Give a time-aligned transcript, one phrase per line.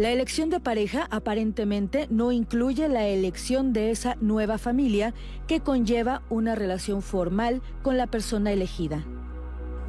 [0.00, 5.12] La elección de pareja aparentemente no incluye la elección de esa nueva familia
[5.46, 9.04] que conlleva una relación formal con la persona elegida.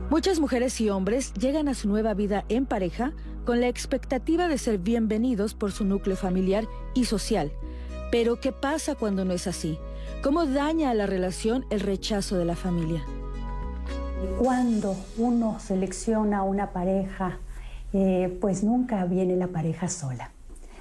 [0.09, 3.13] Muchas mujeres y hombres llegan a su nueva vida en pareja
[3.45, 7.53] con la expectativa de ser bienvenidos por su núcleo familiar y social.
[8.11, 9.79] Pero ¿qué pasa cuando no es así?
[10.21, 13.01] ¿Cómo daña a la relación el rechazo de la familia?
[14.39, 17.39] Cuando uno selecciona una pareja,
[17.93, 20.31] eh, pues nunca viene la pareja sola.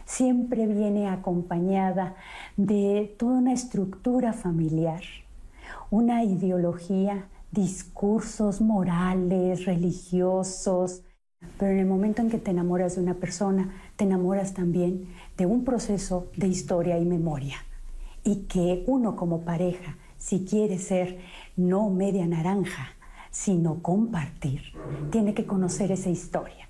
[0.05, 2.17] Siempre viene acompañada
[2.57, 5.03] de toda una estructura familiar,
[5.91, 11.03] una ideología, discursos morales, religiosos.
[11.59, 15.47] Pero en el momento en que te enamoras de una persona, te enamoras también de
[15.47, 17.57] un proceso de historia y memoria.
[18.25, 21.19] Y que uno como pareja, si quiere ser
[21.57, 22.89] no media naranja,
[23.31, 24.61] sino compartir,
[25.11, 26.70] tiene que conocer esa historia.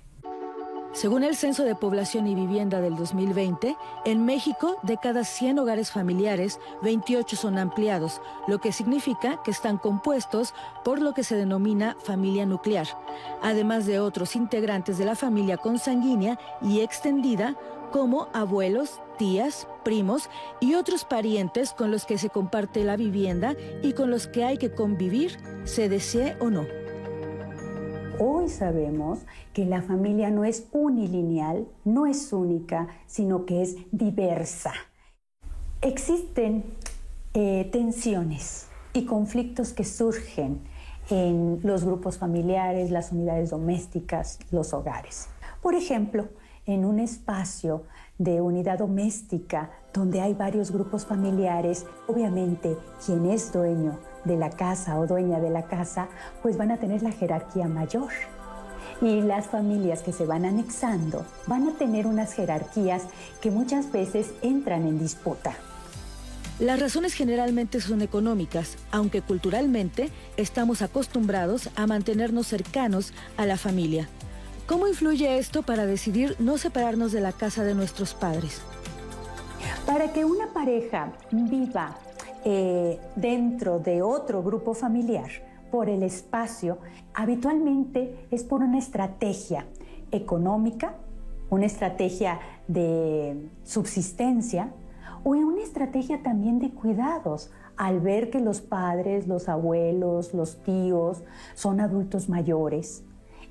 [0.93, 5.89] Según el Censo de Población y Vivienda del 2020, en México, de cada 100 hogares
[5.89, 11.95] familiares, 28 son ampliados, lo que significa que están compuestos por lo que se denomina
[12.03, 12.87] familia nuclear,
[13.41, 17.55] además de otros integrantes de la familia consanguínea y extendida,
[17.91, 23.93] como abuelos, tías, primos y otros parientes con los que se comparte la vivienda y
[23.93, 26.80] con los que hay que convivir, se desee o no.
[28.23, 34.73] Hoy sabemos que la familia no es unilineal, no es única, sino que es diversa.
[35.81, 36.63] Existen
[37.33, 40.61] eh, tensiones y conflictos que surgen
[41.09, 45.27] en los grupos familiares, las unidades domésticas, los hogares.
[45.63, 46.27] Por ejemplo,
[46.67, 47.85] en un espacio
[48.19, 54.99] de unidad doméstica donde hay varios grupos familiares, obviamente quien es dueño de la casa
[54.99, 56.07] o dueña de la casa,
[56.41, 58.09] pues van a tener la jerarquía mayor.
[59.01, 63.03] Y las familias que se van anexando van a tener unas jerarquías
[63.41, 65.53] que muchas veces entran en disputa.
[66.59, 74.07] Las razones generalmente son económicas, aunque culturalmente estamos acostumbrados a mantenernos cercanos a la familia.
[74.67, 78.61] ¿Cómo influye esto para decidir no separarnos de la casa de nuestros padres?
[79.87, 81.97] Para que una pareja viva
[82.43, 85.29] eh, dentro de otro grupo familiar
[85.71, 86.77] por el espacio,
[87.13, 89.65] habitualmente es por una estrategia
[90.11, 90.95] económica,
[91.49, 94.71] una estrategia de subsistencia
[95.23, 101.23] o una estrategia también de cuidados al ver que los padres, los abuelos, los tíos
[101.55, 103.03] son adultos mayores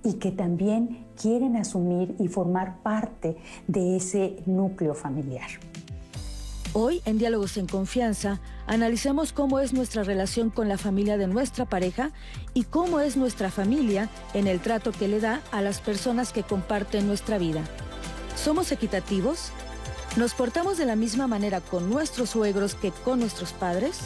[0.02, 3.36] y que también quieren asumir y formar parte
[3.66, 5.48] de ese núcleo familiar.
[6.72, 8.38] Hoy, en Diálogos en Confianza,
[8.68, 12.12] analicemos cómo es nuestra relación con la familia de nuestra pareja
[12.54, 16.44] y cómo es nuestra familia en el trato que le da a las personas que
[16.44, 17.64] comparten nuestra vida.
[18.36, 19.50] ¿Somos equitativos?
[20.16, 24.02] ¿Nos portamos de la misma manera con nuestros suegros que con nuestros padres?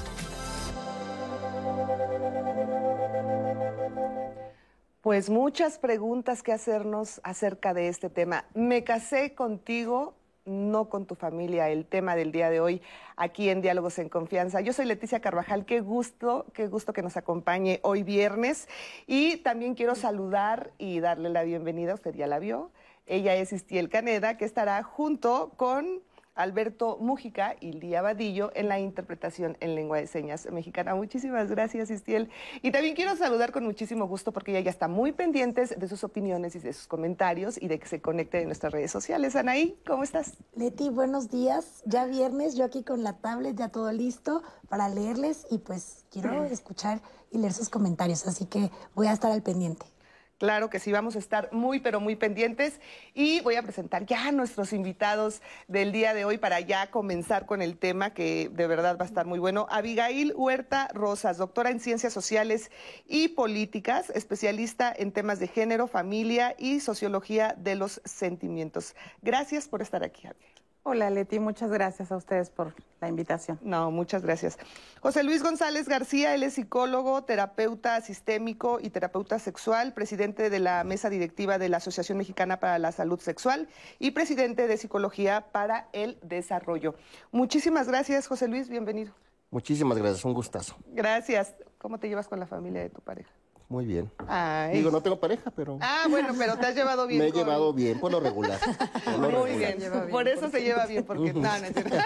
[5.02, 8.46] Pues muchas preguntas que hacernos acerca de este tema.
[8.54, 10.14] Me casé contigo
[10.44, 12.82] no con tu familia, el tema del día de hoy
[13.16, 14.60] aquí en Diálogos en Confianza.
[14.60, 18.68] Yo soy Leticia Carvajal, qué gusto, qué gusto que nos acompañe hoy viernes.
[19.06, 22.70] Y también quiero saludar y darle la bienvenida, usted ya la vio.
[23.06, 26.02] Ella es Istiel Caneda, que estará junto con
[26.34, 30.94] Alberto Mújica y Lía Vadillo en la interpretación en lengua de señas mexicana.
[30.94, 32.30] Muchísimas gracias, Istiel.
[32.62, 36.04] Y también quiero saludar con muchísimo gusto porque ella ya está muy pendientes de sus
[36.04, 39.36] opiniones y de sus comentarios y de que se conecte en nuestras redes sociales.
[39.36, 40.34] Anaí, ¿cómo estás?
[40.56, 41.82] Leti, buenos días.
[41.84, 46.44] Ya viernes, yo aquí con la tablet, ya todo listo para leerles y pues quiero
[46.44, 49.93] escuchar y leer sus comentarios, así que voy a estar al pendiente.
[50.38, 52.80] Claro que sí, vamos a estar muy, pero muy pendientes.
[53.14, 57.46] Y voy a presentar ya a nuestros invitados del día de hoy para ya comenzar
[57.46, 59.66] con el tema que de verdad va a estar muy bueno.
[59.70, 62.70] Abigail Huerta Rosas, doctora en Ciencias Sociales
[63.06, 68.96] y Políticas, especialista en temas de género, familia y sociología de los sentimientos.
[69.22, 70.53] Gracias por estar aquí, Abigail.
[70.86, 73.58] Hola Leti, muchas gracias a ustedes por la invitación.
[73.62, 74.58] No, muchas gracias.
[75.00, 80.84] José Luis González García, él es psicólogo, terapeuta sistémico y terapeuta sexual, presidente de la
[80.84, 83.66] mesa directiva de la Asociación Mexicana para la Salud Sexual
[83.98, 86.96] y presidente de Psicología para el Desarrollo.
[87.32, 89.14] Muchísimas gracias, José Luis, bienvenido.
[89.50, 90.76] Muchísimas gracias, un gustazo.
[90.88, 91.54] Gracias.
[91.78, 93.30] ¿Cómo te llevas con la familia de tu pareja?
[93.68, 94.10] Muy bien.
[94.28, 94.76] Ay.
[94.76, 97.20] Digo, no tengo pareja, pero Ah, bueno, pero te has llevado bien.
[97.22, 98.58] me he con- llevado bien por lo regular.
[99.04, 99.76] por lo Muy regular.
[99.78, 101.96] bien, por eso se lleva bien, porque no, no es cierto.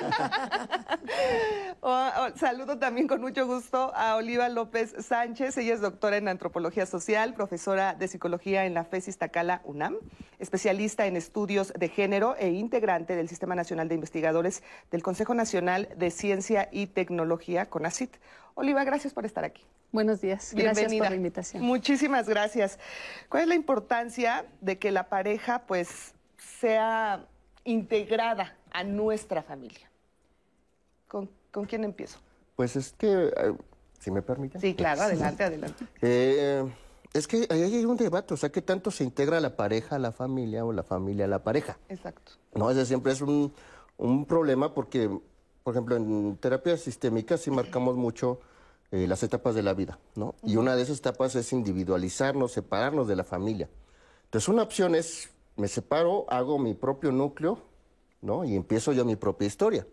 [1.80, 1.90] O-
[2.34, 5.56] o- saludo también con mucho gusto a Oliva López Sánchez.
[5.58, 9.96] Ella es doctora en antropología social, profesora de psicología en la FES Iztacala UNAM,
[10.38, 15.88] especialista en estudios de género e integrante del Sistema Nacional de Investigadores del Consejo Nacional
[15.96, 18.16] de Ciencia y Tecnología, CONACIT.
[18.54, 19.62] Oliva, gracias por estar aquí.
[19.92, 20.52] Buenos días.
[20.52, 21.04] Gracias Bienvenida.
[21.04, 21.62] por la invitación.
[21.62, 22.78] Muchísimas gracias.
[23.28, 26.14] ¿Cuál es la importancia de que la pareja pues
[26.60, 27.26] sea
[27.64, 29.90] integrada a nuestra familia?
[31.06, 32.18] ¿Con, con quién empiezo?
[32.56, 33.54] Pues es que, eh,
[34.00, 34.60] si me permiten.
[34.60, 35.84] Sí, claro, adelante, adelante.
[36.02, 36.64] Eh,
[37.14, 39.98] es que ahí hay un debate, o sea, ¿qué tanto se integra la pareja a
[39.98, 41.78] la familia o la familia a la pareja?
[41.88, 42.32] Exacto.
[42.54, 43.52] No, ese siempre es un,
[43.96, 45.08] un problema porque,
[45.68, 48.40] por ejemplo, en terapia sistémica sí marcamos mucho
[48.90, 50.34] eh, las etapas de la vida, ¿no?
[50.42, 53.68] Y una de esas etapas es individualizarnos, separarnos de la familia.
[54.24, 57.58] Entonces, una opción es, me separo, hago mi propio núcleo,
[58.20, 58.44] ¿no?
[58.44, 59.86] Y empiezo yo mi propia historia.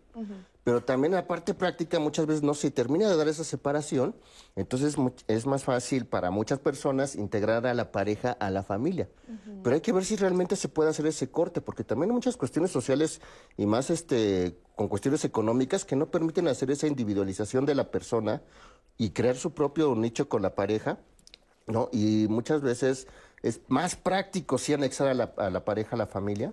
[0.64, 4.16] Pero también la parte práctica muchas veces no se termina de dar esa separación,
[4.56, 4.96] entonces
[5.28, 9.08] es más fácil para muchas personas integrar a la pareja a la familia.
[9.62, 12.36] Pero hay que ver si realmente se puede hacer ese corte, porque también hay muchas
[12.36, 13.20] cuestiones sociales
[13.56, 18.42] y más este con cuestiones económicas que no permiten hacer esa individualización de la persona
[18.98, 20.98] y crear su propio nicho con la pareja,
[21.68, 21.90] ¿no?
[21.92, 23.06] Y muchas veces
[23.42, 26.52] es más práctico sí anexar a la, a la pareja a la familia,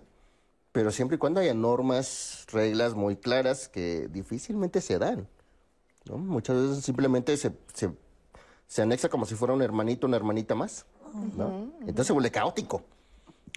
[0.73, 5.29] pero siempre y cuando haya normas, reglas muy claras que difícilmente se dan.
[6.05, 6.17] ¿no?
[6.17, 7.91] Muchas veces simplemente se, se,
[8.67, 10.85] se anexa como si fuera un hermanito, una hermanita más.
[11.37, 11.71] ¿no?
[11.81, 12.81] Entonces se vuelve caótico.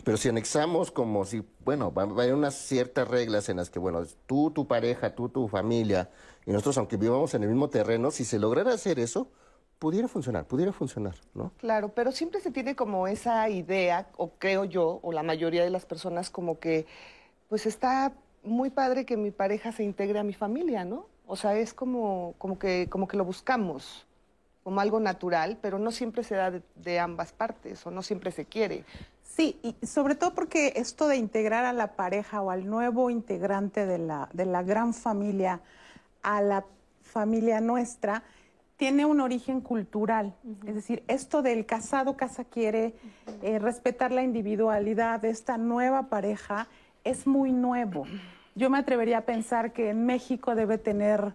[0.04, 3.70] Pero si anexamos como si, bueno, va, va a haber unas ciertas reglas en las
[3.70, 6.10] que, bueno, tú, tu pareja, tú, tu familia,
[6.44, 9.30] y nosotros, aunque vivamos en el mismo terreno, si se lograra hacer eso,
[9.78, 11.52] pudiera funcionar, pudiera funcionar, ¿no?
[11.58, 15.70] Claro, pero siempre se tiene como esa idea, o creo yo, o la mayoría de
[15.70, 16.86] las personas, como que,
[17.48, 18.12] pues está
[18.42, 21.06] muy padre que mi pareja se integre a mi familia, ¿no?
[21.26, 24.06] O sea, es como, como, que, como que lo buscamos,
[24.62, 28.30] como algo natural, pero no siempre se da de, de ambas partes, o no siempre
[28.30, 28.84] se quiere.
[29.22, 33.84] Sí, y sobre todo porque esto de integrar a la pareja o al nuevo integrante
[33.84, 35.60] de la, de la gran familia
[36.22, 36.64] a la
[37.02, 38.24] familia nuestra
[38.76, 40.34] tiene un origen cultural.
[40.66, 42.94] Es decir, esto del casado casa quiere,
[43.42, 46.68] eh, respetar la individualidad de esta nueva pareja
[47.04, 48.04] es muy nuevo.
[48.54, 51.34] Yo me atrevería a pensar que en México debe tener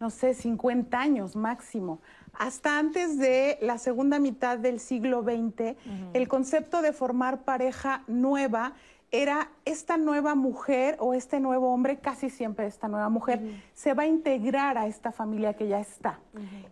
[0.00, 2.00] no sé, 50 años máximo.
[2.34, 5.76] Hasta antes de la segunda mitad del siglo XX,
[6.12, 8.74] el concepto de formar pareja nueva
[9.22, 13.40] era esta nueva mujer o este nuevo hombre, casi siempre esta nueva mujer,
[13.72, 16.18] se va a integrar a esta familia que ya está.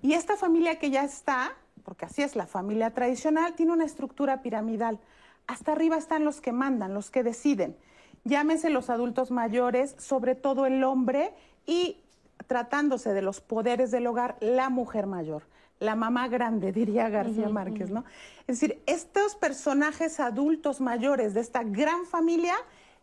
[0.02, 1.52] Y esta familia que ya está,
[1.84, 4.98] porque así es la familia tradicional, tiene una estructura piramidal.
[5.46, 7.76] Hasta arriba están los que mandan, los que deciden.
[8.24, 11.32] Llámese los adultos mayores, sobre todo el hombre,
[11.64, 12.02] y
[12.48, 15.44] tratándose de los poderes del hogar, la mujer mayor,
[15.82, 18.04] la mamá grande, diría García Márquez, ¿no?
[18.46, 22.54] Es decir, estos personajes adultos mayores de esta gran familia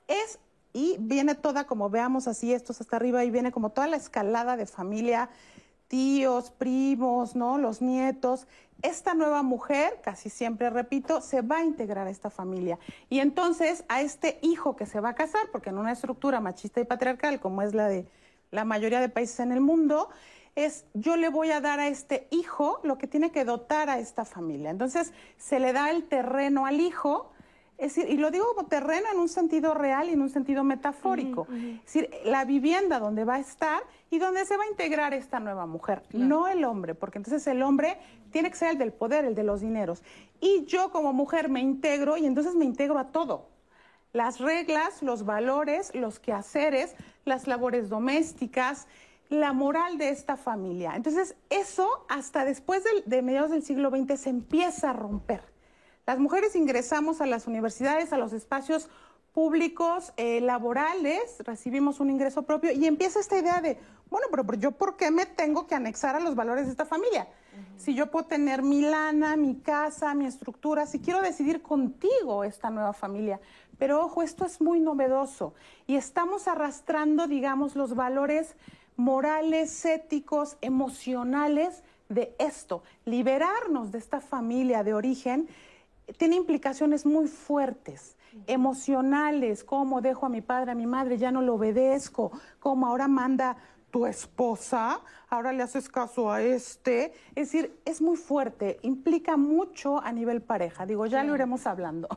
[0.08, 0.40] es,
[0.72, 4.56] y viene toda, como veamos así, estos hasta arriba, y viene como toda la escalada
[4.56, 5.30] de familia,
[5.90, 7.57] tíos, primos, ¿no?
[7.57, 8.48] Los nietos.
[8.81, 12.80] Esta nueva mujer, casi siempre repito, se va a integrar a esta familia.
[13.09, 16.80] Y entonces a este hijo que se va a casar, porque en una estructura machista
[16.80, 18.07] y patriarcal como es la de
[18.52, 20.09] la mayoría de países en el mundo,
[20.56, 24.00] es yo le voy a dar a este hijo lo que tiene que dotar a
[24.00, 24.70] esta familia.
[24.70, 27.32] Entonces se le da el terreno al hijo,
[27.78, 30.64] es decir, y lo digo como terreno en un sentido real y en un sentido
[30.64, 31.48] metafórico.
[31.52, 35.40] Es decir, la vivienda donde va a estar y donde se va a integrar esta
[35.40, 37.98] nueva mujer, no el hombre, porque entonces el hombre
[38.32, 40.04] tiene que ser el del poder, el de los dineros.
[40.42, 43.48] Y yo como mujer me integro y entonces me integro a todo
[44.14, 48.88] las reglas, los valores, los quehaceres, las labores domésticas,
[49.30, 50.94] la moral de esta familia.
[50.95, 55.42] Entonces, eso hasta después de mediados del siglo XX se empieza a romper.
[56.06, 58.90] Las mujeres ingresamos a las universidades, a los espacios
[59.33, 63.78] públicos, eh, laborales, recibimos un ingreso propio y empieza esta idea de,
[64.09, 67.28] bueno, pero yo por qué me tengo que anexar a los valores de esta familia?
[67.78, 72.69] Si yo puedo tener mi lana, mi casa, mi estructura, si quiero decidir contigo esta
[72.69, 73.40] nueva familia.
[73.78, 75.54] Pero ojo, esto es muy novedoso
[75.88, 78.56] y estamos arrastrando, digamos, los valores
[79.00, 82.84] morales, éticos, emocionales de esto.
[83.06, 85.48] Liberarnos de esta familia de origen
[86.18, 91.42] tiene implicaciones muy fuertes emocionales, cómo dejo a mi padre, a mi madre, ya no
[91.42, 93.58] lo obedezco, cómo ahora manda
[93.90, 97.14] tu esposa, ahora le haces caso a este.
[97.36, 100.86] Es decir, es muy fuerte, implica mucho a nivel pareja.
[100.86, 102.08] Digo, ya lo iremos hablando.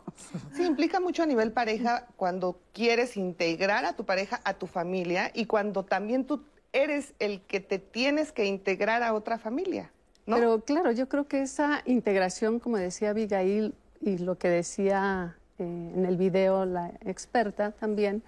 [0.53, 5.31] Sí, implica mucho a nivel pareja cuando quieres integrar a tu pareja a tu familia
[5.33, 9.91] y cuando también tú eres el que te tienes que integrar a otra familia.
[10.27, 10.37] ¿no?
[10.37, 15.93] Pero claro, yo creo que esa integración, como decía Abigail y lo que decía eh,
[15.95, 18.23] en el video la experta también,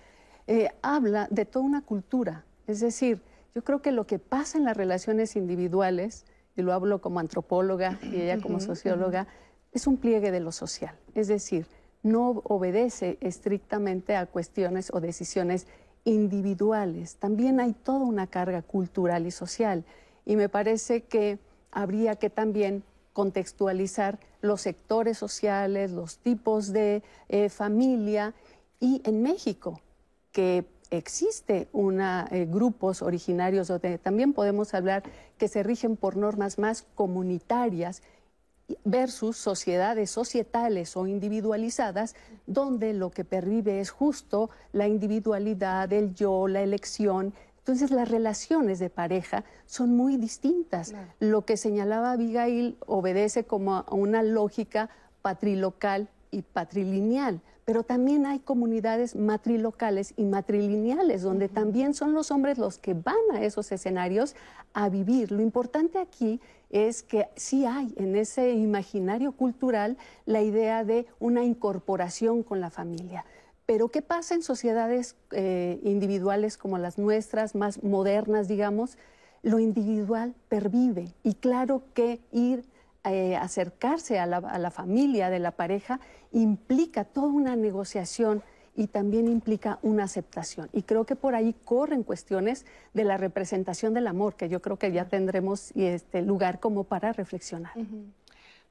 [0.46, 2.44] eh, habla de toda una cultura.
[2.66, 3.22] Es decir,
[3.54, 7.98] yo creo que lo que pasa en las relaciones individuales, y lo hablo como antropóloga
[8.02, 9.26] y ella como socióloga,
[9.72, 10.94] es un pliegue de lo social.
[11.14, 11.66] Es decir,
[12.02, 15.66] no obedece estrictamente a cuestiones o decisiones
[16.04, 17.16] individuales.
[17.16, 19.84] También hay toda una carga cultural y social.
[20.24, 21.38] Y me parece que
[21.70, 22.82] habría que también
[23.12, 28.34] contextualizar los sectores sociales, los tipos de eh, familia.
[28.80, 29.80] Y en México,
[30.32, 35.02] que existe una, eh, grupos originarios donde también podemos hablar
[35.38, 38.02] que se rigen por normas más comunitarias
[38.84, 42.14] versus sociedades societales o individualizadas,
[42.46, 47.34] donde lo que pervive es justo la individualidad, el yo, la elección.
[47.58, 50.94] Entonces las relaciones de pareja son muy distintas.
[51.20, 54.90] Lo que señalaba Abigail obedece como a una lógica
[55.22, 62.58] patrilocal y patrilineal pero también hay comunidades matrilocales y matrilineales, donde también son los hombres
[62.58, 64.36] los que van a esos escenarios
[64.74, 65.32] a vivir.
[65.32, 66.40] Lo importante aquí
[66.74, 72.68] es que sí hay en ese imaginario cultural la idea de una incorporación con la
[72.68, 73.24] familia.
[73.64, 78.98] Pero ¿qué pasa en sociedades eh, individuales como las nuestras, más modernas, digamos?
[79.42, 82.64] Lo individual pervive y claro que ir
[83.04, 86.00] eh, acercarse a la, familia de la pareja
[86.32, 88.42] implica toda una negociación
[88.74, 90.68] y también implica una aceptación.
[90.72, 94.78] Y creo que por ahí corren cuestiones de la representación del amor, que yo creo
[94.78, 97.72] que ya tendremos este lugar como para reflexionar.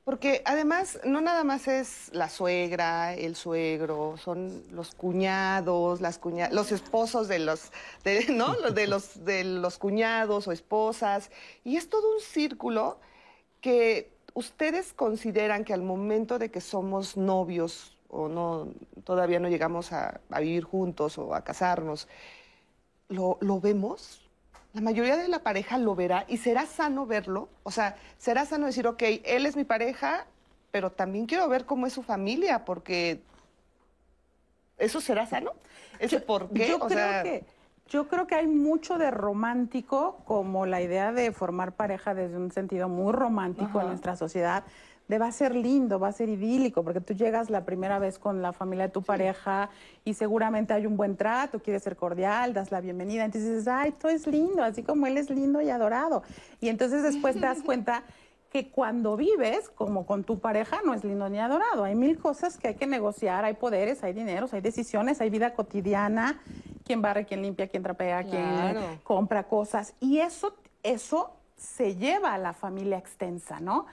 [0.03, 6.19] Porque además no nada más es la suegra, el suegro, son los cuñados, las
[6.51, 7.71] los esposos de los,
[8.29, 8.53] ¿no?
[8.71, 11.31] de los, de los cuñados o esposas,
[11.63, 12.99] y es todo un círculo
[13.61, 18.67] que ¿ustedes consideran que al momento de que somos novios o no,
[19.03, 22.07] todavía no llegamos a, vivir juntos o a casarnos,
[23.09, 24.21] ¿lo, vemos?
[24.73, 27.49] La mayoría de la pareja lo verá y será sano verlo.
[27.63, 30.25] O sea, será sano decir, ok, él es mi pareja,
[30.71, 33.21] pero también quiero ver cómo es su familia, porque
[34.77, 35.51] eso será sano.
[35.99, 36.67] ¿Ese por qué?
[36.67, 37.45] Yo creo que
[37.89, 42.51] yo creo que hay mucho de romántico, como la idea de formar pareja desde un
[42.51, 44.63] sentido muy romántico en nuestra sociedad,
[45.13, 48.17] de va a ser lindo, va a ser idílico, porque tú llegas la primera vez
[48.17, 49.69] con la familia de tu pareja
[50.03, 53.91] y seguramente hay un buen trato, quieres ser cordial, das la bienvenida, entonces dices, ay,
[53.91, 56.23] todo es lindo, así como él es lindo y adorado.
[56.59, 58.03] Y entonces después te das cuenta
[58.49, 61.83] que cuando vives como con tu pareja no es lindo ni adorado.
[61.83, 65.53] Hay mil cosas que hay que negociar, hay poderes, hay dineros, hay decisiones, hay vida
[65.53, 66.41] cotidiana,
[66.85, 69.93] quién barre, quién limpia, quién trapea, quién compra cosas.
[69.99, 73.85] Y eso, eso se lleva a la familia extensa, ¿no?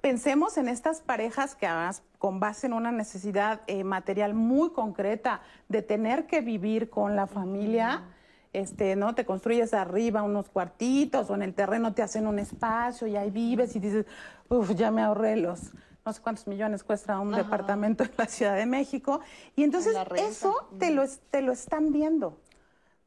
[0.00, 5.40] Pensemos en estas parejas que además con base en una necesidad eh, material muy concreta
[5.68, 8.04] de tener que vivir con la familia
[8.52, 9.14] este, ¿no?
[9.14, 13.30] Te construyes arriba unos cuartitos o en el terreno te hacen un espacio y ahí
[13.30, 14.06] vives y dices,
[14.48, 15.70] uff, ya me ahorré los
[16.04, 19.20] no sé cuántos millones cuesta un departamento en la Ciudad de México.
[19.54, 22.38] Y entonces eso te lo, te lo están viendo.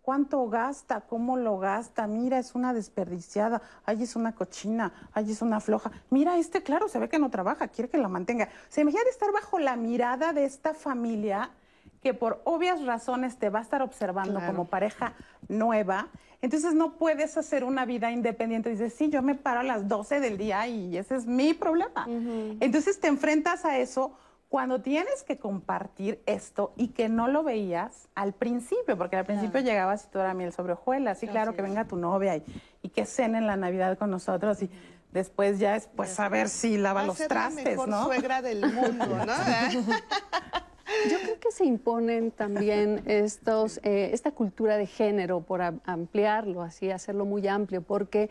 [0.04, 1.00] ¿Cuánto gasta?
[1.00, 2.08] ¿Cómo lo gasta?
[2.08, 3.62] Mira, es una desperdiciada.
[3.86, 5.10] Ay, es una cochina.
[5.14, 5.92] Ay, es una floja.
[6.10, 8.50] Mira, este, claro, se ve que no trabaja, quiere que la mantenga.
[8.68, 11.52] Se imagina estar bajo la mirada de esta familia
[12.02, 15.14] que por obvias razones te va a estar observando como pareja
[15.48, 16.10] nueva,
[16.42, 18.70] entonces no puedes hacer una vida independiente.
[18.70, 22.06] Dices, sí, yo me paro a las 12 del día y ese es mi problema.
[22.60, 24.18] Entonces te enfrentas a eso
[24.54, 29.62] cuando tienes que compartir esto y que no lo veías al principio, porque al principio
[29.62, 32.44] llegabas y todo era miel sobre hojuelas, sí, claro, que venga tu novia y,
[32.84, 34.70] y que cene en la Navidad con nosotros y
[35.12, 39.26] después ya es pues a ver si lava los trastes, la mejor suegra del mundo,
[39.26, 39.34] ¿no?
[41.10, 46.92] Yo creo que se imponen también estos, eh, esta cultura de género por ampliarlo, así
[46.92, 48.30] hacerlo muy amplio, porque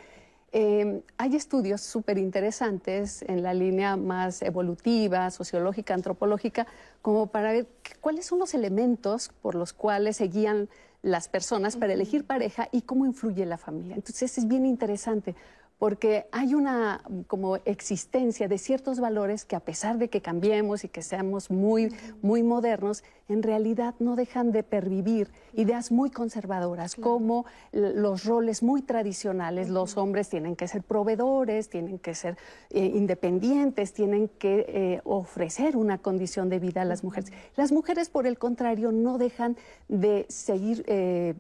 [0.55, 6.67] Em, hay estudios súper interesantes en la línea más evolutiva, sociológica, antropológica,
[7.01, 7.67] como para ver
[8.03, 10.69] cuáles son los elementos por los cuales se guían
[11.01, 13.95] las personas para elegir pareja y cómo influye la familia.
[13.95, 15.35] Entonces es bien interesante
[15.83, 20.89] porque hay una como existencia de ciertos valores que a pesar de que cambiemos y
[20.89, 27.47] que seamos muy, muy modernos, en realidad no dejan de pervivir ideas muy conservadoras, como
[27.73, 29.71] los roles muy tradicionales.
[29.71, 32.37] Los hombres tienen que ser proveedores, tienen que ser
[32.71, 37.33] eh, independientes, tienen que eh, ofrecer una condición de vida a las mujeres.
[37.57, 39.57] Las mujeres, por el contrario, no dejan
[39.89, 41.35] de seguir eh,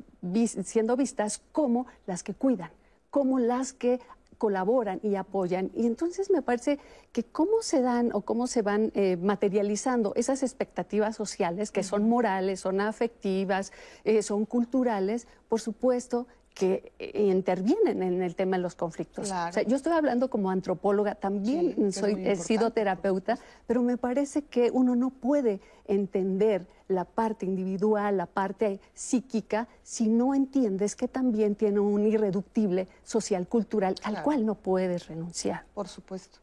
[0.64, 2.72] siendo vistas como las que cuidan
[3.12, 4.00] como las que
[4.42, 5.70] colaboran y apoyan.
[5.72, 6.80] Y entonces me parece
[7.12, 12.08] que cómo se dan o cómo se van eh, materializando esas expectativas sociales que son
[12.08, 13.70] morales, son afectivas,
[14.02, 19.32] eh, son culturales, por supuesto que eh, intervienen en el tema de los conflictos.
[19.66, 24.94] yo estoy hablando como antropóloga, también soy, he sido terapeuta, pero me parece que uno
[24.94, 31.80] no puede entender la parte individual, la parte psíquica, si no entiendes que también tiene
[31.80, 35.64] un irreductible social cultural al cual no puedes renunciar.
[35.74, 36.38] Por supuesto.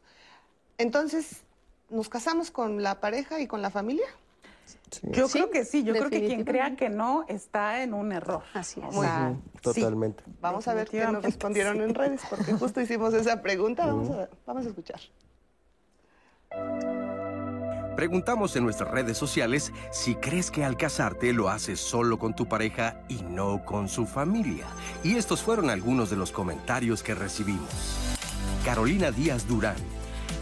[0.78, 1.42] Entonces,
[1.88, 4.06] ¿nos casamos con la pareja y con la familia?
[5.02, 8.42] Yo creo que sí, yo creo que quien crea que no está en un error.
[8.54, 9.62] Así es.
[9.62, 10.22] totalmente.
[10.40, 13.86] Vamos a ver qué nos respondieron en redes, porque justo hicimos esa pregunta.
[13.86, 15.00] Vamos a, vamos a escuchar.
[17.96, 22.46] Preguntamos en nuestras redes sociales si crees que al casarte lo haces solo con tu
[22.46, 24.64] pareja y no con su familia.
[25.04, 27.68] Y estos fueron algunos de los comentarios que recibimos.
[28.64, 29.76] Carolina Díaz Durán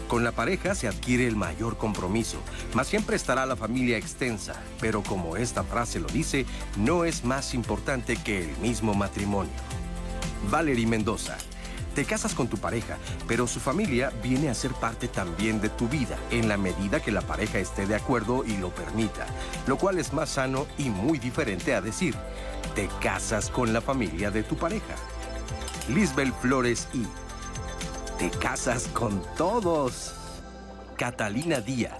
[0.09, 2.39] con la pareja se adquiere el mayor compromiso,
[2.73, 6.47] mas siempre estará la familia extensa, pero como esta frase lo dice,
[6.77, 9.53] no es más importante que el mismo matrimonio.
[10.49, 11.37] Valerie Mendoza,
[11.93, 12.97] te casas con tu pareja,
[13.27, 17.11] pero su familia viene a ser parte también de tu vida, en la medida que
[17.11, 19.27] la pareja esté de acuerdo y lo permita,
[19.67, 22.15] lo cual es más sano y muy diferente a decir,
[22.73, 24.95] te casas con la familia de tu pareja.
[25.87, 27.05] Lisbel Flores y
[28.19, 30.13] te casas con todos.
[30.97, 31.97] Catalina Díaz.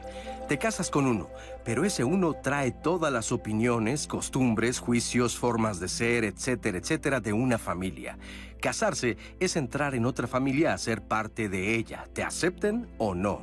[0.49, 1.29] Te casas con uno,
[1.63, 7.31] pero ese uno trae todas las opiniones, costumbres, juicios, formas de ser, etcétera, etcétera, de
[7.31, 8.17] una familia.
[8.59, 13.41] Casarse es entrar en otra familia a ser parte de ella, te acepten o no.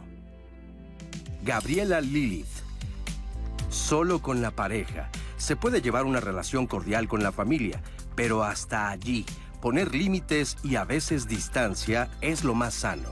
[1.42, 2.46] Gabriela Lilith.
[3.70, 5.10] Solo con la pareja.
[5.38, 7.80] Se puede llevar una relación cordial con la familia,
[8.16, 9.24] pero hasta allí
[9.60, 13.08] poner límites y a veces distancia es lo más sano.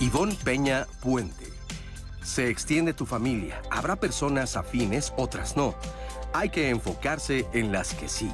[0.00, 1.52] Ivonne Peña Puente.
[2.22, 3.60] Se extiende tu familia.
[3.70, 5.74] Habrá personas afines, otras no.
[6.32, 8.30] Hay que enfocarse en las que sí.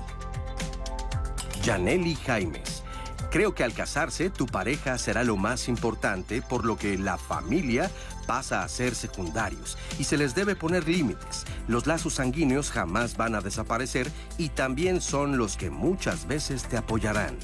[1.65, 2.83] Janelli Jaimes.
[3.31, 7.91] Creo que al casarse tu pareja será lo más importante, por lo que la familia
[8.31, 11.45] pasa a ser secundarios y se les debe poner límites.
[11.67, 16.77] Los lazos sanguíneos jamás van a desaparecer y también son los que muchas veces te
[16.77, 17.37] apoyarán.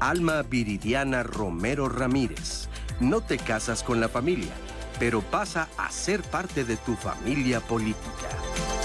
[0.00, 2.68] Alma Viridiana Romero Ramírez.
[2.98, 4.50] No te casas con la familia,
[4.98, 8.77] pero pasa a ser parte de tu familia política.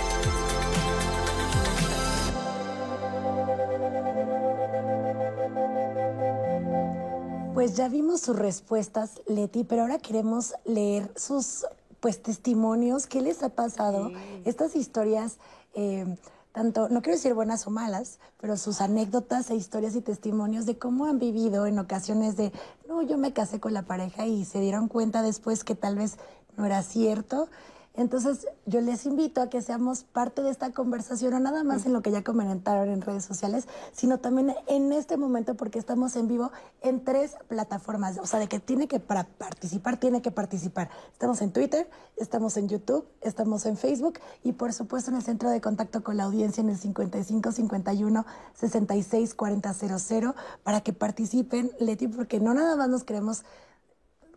[7.53, 11.67] Pues ya vimos sus respuestas, Leti, pero ahora queremos leer sus
[11.99, 13.05] pues testimonios.
[13.05, 14.11] ¿Qué les ha pasado?
[14.43, 15.37] Estas historias,
[15.75, 16.17] eh,
[16.51, 20.79] tanto, no quiero decir buenas o malas, pero sus anécdotas e historias y testimonios de
[20.79, 22.51] cómo han vivido en ocasiones de,
[22.87, 26.17] no, yo me casé con la pareja y se dieron cuenta después que tal vez
[26.57, 27.49] no era cierto.
[27.95, 31.93] Entonces, yo les invito a que seamos parte de esta conversación, no nada más en
[31.93, 36.27] lo que ya comentaron en redes sociales, sino también en este momento, porque estamos en
[36.27, 36.51] vivo
[36.82, 38.17] en tres plataformas.
[38.17, 40.89] O sea, de que tiene que, para participar, tiene que participar.
[41.12, 45.51] Estamos en Twitter, estamos en YouTube, estamos en Facebook y, por supuesto, en el centro
[45.51, 48.25] de contacto con la audiencia en el 55 51
[48.56, 53.43] 66 40 00 para que participen, Leti, porque no nada más nos queremos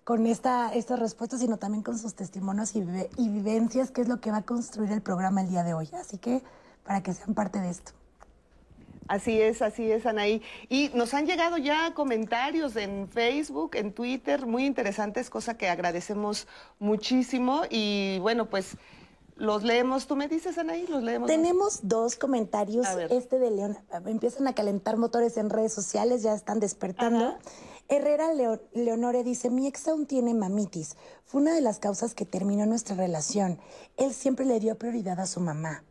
[0.06, 4.20] con esta, estas respuestas, sino también con sus testimonios y, y vivencias, que es lo
[4.20, 5.90] que va a construir el programa el día de hoy.
[6.00, 6.42] Así que
[6.84, 7.90] para que sean parte de esto.
[9.08, 10.42] Así es, así es, Anaí.
[10.68, 16.46] Y nos han llegado ya comentarios en Facebook, en Twitter, muy interesantes, cosa que agradecemos
[16.78, 17.62] muchísimo.
[17.68, 18.76] Y bueno, pues
[19.34, 20.06] los leemos.
[20.06, 20.86] ¿Tú me dices, Anaí?
[20.86, 21.26] ¿Los leemos?
[21.26, 22.86] Tenemos dos comentarios.
[23.10, 23.76] Este de León.
[24.06, 27.36] Empiezan a calentar motores en redes sociales, ya están despertando.
[27.88, 28.32] Herrera
[28.72, 30.96] Leonore dice, mi ex aún tiene mamitis.
[31.24, 33.60] Fue una de las causas que terminó nuestra relación.
[33.96, 35.84] Él siempre le dio prioridad a su mamá.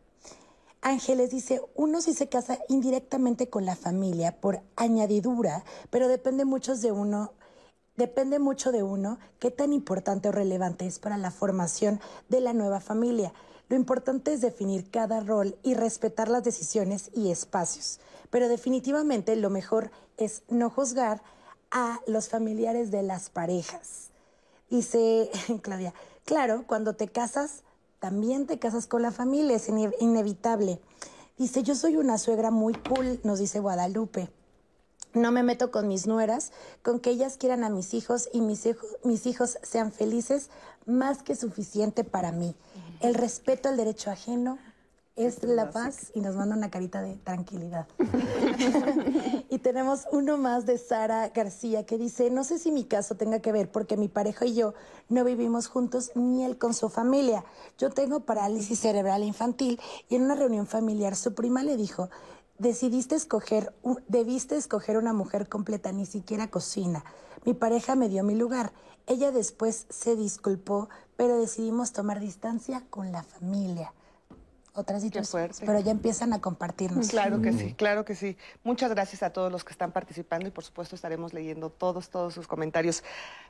[0.82, 6.76] Ángeles dice, uno sí se casa indirectamente con la familia por añadidura, pero depende mucho
[6.76, 7.32] de uno,
[7.96, 12.54] depende mucho de uno qué tan importante o relevante es para la formación de la
[12.54, 13.34] nueva familia.
[13.68, 18.00] Lo importante es definir cada rol y respetar las decisiones y espacios.
[18.30, 21.24] Pero definitivamente lo mejor es no juzgar
[21.76, 24.08] a los familiares de las parejas.
[24.70, 25.30] Dice
[25.62, 27.64] Claudia, claro, cuando te casas,
[28.00, 30.80] también te casas con la familia, es inevitable.
[31.38, 34.30] Dice, yo soy una suegra muy cool, nos dice Guadalupe.
[35.14, 38.70] No me meto con mis nueras, con que ellas quieran a mis hijos y mis,
[39.04, 40.50] mis hijos sean felices,
[40.86, 42.56] más que suficiente para mí.
[43.02, 44.60] El respeto al derecho ajeno
[45.18, 47.86] es la paz y nos manda una carita de tranquilidad.
[49.56, 53.40] y tenemos uno más de Sara García que dice, no sé si mi caso tenga
[53.40, 54.74] que ver porque mi pareja y yo
[55.08, 57.46] no vivimos juntos ni él con su familia.
[57.78, 62.10] Yo tengo parálisis cerebral infantil y en una reunión familiar su prima le dijo,
[62.60, 63.74] decidiste escoger,
[64.10, 67.06] debiste escoger una mujer completa, ni siquiera cocina.
[67.46, 68.74] Mi pareja me dio mi lugar.
[69.08, 73.94] Ella después se disculpó, pero decidimos tomar distancia con la familia.
[74.78, 77.08] Otras situaciones, pero ya empiezan a compartirnos.
[77.08, 78.38] Claro que sí, claro que sí.
[78.66, 82.34] Muchas gracias a todos los que están participando y por supuesto estaremos leyendo todos, todos
[82.34, 83.02] sus comentarios.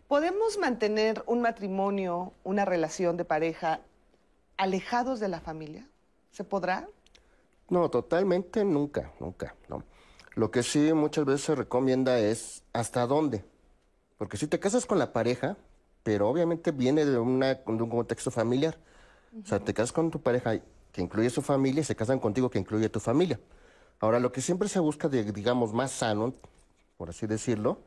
[0.08, 3.80] ¿Podemos mantener un matrimonio, una relación de pareja
[4.58, 5.90] alejados de la familia?
[6.30, 6.88] ¿Se podrá?
[7.70, 9.84] No, totalmente nunca, nunca, no.
[10.36, 13.44] Lo que sí muchas veces se recomienda es hasta dónde.
[14.20, 15.58] Porque si te casas con la pareja,
[16.04, 18.78] pero obviamente viene de, una, un contexto familiar.
[19.44, 20.60] O sea, te casas con tu pareja
[20.96, 23.38] que incluye su familia y se casan contigo que incluye tu familia.
[24.00, 26.34] Ahora, lo que siempre se busca de, digamos, más sano,
[26.96, 27.80] por así decirlo,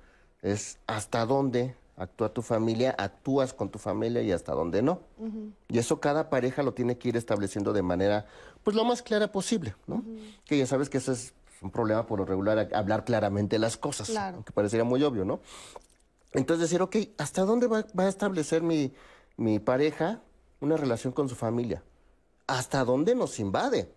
[0.42, 5.00] es hasta dónde actúa tu familia, actúas con tu familia y hasta dónde no.
[5.68, 8.26] Y eso cada pareja lo tiene que ir estableciendo de manera,
[8.62, 10.04] pues, lo más clara posible, ¿no?
[10.44, 14.10] Que ya sabes que ese es un problema por lo regular, hablar claramente las cosas,
[14.10, 14.44] claro.
[14.44, 15.40] que parecería muy obvio, ¿no?
[16.34, 18.92] Entonces decir, ok, ¿hasta dónde va, a establecer mi,
[19.38, 20.20] mi pareja
[20.60, 21.82] una relación con su familia?
[22.48, 23.92] ¿Hasta dónde nos invade?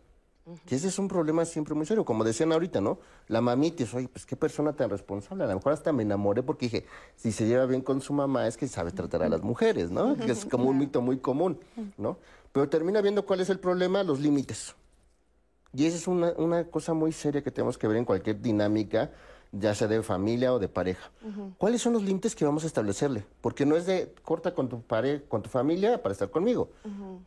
[0.65, 2.03] Que ese es un problema siempre muy serio.
[2.03, 2.99] Como decían ahorita, ¿no?
[3.27, 5.45] La mamitis, oye, pues qué persona tan responsable.
[5.45, 6.85] A lo mejor hasta me enamoré porque dije,
[7.15, 10.17] si se lleva bien con su mamá es que sabe tratar a las mujeres, ¿no?
[10.17, 11.59] Que es como un mito muy común,
[11.97, 12.17] ¿no?
[12.51, 14.75] Pero termina viendo cuál es el problema, los límites.
[15.73, 19.11] Y esa es una, una cosa muy seria que tenemos que ver en cualquier dinámica
[19.51, 21.11] ya sea de familia o de pareja.
[21.57, 23.25] ¿Cuáles son los límites que vamos a establecerle?
[23.41, 26.69] Porque no es de corta con tu pare con tu familia para estar conmigo,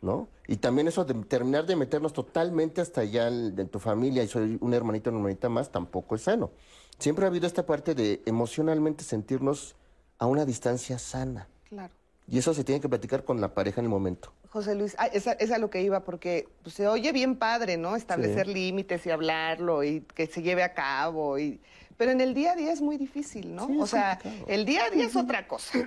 [0.00, 0.28] ¿no?
[0.48, 4.58] Y también eso de terminar de meternos totalmente hasta allá en, tu familia y soy
[4.60, 6.50] un hermanito o una hermanita más tampoco es sano.
[6.98, 9.74] Siempre ha habido esta parte de emocionalmente sentirnos
[10.18, 11.48] a una distancia sana.
[11.68, 11.92] Claro.
[12.26, 14.32] Y eso se tiene que platicar con la pareja en el momento.
[14.48, 17.96] José Luis, ah, es, a, lo que iba, porque pues, se oye bien padre, ¿no?
[17.96, 21.60] Establecer límites y hablarlo y que se lleve a cabo y
[21.96, 23.68] pero en el día a día es muy difícil, ¿no?
[23.78, 25.78] o sea, el día a día es otra cosa,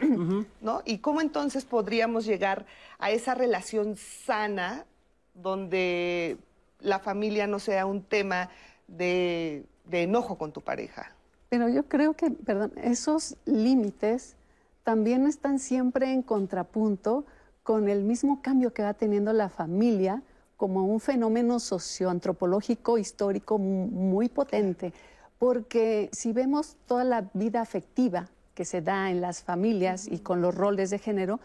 [0.61, 0.81] ¿no?
[0.85, 2.65] ¿Y cómo entonces podríamos llegar
[2.99, 4.85] a esa relación sana
[5.33, 6.37] donde
[6.79, 8.49] la familia no sea un tema
[8.87, 11.11] de, enojo con tu pareja?
[11.49, 14.35] Pero yo creo que, perdón, esos límites
[14.83, 17.25] también están siempre en contrapunto
[17.63, 20.21] con el mismo cambio que va teniendo la familia
[20.55, 24.93] como un fenómeno socioantropológico histórico muy potente
[25.39, 30.41] porque si vemos toda la vida afectiva que se da en las familias y con
[30.41, 31.39] los roles de género,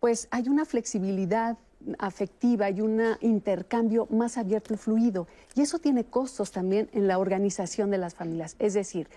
[0.00, 1.58] pues hay una flexibilidad
[1.98, 5.26] afectiva y un intercambio más abierto y fluido.
[5.54, 8.56] Y eso tiene costos también en la organización de las familias.
[8.58, 9.08] Es decir,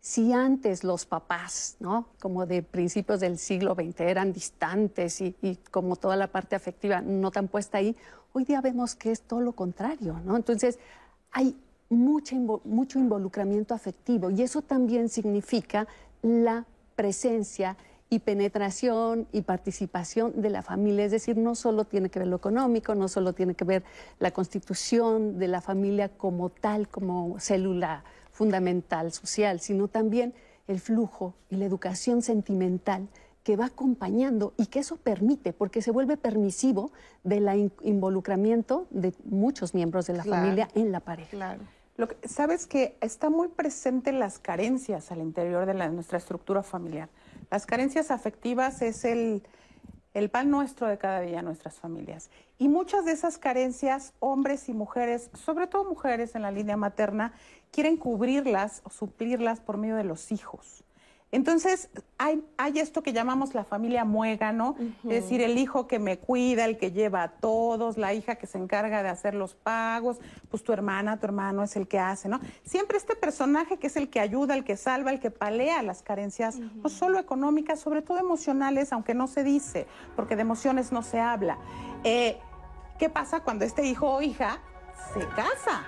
[0.00, 2.06] si antes los papás, ¿no?
[2.20, 7.00] como de principios del siglo XX, eran distantes y, y, como toda la parte afectiva
[7.00, 7.96] no tan puesta ahí,
[8.32, 10.20] hoy día vemos que es todo lo contrario.
[10.24, 10.36] ¿no?
[10.36, 10.78] Entonces,
[11.32, 11.56] hay
[11.90, 15.86] mucho involucramiento afectivo y eso también significa
[16.22, 16.66] la
[16.96, 17.76] presencia
[18.10, 21.04] y penetración y participación de la familia.
[21.04, 23.82] Es decir, no solo tiene que ver lo económico, no solo tiene que ver
[24.18, 30.34] la constitución de la familia como tal, como célula fundamental social, sino también
[30.66, 33.08] el flujo y la educación sentimental
[33.44, 36.90] que va acompañando y que eso permite, porque se vuelve permisivo
[37.22, 41.30] del involucramiento de muchos miembros de la familia en la pareja.
[41.30, 41.62] Claro.
[41.96, 47.10] Lo que, Sabes que está muy presente las carencias al interior de nuestra estructura familiar.
[47.50, 49.42] Las carencias afectivas es el,
[50.14, 52.30] el pan nuestro de cada día nuestras familias.
[52.58, 57.34] Y muchas de esas carencias, hombres y mujeres, sobre todo mujeres en la línea materna,
[57.70, 60.83] quieren cubrirlas o suplirlas por medio de los hijos.
[61.32, 66.18] Entonces, hay, hay, esto que llamamos la familia muégano, es decir, el hijo que me
[66.18, 70.20] cuida, el que lleva a todos, la hija que se encarga de hacer los pagos,
[70.48, 72.38] pues tu hermana, tu hermano es el que hace, ¿no?
[72.62, 76.02] Siempre este personaje que es el que ayuda, el que salva, el que palea las
[76.02, 81.02] carencias, no solo económicas, sobre todo emocionales, aunque no se dice, porque de emociones no
[81.02, 81.58] se habla.
[82.04, 82.38] Eh,
[82.98, 84.60] ¿Qué pasa cuando este hijo o hija
[85.12, 85.82] se casa?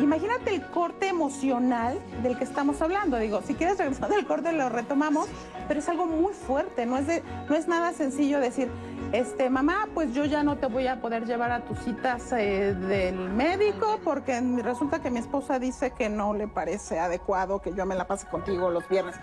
[0.00, 3.18] Imagínate el corte emocional del que estamos hablando.
[3.18, 5.28] Digo, si quieres regresar del corte lo retomamos,
[5.68, 8.68] pero es algo muy fuerte, no es, de, no es nada sencillo decir,
[9.12, 12.74] este, mamá, pues yo ya no te voy a poder llevar a tus citas eh,
[12.74, 17.84] del médico porque resulta que mi esposa dice que no le parece adecuado que yo
[17.84, 19.16] me la pase contigo los viernes.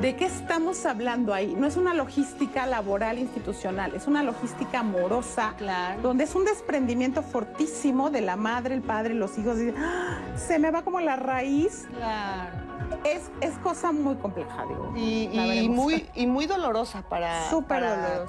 [0.00, 1.56] ¿De qué estamos hablando ahí?
[1.56, 5.54] No es una logística laboral institucional, es una logística amorosa,
[6.00, 9.56] donde es un desprendimiento fortísimo de la madre, el padre, los hijos.
[9.78, 10.18] ¡Ah!
[10.36, 11.86] se me va como la raíz.
[11.96, 12.68] Claro
[13.04, 14.92] es, cosa muy compleja, digo.
[14.96, 17.48] Y, muy, y muy dolorosa para,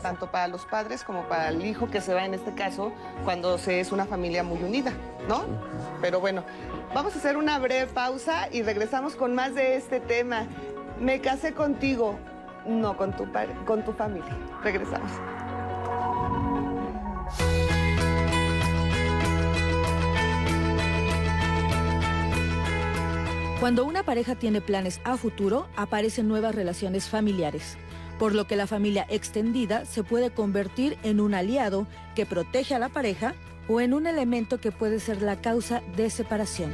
[0.01, 2.91] tanto para los padres como para el hijo que se va en este caso
[3.23, 4.93] cuando se es una familia muy unida,
[5.27, 5.43] ¿no?
[6.01, 6.43] Pero bueno,
[6.93, 10.45] vamos a hacer una breve pausa y regresamos con más de este tema.
[10.99, 12.17] Me casé contigo,
[12.65, 13.27] no con tu,
[13.65, 14.35] con tu familia.
[14.63, 15.11] Regresamos.
[23.59, 27.77] Cuando una pareja tiene planes a futuro, aparecen nuevas relaciones familiares,
[28.17, 32.79] por lo que la familia extendida se puede convertir en un aliado que protege a
[32.79, 33.33] la pareja
[33.67, 36.73] o en un elemento que puede ser la causa de separación.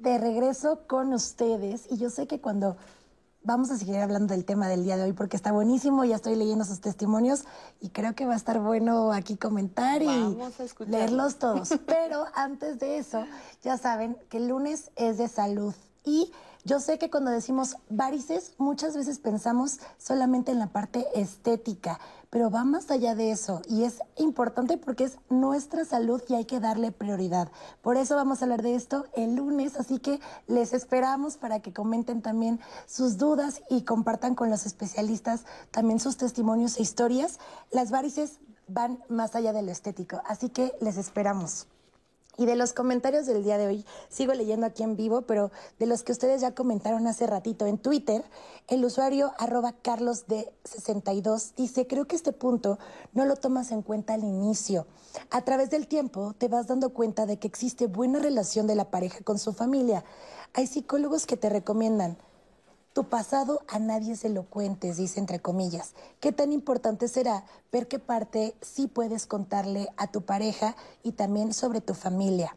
[0.00, 2.76] De regreso con ustedes y yo sé que cuando
[3.42, 6.36] Vamos a seguir hablando del tema del día de hoy porque está buenísimo, ya estoy
[6.36, 7.44] leyendo sus testimonios
[7.80, 10.36] y creo que va a estar bueno aquí comentar y
[10.86, 11.70] leerlos todos.
[11.86, 13.24] Pero antes de eso,
[13.62, 15.74] ya saben que el lunes es de salud
[16.04, 16.30] y
[16.64, 21.98] yo sé que cuando decimos varices, muchas veces pensamos solamente en la parte estética,
[22.30, 26.44] pero va más allá de eso y es importante porque es nuestra salud y hay
[26.44, 27.50] que darle prioridad.
[27.82, 31.72] Por eso vamos a hablar de esto el lunes, así que les esperamos para que
[31.72, 37.40] comenten también sus dudas y compartan con los especialistas también sus testimonios e historias.
[37.72, 38.38] Las varices
[38.68, 41.66] van más allá de lo estético, así que les esperamos.
[42.36, 45.86] Y de los comentarios del día de hoy, sigo leyendo aquí en vivo, pero de
[45.86, 48.24] los que ustedes ya comentaron hace ratito en Twitter,
[48.68, 52.78] el usuario arroba carlos de 62 dice, creo que este punto
[53.12, 54.86] no lo tomas en cuenta al inicio.
[55.30, 58.90] A través del tiempo te vas dando cuenta de que existe buena relación de la
[58.90, 60.04] pareja con su familia.
[60.54, 62.16] Hay psicólogos que te recomiendan,
[63.00, 65.94] tu pasado a nadie se lo cuentes, dice entre comillas.
[66.20, 71.54] ¿Qué tan importante será ver qué parte sí puedes contarle a tu pareja y también
[71.54, 72.54] sobre tu familia?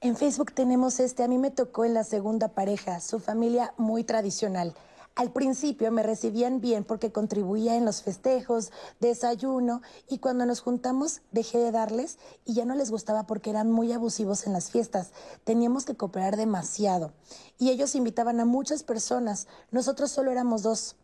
[0.00, 4.02] En Facebook tenemos este, a mí me tocó en la segunda pareja, su familia muy
[4.02, 4.72] tradicional.
[5.16, 11.22] Al principio me recibían bien porque contribuía en los festejos, desayuno y cuando nos juntamos
[11.30, 15.12] dejé de darles y ya no les gustaba porque eran muy abusivos en las fiestas.
[15.44, 17.12] Teníamos que cooperar demasiado
[17.58, 19.46] y ellos invitaban a muchas personas.
[19.70, 20.96] Nosotros solo éramos dos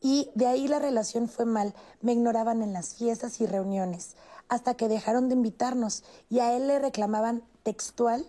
[0.00, 1.74] y de ahí la relación fue mal.
[2.00, 4.16] Me ignoraban en las fiestas y reuniones
[4.48, 8.26] hasta que dejaron de invitarnos y a él le reclamaban textual,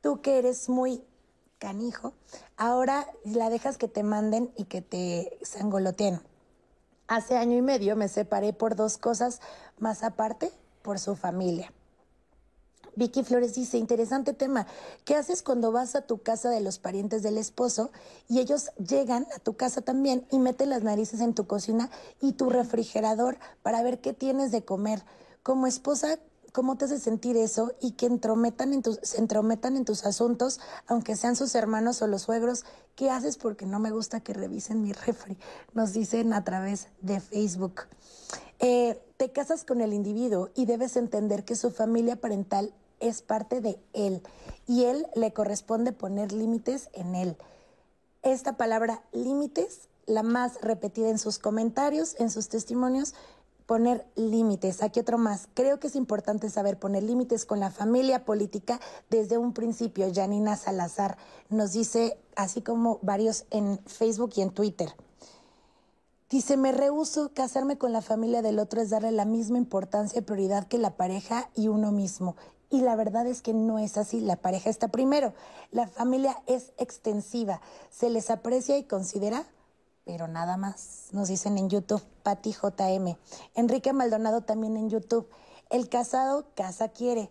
[0.00, 1.04] tú que eres muy
[1.64, 2.12] canijo,
[2.58, 6.20] ahora la dejas que te manden y que te sangoloteen.
[7.08, 9.40] Hace año y medio me separé por dos cosas
[9.78, 11.72] más aparte, por su familia.
[12.96, 14.66] Vicky Flores dice, interesante tema,
[15.06, 17.90] ¿qué haces cuando vas a tu casa de los parientes del esposo
[18.28, 21.88] y ellos llegan a tu casa también y meten las narices en tu cocina
[22.20, 25.02] y tu refrigerador para ver qué tienes de comer?
[25.42, 26.18] Como esposa,
[26.54, 30.60] cómo te hace sentir eso y que entrometan en tus, se entrometan en tus asuntos,
[30.86, 32.64] aunque sean sus hermanos o los suegros.
[32.94, 33.36] ¿Qué haces?
[33.36, 35.36] Porque no me gusta que revisen mi refri.
[35.72, 37.82] Nos dicen a través de Facebook.
[38.60, 43.60] Eh, te casas con el individuo y debes entender que su familia parental es parte
[43.60, 44.22] de él
[44.68, 47.36] y él le corresponde poner límites en él.
[48.22, 53.12] Esta palabra límites, la más repetida en sus comentarios, en sus testimonios,
[53.66, 54.82] poner límites.
[54.82, 55.48] Aquí otro más.
[55.54, 60.10] Creo que es importante saber poner límites con la familia política desde un principio.
[60.14, 61.16] Janina Salazar
[61.48, 64.94] nos dice, así como varios en Facebook y en Twitter.
[66.30, 70.22] Dice, me rehuso casarme con la familia del otro es darle la misma importancia y
[70.22, 72.34] prioridad que la pareja y uno mismo.
[72.70, 74.20] Y la verdad es que no es así.
[74.20, 75.32] La pareja está primero.
[75.70, 77.60] La familia es extensiva.
[77.90, 79.46] Se les aprecia y considera
[80.04, 81.08] pero nada más.
[81.12, 83.16] Nos dicen en YouTube, Pati JM.
[83.54, 85.28] Enrique Maldonado también en YouTube.
[85.70, 87.30] El casado casa quiere.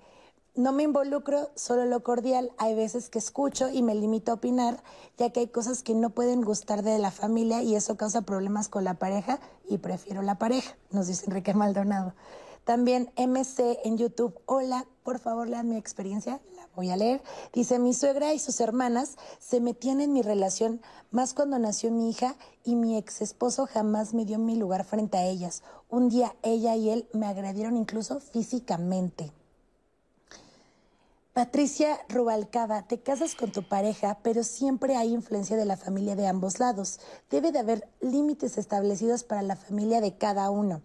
[0.55, 2.51] No me involucro, solo lo cordial.
[2.57, 4.83] Hay veces que escucho y me limito a opinar,
[5.17, 8.69] ya que hay cosas que no pueden gustar de la familia y eso causa problemas
[8.69, 12.13] con la pareja y prefiero la pareja, nos dice Enrique Maldonado.
[12.63, 14.39] También MC en YouTube.
[14.45, 16.39] Hola, por favor, lean mi experiencia.
[16.55, 17.21] La voy a leer.
[17.51, 22.09] Dice, mi suegra y sus hermanas se metían en mi relación más cuando nació mi
[22.09, 25.61] hija y mi ex esposo jamás me dio mi lugar frente a ellas.
[25.89, 29.33] Un día ella y él me agredieron incluso físicamente.
[31.33, 36.27] Patricia Rubalcaba, te casas con tu pareja, pero siempre hay influencia de la familia de
[36.27, 36.99] ambos lados.
[37.29, 40.81] Debe de haber límites establecidos para la familia de cada uno.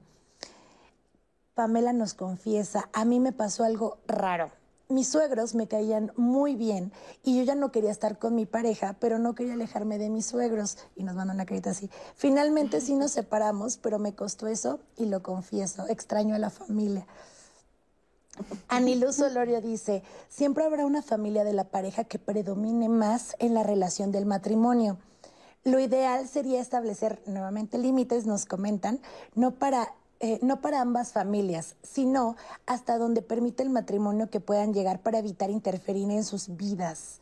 [1.58, 4.52] Pamela nos confiesa, a mí me pasó algo raro.
[4.88, 6.92] Mis suegros me caían muy bien
[7.24, 10.24] y yo ya no quería estar con mi pareja, pero no quería alejarme de mis
[10.24, 10.78] suegros.
[10.94, 11.90] Y nos mandan una carita así.
[12.14, 15.88] Finalmente sí nos separamos, pero me costó eso y lo confieso.
[15.88, 17.08] Extraño a la familia.
[18.68, 23.64] Aniluz Solorio dice, siempre habrá una familia de la pareja que predomine más en la
[23.64, 24.96] relación del matrimonio.
[25.64, 29.00] Lo ideal sería establecer nuevamente límites, nos comentan,
[29.34, 34.74] no para eh, no para ambas familias, sino hasta donde permite el matrimonio que puedan
[34.74, 37.20] llegar para evitar interferir en sus vidas.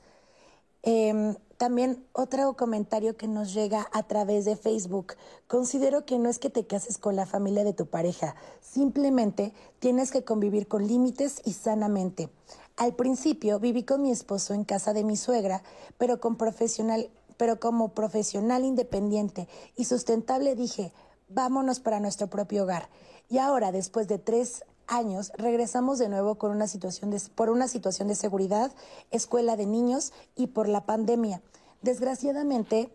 [0.83, 5.15] Em, también otro comentario que nos llega a través de Facebook.
[5.49, 10.11] Considero que no es que te cases con la familia de tu pareja, simplemente tienes
[10.11, 12.31] que convivir con límites y sanamente.
[12.77, 15.63] Al principio viví con mi esposo en casa de mi suegra,
[15.99, 20.93] pero, con profesional, pero como profesional independiente y sustentable dije,
[21.29, 22.89] vámonos para nuestro propio hogar.
[23.29, 27.69] Y ahora, después de tres años, regresamos de nuevo con una situación de, por una
[27.69, 28.73] situación de seguridad,
[29.11, 31.43] escuela de niños y por la pandemia.
[31.83, 32.91] Desgraciadamente,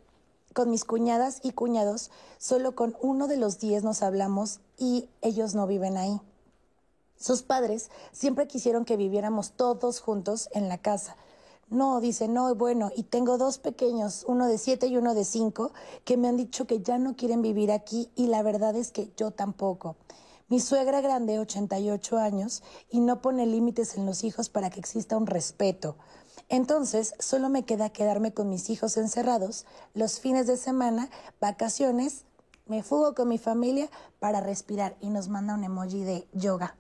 [0.53, 5.55] con mis cuñadas y cuñados, solo con uno de los diez nos hablamos y ellos
[5.55, 6.19] no viven ahí.
[7.17, 11.15] Sus padres siempre quisieron que viviéramos todos juntos en la casa
[11.71, 15.71] no, dice, no, bueno, y tengo dos pequeños, uno de siete y uno de cinco,
[16.03, 19.09] que me han dicho que ya no quieren vivir aquí y la verdad es que
[19.15, 19.95] yo tampoco.
[20.49, 25.15] Mi suegra grande, 88 años, y no pone límites en los hijos para que exista
[25.15, 25.95] un respeto.
[26.49, 32.25] Entonces, solo me queda quedarme con mis hijos encerrados los fines de semana, vacaciones,
[32.65, 36.75] me fugo con mi familia para respirar y nos manda un emoji de yoga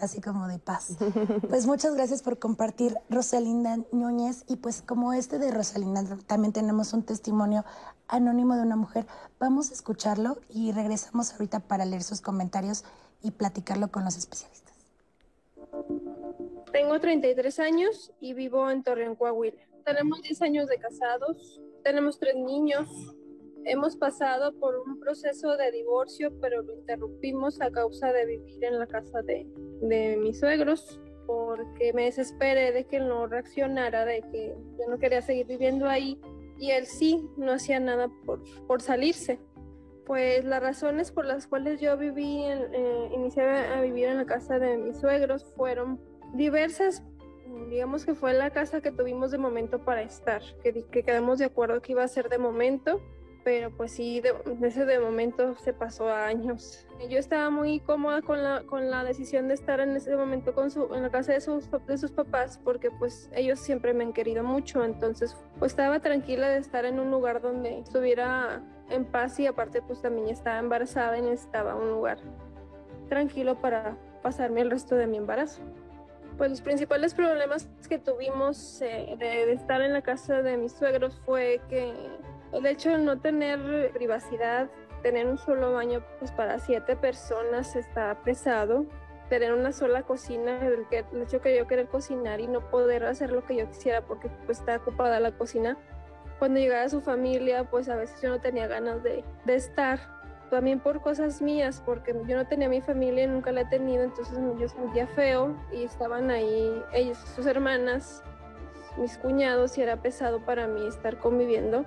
[0.00, 0.96] así como de paz.
[1.48, 4.44] Pues muchas gracias por compartir, Rosalinda Núñez.
[4.48, 7.64] Y pues como este de Rosalinda, también tenemos un testimonio
[8.08, 9.06] anónimo de una mujer.
[9.38, 12.84] Vamos a escucharlo y regresamos ahorita para leer sus comentarios
[13.22, 14.74] y platicarlo con los especialistas.
[16.72, 19.60] Tengo 33 años y vivo en Torreón, Coahuila.
[19.84, 22.88] Tenemos 10 años de casados, tenemos tres niños,
[23.64, 28.78] Hemos pasado por un proceso de divorcio, pero lo interrumpimos a causa de vivir en
[28.78, 29.46] la casa de,
[29.80, 35.46] mis suegros, porque me desesperé de que no reaccionara, de que yo no quería seguir
[35.46, 36.20] viviendo ahí,
[36.58, 39.40] y él sí, no hacía nada por, por salirse.
[40.04, 44.58] Pues las razones por las cuales yo viví, eh, inicié a vivir en la casa
[44.58, 46.00] de mis suegros fueron
[46.34, 47.02] diversas,
[47.68, 51.46] digamos que fue la casa que tuvimos de momento para estar, que, que quedamos de
[51.46, 53.00] acuerdo que iba a ser de momento
[53.42, 56.86] pero pues sí, de, ese momento se pasó a años.
[57.08, 60.70] Yo estaba muy cómoda con la, con la decisión de estar en ese momento con
[60.70, 64.12] su, en la casa de sus, de sus papás porque pues ellos siempre me han
[64.12, 69.38] querido mucho, entonces pues estaba tranquila de estar en un lugar donde estuviera en paz
[69.40, 72.18] y aparte pues también estaba embarazada y necesitaba un lugar
[73.08, 75.62] tranquilo para pasarme el resto de mi embarazo.
[76.36, 81.20] Pues los principales problemas que tuvimos eh, de estar en la casa de mis suegros
[81.26, 81.92] fue que
[82.52, 84.68] el hecho no tener privacidad,
[85.02, 88.86] tener un solo baño pues para siete personas está pesado.
[89.28, 93.04] Tener una sola cocina, el, que, el hecho de yo querer cocinar y no poder
[93.04, 95.76] hacer lo que yo quisiera porque pues está ocupada la cocina.
[96.40, 100.00] Cuando llegaba su familia, pues a veces yo no tenía ganas de, de estar.
[100.50, 104.36] También por cosas mías, porque yo no tenía mi familia, nunca la he tenido, entonces
[104.58, 108.24] yo sentía feo y estaban ahí ellos, sus hermanas,
[108.98, 111.84] mis cuñados y era pesado para mí estar conviviendo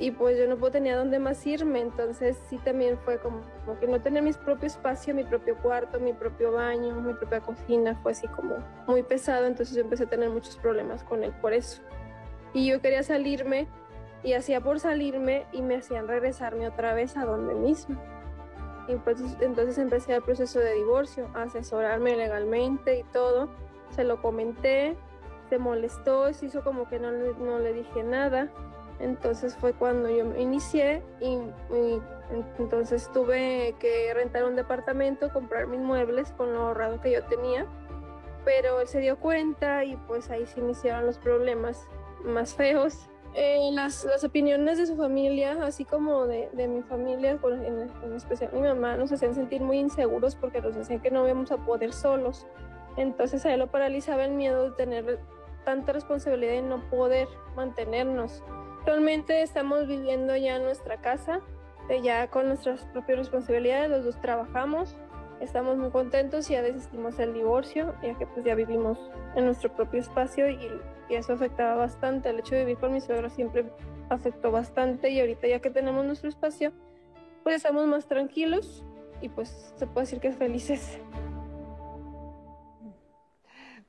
[0.00, 3.42] y pues yo no tenía dónde más irme, entonces sí también fue como,
[3.78, 7.94] que no tener mi propio espacio, mi propio cuarto, mi propio baño, mi propia cocina,
[8.02, 11.52] fue así como muy pesado, entonces yo empecé a tener muchos problemas con él por
[11.52, 11.82] eso.
[12.54, 13.68] Y yo quería salirme
[14.22, 18.00] y hacía por salirme y me hacían regresarme otra vez a donde mismo.
[18.88, 23.50] Y pues, entonces empecé el proceso de divorcio, a asesorarme legalmente y todo.
[23.90, 24.96] Se lo comenté,
[25.50, 28.50] se molestó, se hizo como que no, no le dije nada
[29.00, 31.38] Entonces fue cuando yo me inicié y,
[31.74, 32.02] y
[32.58, 37.66] entonces tuve que rentar un departamento, comprar mis muebles con lo ahorrado que yo tenía.
[38.44, 41.86] Pero él se dio cuenta y pues ahí se iniciaron los problemas
[42.24, 43.08] más feos.
[43.34, 48.12] Eh, las, las, opiniones de su familia, así como de, de mi familia, en, en,
[48.14, 51.56] especial mi mamá, nos hacían sentir muy inseguros porque nos decían que no íbamos a
[51.58, 52.46] poder solos.
[52.96, 55.20] Entonces a él lo paralizaba el miedo de tener
[55.64, 58.42] tanta responsabilidad y no poder mantenernos.
[58.90, 61.38] Actualmente estamos viviendo ya en nuestra casa,
[61.88, 64.96] eh, ya con nuestras propias responsabilidades, los dos trabajamos,
[65.38, 68.98] estamos muy contentos y ya desistimos el divorcio, ya que pues ya vivimos
[69.36, 70.58] en nuestro propio espacio y,
[71.08, 72.30] y eso afectaba bastante.
[72.30, 73.64] El hecho de vivir con mi suegra siempre
[74.08, 76.72] afectó bastante y ahorita ya que tenemos nuestro espacio,
[77.44, 78.84] pues estamos más tranquilos
[79.20, 80.98] y pues se puede decir que felices.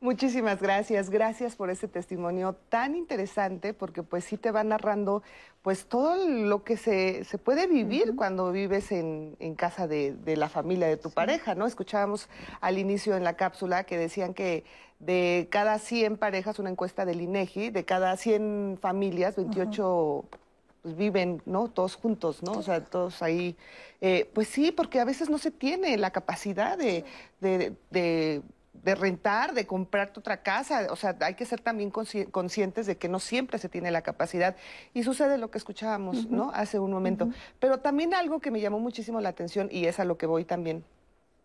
[0.04, 5.22] Muchísimas gracias, gracias por este testimonio tan interesante porque pues sí te va narrando
[5.62, 8.16] pues todo lo que se, se puede vivir uh -huh.
[8.16, 11.16] cuando vives en, en casa de, de, la familia de tu sí.
[11.16, 11.68] pareja, ¿no?
[11.68, 12.30] Escuchábamos
[12.62, 14.64] al inicio en la cápsula que decían que
[14.98, 20.38] de cada 100 parejas, una encuesta del INEGI, de cada 100 familias, 28 uh -huh.
[20.82, 21.68] pues, viven, ¿no?
[21.68, 22.54] Todos juntos, ¿no?
[22.54, 23.56] O sea, todos ahí.
[24.02, 27.06] Eh, pues sí, porque a veces no se tiene la capacidad de,
[27.40, 28.42] de, de
[28.74, 30.88] de rentar, de comprarte otra casa.
[30.92, 34.02] O sea, hay que ser también consci conscientes de que no siempre se tiene la
[34.02, 34.56] capacidad.
[34.94, 36.30] Y sucede lo que escuchábamos, uh -huh.
[36.30, 36.52] ¿no?
[36.54, 37.26] Hace un momento.
[37.26, 37.36] Uh -huh.
[37.60, 40.46] Pero también algo que me llamó muchísimo la atención, y es a lo que voy
[40.46, 40.84] también,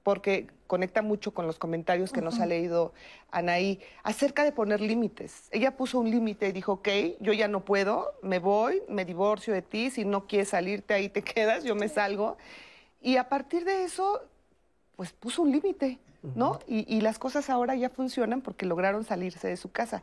[0.03, 2.27] porque conecta mucho con los comentarios que uh -huh.
[2.27, 2.93] nos ha leído
[3.33, 5.49] Anaí, acerca de poner límites.
[5.51, 6.89] Ella puso un límite y dijo, ok,
[7.21, 11.09] yo ya no puedo, me voy, me divorcio de ti, si no quieres salirte ahí
[11.09, 12.37] te quedas, yo me salgo.
[13.01, 14.23] Y a partir de eso,
[14.97, 15.99] pues puso un límite.
[16.35, 16.59] ¿No?
[16.67, 20.03] Y, y, las cosas ahora ya funcionan porque lograron salirse de su casa.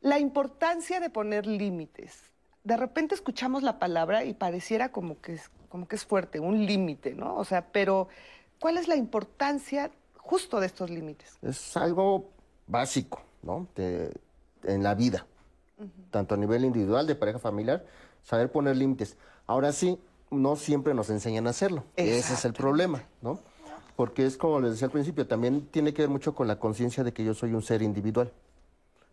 [0.00, 2.30] La importancia de poner límites.
[2.62, 6.64] De repente escuchamos la palabra y pareciera como que es, como que es fuerte, un
[6.66, 7.36] límite, ¿no?
[7.36, 8.08] O sea, pero
[8.60, 11.38] ¿cuál es la importancia justo de estos límites?
[11.42, 12.30] Es algo
[12.66, 13.66] básico, ¿no?
[13.74, 14.12] De,
[14.62, 15.26] en la vida,
[15.78, 16.10] uh -huh.
[16.10, 17.84] tanto a nivel individual, de pareja familiar,
[18.22, 19.16] saber poner límites.
[19.46, 19.98] Ahora sí,
[20.30, 21.84] no siempre nos enseñan a hacerlo.
[21.96, 22.12] Exacto.
[22.12, 23.40] Ese es el problema, ¿no?
[23.96, 27.04] Porque es como les decía al principio, también tiene que ver mucho con la conciencia
[27.04, 28.32] de que yo soy un ser individual.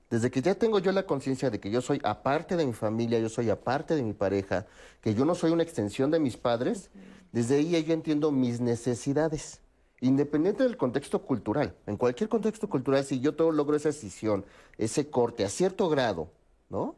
[0.10, 3.20] Desde que ya tengo yo la conciencia de que yo soy aparte de mi familia,
[3.20, 4.66] yo soy aparte de mi pareja,
[5.02, 6.90] que yo no soy una extensión de mis padres,
[7.32, 9.62] desde ahí yo entiendo mis necesidades,
[10.02, 11.74] independiente del contexto cultural.
[11.88, 14.44] En cualquier contexto cultural, si yo todo logro esa decisión,
[14.78, 16.30] ese corte a cierto grado,
[16.70, 16.96] ¿no?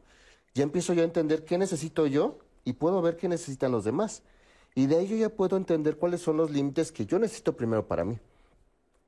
[0.54, 4.22] Ya empiezo yo a entender qué necesito yo y puedo ver qué necesitan los demás.
[4.74, 7.86] Y de ahí yo ya puedo entender cuáles son los límites que yo necesito primero
[7.86, 8.18] para mí.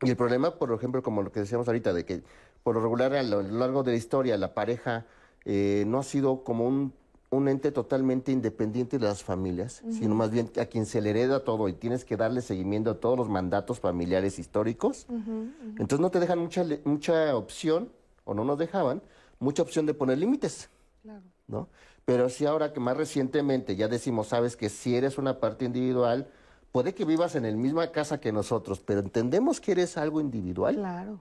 [0.02, 2.22] Y el problema, por ejemplo, como lo que decíamos ahorita, de que
[2.62, 5.06] por lo regular a lo largo de la historia la pareja
[5.44, 6.92] eh, no ha sido como un,
[7.30, 9.98] un, ente totalmente independiente de las familias, uh -huh.
[9.98, 13.00] sino más bien a quien se le hereda todo y tienes que darle seguimiento a
[13.00, 15.06] todos los mandatos familiares históricos.
[15.08, 15.70] Uh -huh, uh -huh.
[15.78, 17.90] Entonces no te dejan mucha, mucha opción,
[18.24, 19.00] o no nos dejaban,
[19.38, 20.68] mucha opción de poner límites.
[21.02, 21.22] Claro.
[21.48, 21.68] ¿no?
[22.06, 26.28] Pero si ahora que más recientemente ya decimos, sabes que si eres una parte individual,
[26.70, 30.76] puede que vivas en la misma casa que nosotros, pero entendemos que eres algo individual.
[30.76, 31.20] Claro.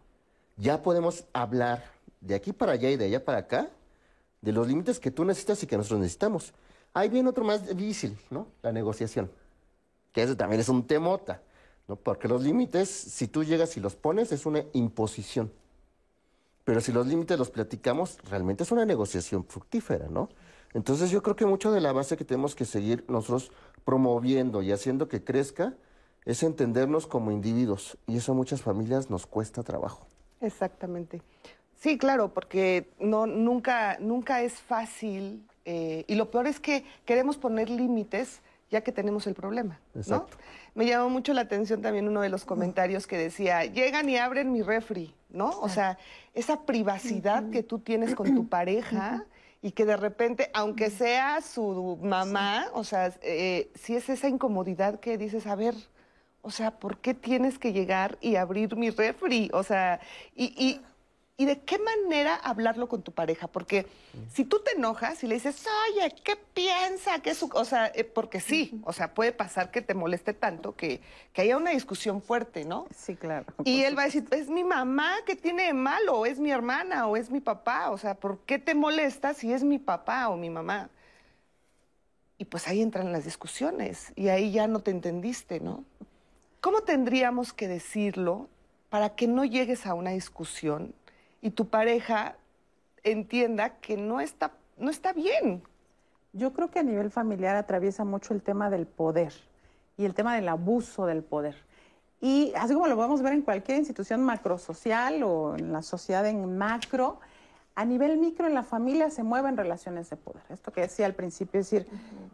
[0.58, 1.84] Ya podemos hablar
[2.22, 3.68] de aquí para allá y de allá para acá
[4.42, 6.54] de los límites que tú necesitas y que nosotros necesitamos.
[6.94, 8.48] Ahí viene otro más difícil, ¿no?
[8.62, 9.32] La negociación.
[10.14, 11.42] Que ese también es un temota,
[11.88, 11.96] ¿no?
[11.96, 15.52] Porque los límites, si tú llegas y los pones, es una imposición.
[16.64, 20.30] Pero si los límites los platicamos, realmente es una negociación fructífera, ¿no?
[20.76, 23.54] Entonces yo creo que mucho de la base que tenemos que seguir nosotros
[23.86, 25.74] promoviendo y haciendo que crezca
[26.26, 30.06] es entendernos como individuos y eso a muchas familias nos cuesta trabajo.
[30.42, 31.22] Exactamente.
[31.80, 37.38] Sí, claro, porque no, nunca, nunca es fácil eh, y lo peor es que queremos
[37.38, 39.80] poner límites ya que tenemos el problema.
[39.96, 40.36] Exacto.
[40.38, 40.44] ¿no?
[40.74, 44.52] Me llamó mucho la atención también uno de los comentarios que decía, llegan y abren
[44.52, 45.52] mi refri, ¿no?
[45.62, 45.98] O sea,
[46.34, 49.26] esa privacidad que tú tienes con tu pareja
[49.66, 55.00] y que de repente, aunque sea su mamá, o sea, eh, si es esa incomodidad
[55.00, 55.74] que dices, a ver,
[56.44, 59.50] o sea, ¿por qué tienes que llegar y abrir mi refri?
[59.54, 60.00] O sea,
[60.36, 60.82] y, y,
[61.38, 63.86] y de qué manera hablarlo con tu pareja, porque
[64.34, 67.20] si tú te enojas y le dices, oye, ¿qué piensa?
[67.20, 67.50] ¿Qué su...
[67.54, 71.02] O sea, eh, porque sí, o sea, puede pasar que te moleste tanto que,
[71.34, 72.88] que haya una discusión fuerte, ¿no?
[72.96, 73.46] Sí, claro.
[73.66, 76.52] Y él va a decir, es mi mamá que tiene de malo, o es mi
[76.52, 80.30] hermana, o es mi papá, o sea, ¿por qué te molesta si es mi papá
[80.30, 80.90] o mi mamá?
[82.38, 85.84] Y pues ahí entran las discusiones y ahí ya no te entendiste, ¿no?
[86.62, 88.48] ¿Cómo tendríamos que decirlo
[88.90, 90.94] para que no llegues a una discusión
[91.42, 92.36] y tu pareja
[93.04, 95.64] entienda que no está, no está bien.
[96.34, 99.34] Yo creo que a nivel familiar atraviesa mucho el tema del poder
[99.98, 101.56] y el tema del abuso del poder.
[102.20, 106.58] Y así como lo podemos ver en cualquier institución macrosocial o en la sociedad en
[106.58, 107.20] macro,
[107.76, 110.44] a nivel micro en la familia se mueven relaciones de poder.
[110.50, 111.88] Esto que decía al principio, es decir,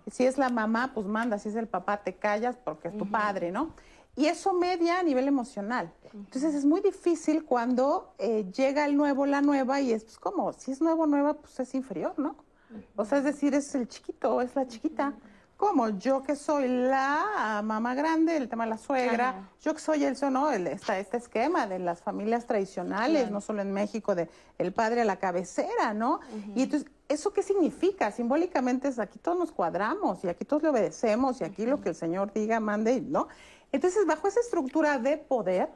[0.09, 3.09] si es la mamá, pues manda, si es el papá, te callas porque es tu
[3.09, 3.71] padre, ¿no?
[4.15, 5.93] Y eso media a nivel emocional.
[6.13, 10.51] Entonces es muy difícil cuando eh, llega el nuevo, la nueva, y es pues, como,
[10.53, 12.35] si es nuevo, nueva, pues es inferior, ¿no?
[12.95, 15.13] O sea, es decir, es el chiquito, es la chiquita.
[15.61, 15.89] ¿Cómo?
[15.89, 20.17] Yo que soy la mamá grande, el tema de la suegra, yo que soy el,
[20.31, 20.51] ¿no?
[20.51, 25.01] El, esta, este esquema de las familias tradicionales, no solo en México, de el padre
[25.01, 26.19] a la cabecera, ¿no?
[26.55, 28.11] Y entonces, ¿eso qué significa?
[28.11, 31.89] Simbólicamente es aquí todos nos cuadramos y aquí todos le obedecemos y aquí lo que
[31.89, 33.27] el Señor diga, mande, ¿no?
[33.71, 35.69] Entonces, bajo esa estructura de poder,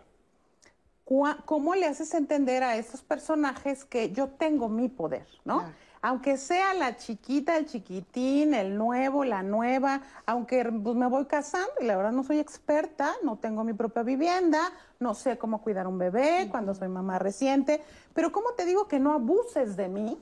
[1.45, 5.71] ¿cómo le haces entender a esos personajes que yo tengo mi poder, ¿no?
[6.05, 11.71] Aunque sea la chiquita, el chiquitín, el nuevo, la nueva, aunque pues, me voy casando
[11.81, 15.87] y la verdad no soy experta, no tengo mi propia vivienda, no sé cómo cuidar
[15.87, 17.81] un bebé cuando soy mamá reciente,
[18.13, 20.21] pero ¿cómo te digo que no abuses de mí?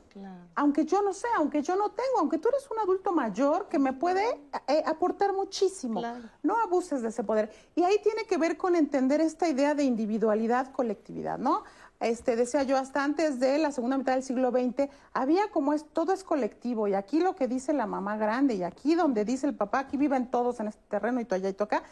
[0.55, 3.77] Aunque yo no sé, aunque yo no tengo, aunque tú eres un adulto mayor que
[3.77, 4.23] me puede
[4.69, 6.01] eh, aportar muchísimo,
[6.43, 7.51] no abuses de ese poder.
[7.75, 11.63] Y ahí tiene que ver con entender esta idea de individualidad, colectividad, ¿no?
[11.99, 15.85] Este, decía yo, hasta antes de la segunda mitad del siglo XX, había como es,
[15.85, 19.47] todo es colectivo, y aquí lo que dice la mamá grande, y aquí donde dice
[19.47, 21.83] el papá, aquí viven todos en este terreno y allá y toca,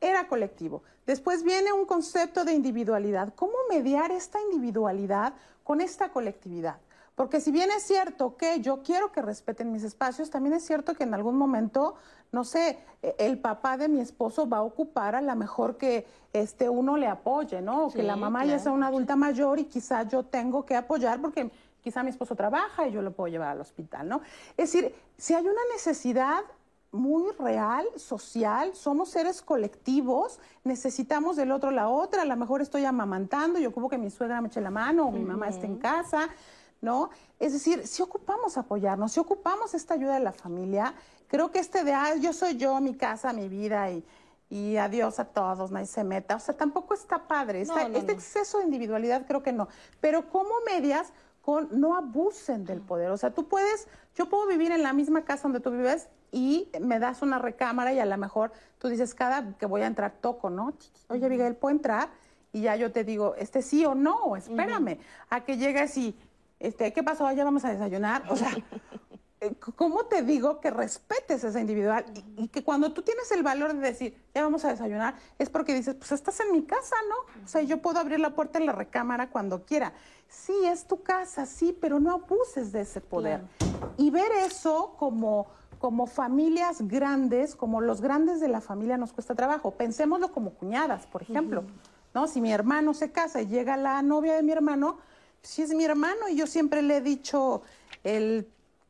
[0.00, 0.82] era colectivo.
[1.06, 3.34] Después viene un concepto de individualidad.
[3.34, 5.34] ¿Cómo mediar esta individualidad
[5.64, 6.78] con esta colectividad?
[7.18, 10.94] Porque si bien es cierto que yo quiero que respeten mis espacios, también es cierto
[10.94, 11.96] que en algún momento,
[12.32, 16.06] no sé, e, el papá de mi esposo va a ocupar a lo mejor que
[16.32, 17.86] este uno le apoye, ¿no?
[17.86, 21.20] O que la mamá ya sea una adulta mayor y quizá yo tengo que apoyar
[21.20, 21.50] porque
[21.80, 24.20] quizá mi esposo trabaja y yo lo puedo llevar al hospital, ¿no?
[24.56, 26.42] Es decir, si hay una necesidad
[26.90, 32.84] muy real, social, somos seres colectivos, necesitamos del otro la otra, a lo mejor estoy
[32.84, 35.76] amamantando y ocupo que mi suegra me eche la mano o mi mamá esté en
[35.76, 36.28] casa,
[36.80, 37.10] ¿no?
[37.38, 40.94] Es decir, si ocupamos apoyarnos, si ocupamos esta ayuda de la familia,
[41.28, 44.04] creo que este de, ah, yo soy yo, mi casa, mi vida y,
[44.50, 47.62] y adiós a todos, nadie se meta, o sea, tampoco está padre.
[47.62, 49.68] este exceso de individualidad creo que no.
[50.00, 51.12] Pero ¿cómo medias
[51.42, 53.10] con no abusen del poder?
[53.10, 56.70] O sea, tú puedes, yo puedo vivir en la misma casa donde tú vives y
[56.80, 60.12] me das una recámara y a lo mejor tú dices, cada que voy a entrar
[60.20, 60.72] toco, ¿no?
[61.08, 62.08] Oye, Miguel, ¿puedo entrar?
[62.52, 64.98] Y ya yo te digo, este sí o no, espérame,
[65.28, 66.18] a que llegues y
[66.58, 67.30] este, ¿qué pasó?
[67.32, 68.24] Ya vamos a desayunar.
[68.30, 68.50] O sea,
[69.76, 72.04] ¿cómo te digo que respetes esa individual?
[72.36, 75.74] Y, que cuando tú tienes el valor de decir, ya vamos a desayunar, es porque
[75.74, 77.44] dices, pues estás en mi casa, ¿no?
[77.44, 79.92] O sea, yo puedo abrir la puerta en la recámara cuando quiera.
[80.28, 83.42] Sí, es tu casa, sí, pero no abuses de ese poder.
[83.96, 85.46] Y ver eso como,
[85.78, 89.72] como familias grandes, como los grandes de la familia nos cuesta trabajo.
[89.72, 91.64] Pensémoslo como cuñadas, por ejemplo.
[92.14, 92.26] ¿no?
[92.26, 94.98] Si mi hermano se casa y llega la novia de mi hermano,
[95.42, 97.62] si es mi hermano y yo siempre le he dicho
[98.04, 98.48] el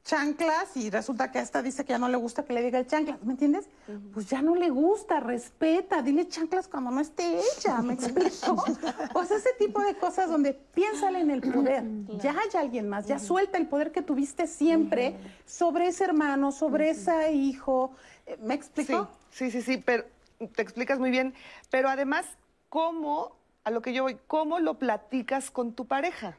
[0.08, 2.86] chanclas y resulta que esta dice que ya no le gusta que le diga el
[2.86, 3.68] chanclas, ¿me entiendes?
[4.14, 8.64] Pues ya no le gusta, respeta, dile chanclas cuando no esté ella, ¿me explico?
[9.12, 11.84] pues ese tipo de cosas donde piénsale en el poder,
[12.22, 16.88] ya hay alguien más, ya suelta el poder que tuviste siempre sobre ese hermano, sobre
[16.88, 17.92] ese hijo,
[18.24, 19.10] eh, ¿me explico?
[19.30, 20.04] Sí, sí, sí, sí, pero
[20.54, 21.34] te explicas muy bien,
[21.70, 22.24] pero además,
[22.70, 26.38] ¿cómo a lo que yo voy, ¿cómo lo platicas con tu pareja?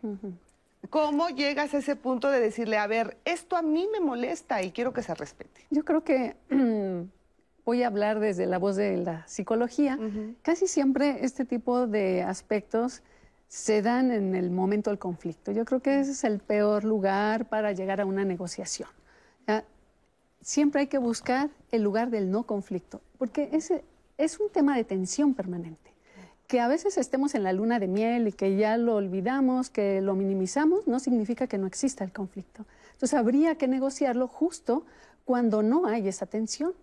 [0.90, 4.72] ¿Cómo llegas a ese punto de decirle, a ver, esto a mí me molesta y
[4.72, 5.66] quiero que se respete?
[5.70, 6.36] Yo creo que
[7.66, 10.00] voy a hablar desde la voz de la psicología.
[10.42, 13.04] Casi siempre este tipo de aspectos
[13.48, 15.52] se dan en el momento del conflicto.
[15.52, 18.90] Yo creo que ese es el peor lugar para llegar a una negociación.
[20.42, 23.84] Siempre hay que buscar el lugar del no conflicto, porque ese
[24.18, 25.89] es un tema de tensión permanente
[26.50, 30.02] que a veces estemos en la luna de miel y que ya lo olvidamos, que
[30.02, 32.66] lo minimizamos, no significa que no exista el conflicto.
[32.93, 34.84] Entonces habría que negociarlo justo
[35.26, 36.74] cuando no hay esa tensión,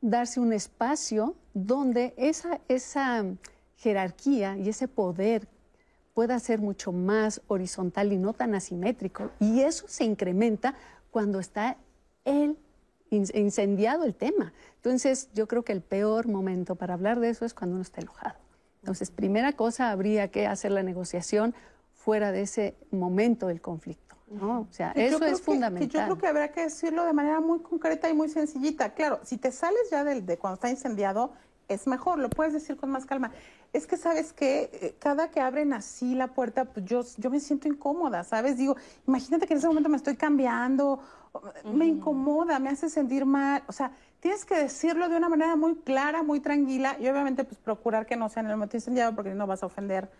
[0.00, 3.24] darse un espacio donde esa, esa
[3.78, 5.48] jerarquía y ese poder
[6.14, 9.32] pueda ser mucho más horizontal y no tan asimétrico.
[9.40, 10.76] Y eso se incrementa
[11.10, 11.78] cuando está
[12.24, 12.56] el
[13.10, 14.52] incendiado el tema.
[14.76, 18.00] Entonces yo creo que el peor momento para hablar de eso es cuando uno está
[18.00, 18.36] enojado.
[18.82, 21.54] Entonces, primera cosa, habría que hacer la negociación
[21.94, 24.16] fuera de ese momento del conflicto.
[24.30, 24.60] ¿no?
[24.60, 25.88] O sea, eso es fundamental.
[25.88, 28.94] yo creo que habrá que decirlo de manera muy concreta y muy sencillita.
[28.94, 31.32] Claro, si te sales ya de, de cuando está incendiado,
[31.68, 33.32] es mejor, lo puedes decir con más calma.
[33.72, 37.38] Es que, ¿sabes que eh, Cada que abren así la puerta, pues yo, yo me
[37.38, 38.56] siento incómoda, ¿sabes?
[38.56, 41.00] Digo, imagínate que en ese momento me estoy cambiando
[41.64, 43.62] me incomoda, me hace sentir mal.
[43.68, 47.58] O sea, tienes que decirlo de una manera muy clara, muy tranquila y obviamente pues
[47.58, 50.10] procurar que no sea en el momento incendiado porque no vas a ofender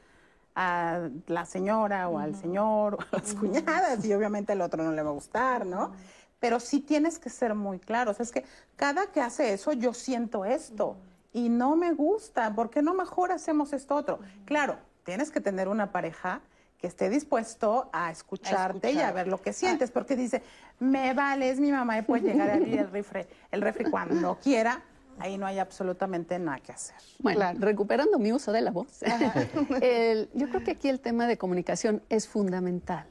[0.54, 4.92] a la señora o al señor o a las cuñadas y obviamente el otro no
[4.92, 5.92] le va a gustar, ¿no?
[6.38, 8.12] Pero sí tienes que ser muy claro.
[8.12, 8.44] O sea, es que
[8.76, 10.96] cada que hace eso yo siento esto
[11.32, 12.54] y no me gusta.
[12.54, 14.18] ¿Por qué no mejor hacemos esto otro?
[14.44, 16.40] Claro, tienes que tener una pareja
[16.78, 20.42] que esté dispuesto a escucharte y a ver lo que sientes, porque dice,
[20.78, 24.38] me vale, es mi mamá y puede llegar a abrir el refri, el refri cuando
[24.42, 24.82] quiera,
[25.18, 26.96] ahí no hay absolutamente nada que hacer.
[27.18, 29.02] Bueno, recuperando mi uso de la voz,
[29.82, 33.06] el- yo creo que aquí el tema de comunicación es fundamental.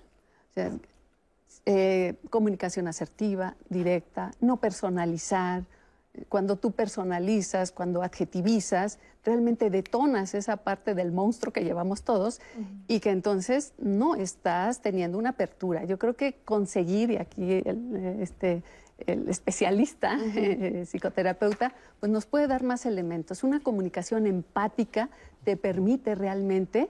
[0.49, 0.71] O sea,
[1.67, 5.63] eh, comunicación asertiva, directa, no personalizar.
[6.27, 12.41] Cuando tú personalizas, cuando adjetivizas, realmente detonas esa parte del monstruo que llevamos todos
[12.87, 15.83] y que entonces no estás teniendo una apertura.
[15.85, 18.63] Yo creo que conseguir, y aquí el, este,
[19.05, 23.43] el especialista, eh, psicoterapeuta, pues nos puede dar más elementos.
[23.43, 25.09] Una comunicación empática
[25.43, 26.89] te permite realmente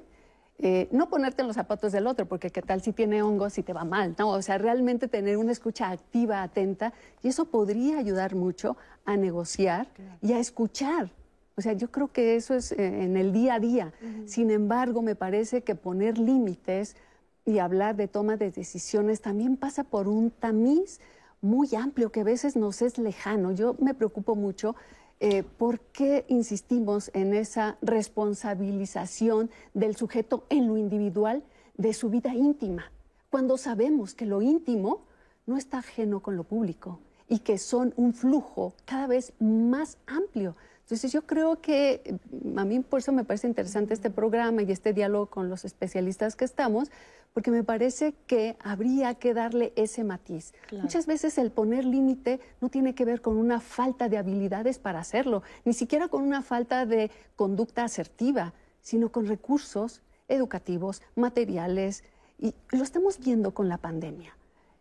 [0.62, 3.64] eh, no ponerte en los zapatos del otro, porque qué tal si tiene hongos y
[3.64, 4.30] te va mal, ¿no?
[4.30, 6.94] O sea, realmente tener una escucha activa, atenta,
[7.24, 9.88] y eso podría ayudar mucho a negociar
[10.22, 11.12] y a escuchar.
[11.56, 13.94] O sea, yo creo que eso es eh, en el día a día.
[14.26, 16.98] Sin embargo, me parece que poner límites
[17.46, 21.00] y hablar de toma de decisiones también pasa por un tamiz
[21.42, 23.54] muy amplio que a veces nos es lejano.
[23.54, 24.76] Yo me preocupo mucho
[25.20, 31.44] eh, por qué insistimos en esa responsabilización del sujeto en lo individual
[31.76, 32.92] de su vida íntima,
[33.30, 35.06] cuando sabemos que lo íntimo
[35.46, 40.56] no está ajeno con lo público y que son un flujo cada vez más amplio.
[40.82, 42.18] Entonces yo creo que eh,
[42.56, 46.36] a mí por eso me parece interesante este programa y este diálogo con los especialistas
[46.36, 46.92] que estamos,
[47.34, 50.54] porque me parece que habría que darle ese matiz.
[50.72, 55.00] Muchas veces el poner límite no tiene que ver con una falta de habilidades para
[55.00, 62.04] hacerlo, ni siquiera con una falta de conducta asertiva, sino con recursos educativos, materiales,
[62.38, 64.36] y lo estamos viendo con la pandemia.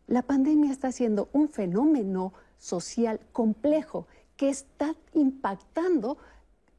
[0.06, 6.16] La pandemia está siendo un fenómeno social complejo que está impactando,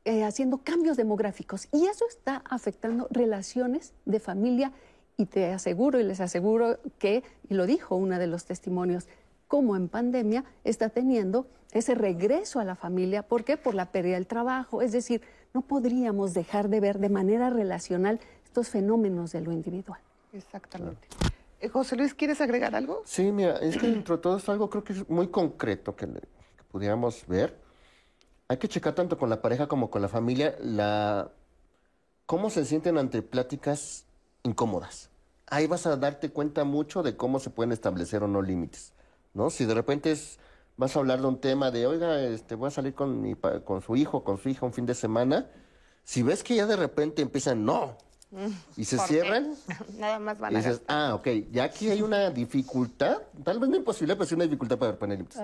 [0.06, 4.72] eh, haciendo cambios demográficos y eso está afectando relaciones de familia
[5.20, 9.06] y te aseguro y les aseguro que, y lo dijo uno de los testimonios,
[9.50, 13.24] como en pandemia está teniendo ese regreso a la familia.
[13.24, 13.58] ¿Por qué?
[13.58, 14.82] Por la pérdida del trabajo.
[14.82, 15.22] Es decir,
[15.54, 20.00] no podríamos dejar de ver de manera relacional estos fenómenos de lo individual.
[20.32, 21.06] Exactamente.
[21.60, 23.02] Eh, José Luis, ¿quieres agregar algo?
[23.04, 26.08] Sí, mira, es que dentro de todo esto algo creo que es muy concreto que,
[26.08, 27.60] que pudiéramos ver.
[28.48, 31.30] Hay que checar tanto con la pareja como con la familia la
[32.26, 34.06] cómo se sienten ante pláticas
[34.44, 35.10] incómodas.
[35.48, 38.94] Ahí vas a darte cuenta mucho de cómo se pueden establecer o no límites,
[39.34, 39.50] ¿no?
[39.50, 40.38] Si de repente es-
[40.78, 43.82] vas a hablar de un tema de, oiga, este, voy a salir con, mi, con
[43.82, 45.50] su hijo, con su hija un fin de semana,
[46.04, 47.98] si ves que ya de repente empiezan, no,
[48.78, 49.56] y se cierran,
[49.98, 53.70] Nada más van y a dices, ah, ok, ya aquí hay una dificultad, tal vez
[53.70, 55.42] no imposible, pero sí una dificultad para poner límites.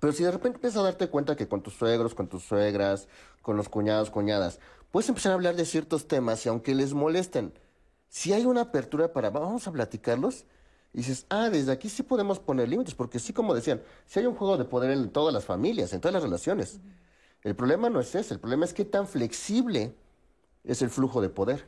[0.00, 3.08] Pero si de repente empiezas a darte cuenta que con tus suegros, con tus suegras,
[3.42, 4.60] con los cuñados, cuñadas,
[4.92, 7.52] puedes empezar a hablar de ciertos temas y aunque les molesten,
[8.08, 10.44] si hay una apertura para vamos a platicarlos,
[10.92, 14.26] y dices, ah, desde aquí sí podemos poner límites, porque sí, como decían, si hay
[14.26, 16.80] un juego de poder en todas las familias, en todas las relaciones.
[17.42, 19.94] El problema no es ese, el problema es qué tan flexible
[20.64, 21.66] es el flujo de poder.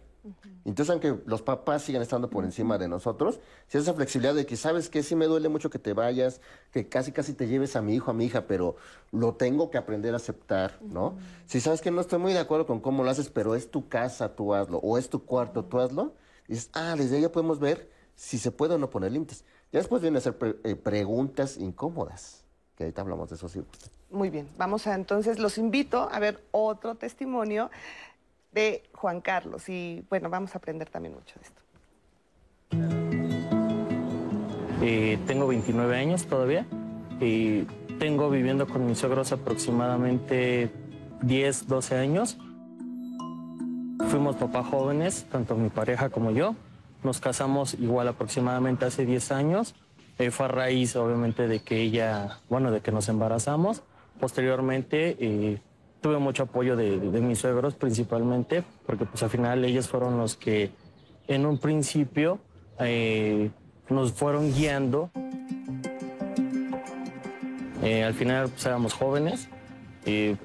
[0.64, 4.56] Entonces, aunque los papás sigan estando por encima de nosotros, si esa flexibilidad de que
[4.56, 7.82] sabes que sí me duele mucho que te vayas, que casi casi te lleves a
[7.82, 8.76] mi hijo, a mi hija, pero
[9.12, 11.16] lo tengo que aprender a aceptar, ¿no?
[11.46, 13.88] Si sabes que no estoy muy de acuerdo con cómo lo haces, pero es tu
[13.88, 16.12] casa, tú hazlo, o es tu cuarto, tú hazlo,
[16.54, 19.44] dices, ah, desde ahí ya podemos ver si se puede o no poner límites.
[19.72, 22.44] Ya después vienen a hacer pre- eh, preguntas incómodas,
[22.76, 23.62] que ahorita hablamos de eso, sí.
[24.10, 27.70] Muy bien, vamos a entonces, los invito a ver otro testimonio
[28.52, 31.60] de Juan Carlos y bueno, vamos a aprender también mucho de esto.
[34.82, 36.66] Eh, tengo 29 años todavía
[37.20, 37.62] y
[37.98, 40.70] tengo viviendo con mis suegros aproximadamente
[41.22, 42.38] 10, 12 años.
[44.10, 46.54] Fuimos papás jóvenes, tanto mi pareja como yo.
[47.02, 49.74] Nos casamos igual aproximadamente hace 10 años.
[50.18, 53.82] Eh, fue a raíz, obviamente, de que ella, bueno, de que nos embarazamos.
[54.18, 55.58] Posteriormente, eh,
[56.00, 60.18] tuve mucho apoyo de, de- de mis suegros principalmente, porque pues al final ellos fueron
[60.18, 60.70] los que
[61.28, 62.38] en un principio
[62.80, 63.50] eh,
[63.88, 65.10] nos fueron guiando.
[67.82, 69.48] Eh, al final pues, éramos jóvenes
[70.04, 70.36] la-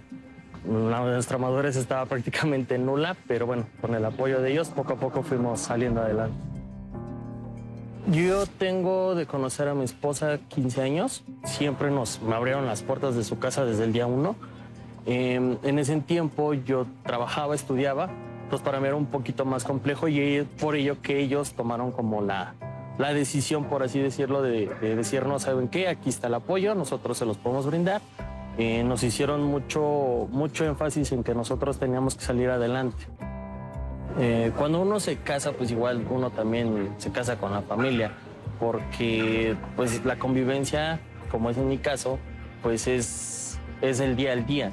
[0.68, 5.24] nuestra madurez estaba prácticamente nula, pero bueno, con el apoyo de ellos poco a poco
[5.24, 6.36] fuimos saliendo adelante.
[8.08, 11.24] Yo tengo de conocer a mi esposa 15 años.
[11.44, 14.36] Siempre nos me abrieron las puertas de su casa desde el día uno.
[15.08, 18.10] Em, en ese tiempo yo trabajaba, estudiaba,
[18.50, 22.22] pues para mí era un poquito más complejo y por ello que ellos tomaron como
[22.22, 22.54] la,
[23.00, 25.88] la decisión, por así decirlo, de, de decirnos, ¿saben qué?
[25.88, 28.02] Aquí está el apoyo, nosotros se los podemos brindar.
[28.58, 33.06] Eh, nos hicieron mucho, mucho énfasis en que nosotros teníamos que salir adelante.
[34.18, 38.14] Eh, cuando uno se casa, pues igual uno también se casa con la familia,
[38.60, 42.18] porque pues la convivencia, como es en mi caso,
[42.64, 44.72] pues es, es el día al día.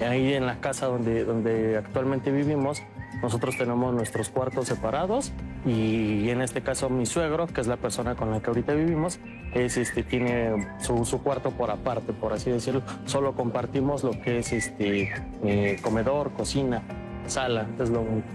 [0.00, 2.82] Ahí en la casa donde, donde actualmente vivimos,
[3.22, 5.32] nosotros tenemos nuestros cuartos separados
[5.66, 9.18] y en este caso mi suegro, que es la persona con la que ahorita vivimos,
[9.52, 12.82] es este tiene su, su cuarto por aparte, por así decirlo.
[13.04, 15.12] Solo compartimos lo que es este
[15.44, 16.82] eh, comedor, cocina,
[17.26, 18.28] sala, es lo único.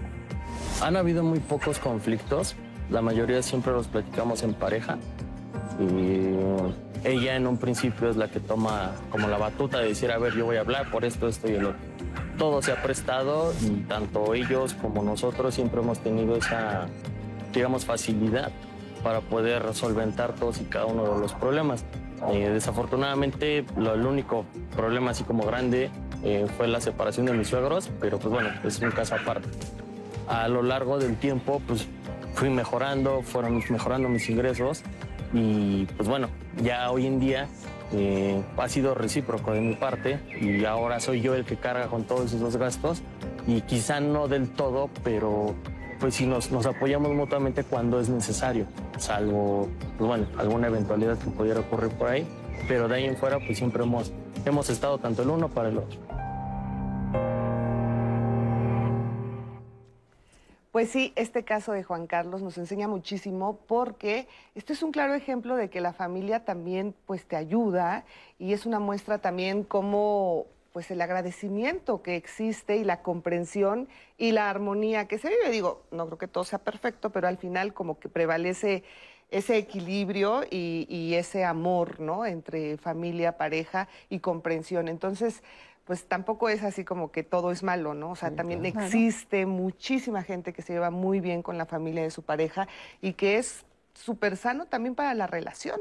[0.82, 2.54] Han habido muy pocos conflictos,
[2.90, 4.98] la mayoría siempre los platicamos en pareja
[5.80, 10.18] y ella en un principio es la que toma como la batuta de decir, a
[10.18, 11.78] ver, yo voy a hablar por esto, esto y el otro.
[12.38, 16.86] Todo se ha prestado y tanto ellos como nosotros siempre hemos tenido esa,
[17.52, 18.50] digamos, facilidad
[19.02, 21.84] para poder solventar todos y cada uno de los problemas.
[22.32, 24.44] Eh, desafortunadamente, lo, el único
[24.74, 25.90] problema así como grande
[26.22, 29.48] eh, fue la separación de mis suegros, pero pues bueno, es un caso aparte
[30.28, 31.86] a lo largo del tiempo, pues
[32.34, 34.82] fui mejorando, fueron mejorando mis ingresos
[35.32, 36.28] y pues bueno,
[36.62, 37.48] ya hoy en día
[37.92, 42.04] eh, ha sido recíproco de mi parte y ahora soy yo el que carga con
[42.04, 43.02] todos esos gastos
[43.46, 45.54] y quizá no del todo, pero
[46.00, 48.66] pues sí nos, nos apoyamos mutuamente cuando es necesario,
[48.98, 52.26] salvo, pues bueno, alguna eventualidad que pudiera ocurrir por ahí,
[52.68, 54.12] pero de ahí en fuera pues siempre hemos,
[54.44, 56.05] hemos estado tanto el uno para el otro.
[60.76, 65.14] Pues sí, este caso de Juan Carlos nos enseña muchísimo porque este es un claro
[65.14, 68.04] ejemplo de que la familia también pues te ayuda
[68.38, 74.32] y es una muestra también como pues el agradecimiento que existe y la comprensión y
[74.32, 75.48] la armonía que se vive.
[75.48, 78.84] Digo, no creo que todo sea perfecto, pero al final como que prevalece
[79.30, 82.26] ese equilibrio y, y ese amor, ¿no?
[82.26, 84.88] Entre familia, pareja y comprensión.
[84.88, 85.42] Entonces,
[85.86, 88.10] pues tampoco es así como que todo es malo, ¿no?
[88.10, 92.10] O sea, también existe muchísima gente que se lleva muy bien con la familia de
[92.10, 92.66] su pareja
[93.00, 93.64] y que es
[93.94, 95.80] súper sano también para la relación,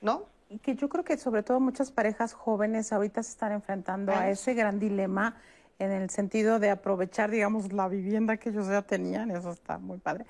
[0.00, 0.24] ¿no?
[0.48, 4.30] Y que yo creo que sobre todo muchas parejas jóvenes ahorita se están enfrentando a
[4.30, 5.36] ese gran dilema
[5.78, 9.98] en el sentido de aprovechar, digamos, la vivienda que ellos ya tenían, eso está muy
[9.98, 10.26] padre.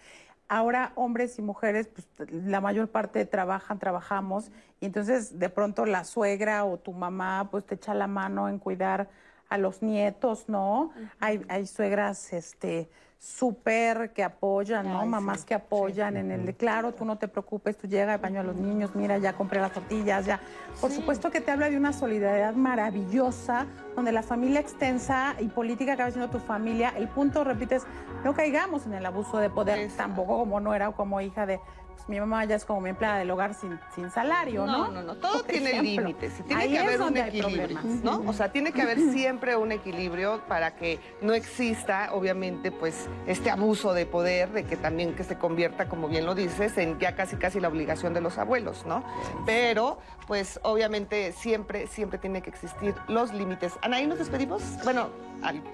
[0.48, 6.04] Ahora hombres y mujeres, pues la mayor parte trabajan, trabajamos, y entonces de pronto la
[6.04, 9.08] suegra o tu mamá pues te echa la mano en cuidar
[9.48, 10.92] a los nietos, ¿no?
[11.20, 12.88] hay, hay suegras, este,
[13.18, 15.04] súper que apoyan, ¿no?
[15.06, 18.42] Mamás que apoyan en el de, claro, tú no te preocupes, tú llega, baño a
[18.44, 20.40] los niños, mira, ya compré las tortillas, ya.
[20.80, 25.94] Por supuesto que te habla de una solidaridad maravillosa, donde la familia extensa y política
[25.94, 26.92] acaba siendo tu familia.
[26.96, 27.86] El punto, repites,
[28.24, 31.58] no caigamos en el abuso de poder, tampoco como no era como hija de
[31.96, 34.88] pues, mi mamá ya es como mi empleada del hogar sin, sin salario, ¿no?
[34.88, 38.22] No, no, no, todo tiene límites y tiene que haber un equilibrio, ¿no?
[38.26, 43.50] O sea, tiene que haber siempre un equilibrio para que no exista, obviamente, pues, este
[43.50, 47.14] abuso de poder, de que también que se convierta, como bien lo dices, en ya
[47.14, 49.02] casi casi la obligación de los abuelos, ¿no?
[49.46, 53.72] Pero, pues, obviamente, siempre, siempre tiene que existir los límites.
[53.80, 54.62] Anaí, ¿nos despedimos?
[54.84, 55.08] Bueno,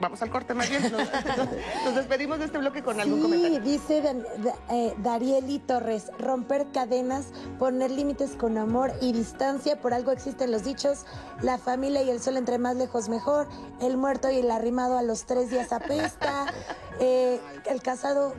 [0.00, 0.82] vamos al corte más bien.
[1.84, 3.62] Nos, despedimos de este bloque con algún comentario.
[3.62, 4.02] Sí, dice
[4.70, 7.26] eh, Darieli Torres, romper cadenas,
[7.58, 11.04] poner límites con amor y distancia, por algo existen los dichos,
[11.42, 13.48] la familia y el sol entre más lejos mejor,
[13.80, 16.46] el muerto y el arrimado a los tres días apesta,
[17.00, 18.34] eh, el casado...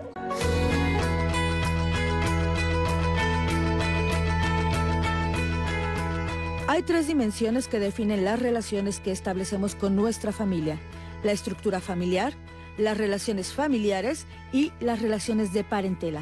[6.66, 10.80] Hay tres dimensiones que definen las relaciones que establecemos con nuestra familia.
[11.22, 12.34] La estructura familiar,
[12.78, 16.22] las relaciones familiares y las relaciones de parentela.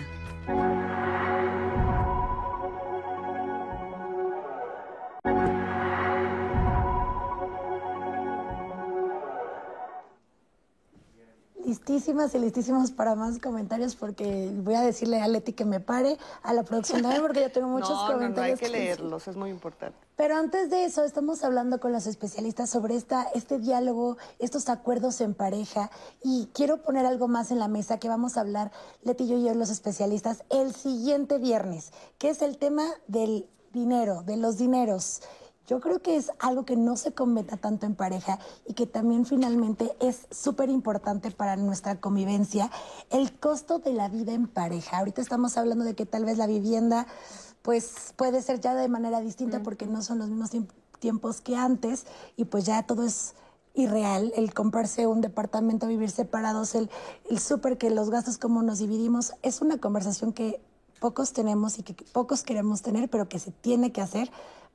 [11.65, 16.17] Listísimas y listísimos para más comentarios porque voy a decirle a Leti que me pare
[16.43, 18.35] a la producción también porque ya tengo muchos comentarios.
[18.35, 19.97] No, hay que, leerlos, es muy importante.
[20.15, 25.21] Pero antes de eso, estamos hablando con los especialistas sobre esta, este diálogo, estos acuerdos
[25.21, 25.89] en pareja
[26.23, 28.71] y quiero poner algo más en la mesa que vamos a hablar,
[29.03, 34.37] Leti y yo, los especialistas, el siguiente viernes, que es el tema del dinero, de
[34.37, 35.21] los dineros.
[35.71, 39.25] Yo creo que es algo que no se cometa tanto en pareja y que también
[39.25, 42.69] finalmente es súper importante para nuestra convivencia,
[43.09, 44.97] el costo de la vida en pareja.
[44.97, 47.07] Ahorita estamos hablando de que tal vez la vivienda
[47.61, 50.51] pues puede ser ya de manera distinta porque no son los mismos
[50.99, 52.05] tiempos que antes
[52.35, 53.33] y pues ya todo es
[53.73, 54.33] irreal.
[54.35, 56.89] El comprarse un departamento, vivir separados, el,
[57.29, 60.59] el súper, que los gastos como nos dividimos, es una conversación que
[60.99, 64.29] pocos tenemos y que pocos queremos tener, pero que se tiene que hacer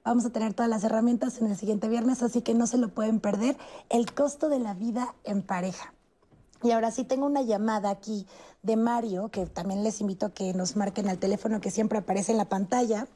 [0.06, 2.90] Vamos a tener todas las herramientas en el siguiente viernes, así que no se lo
[2.90, 3.56] pueden perder.
[3.88, 5.94] El costo de la vida en pareja.
[6.62, 8.24] Y ahora sí tengo una llamada aquí
[8.62, 12.30] de Mario, que también les invito a que nos marquen al teléfono que siempre aparece
[12.30, 13.08] en la pantalla.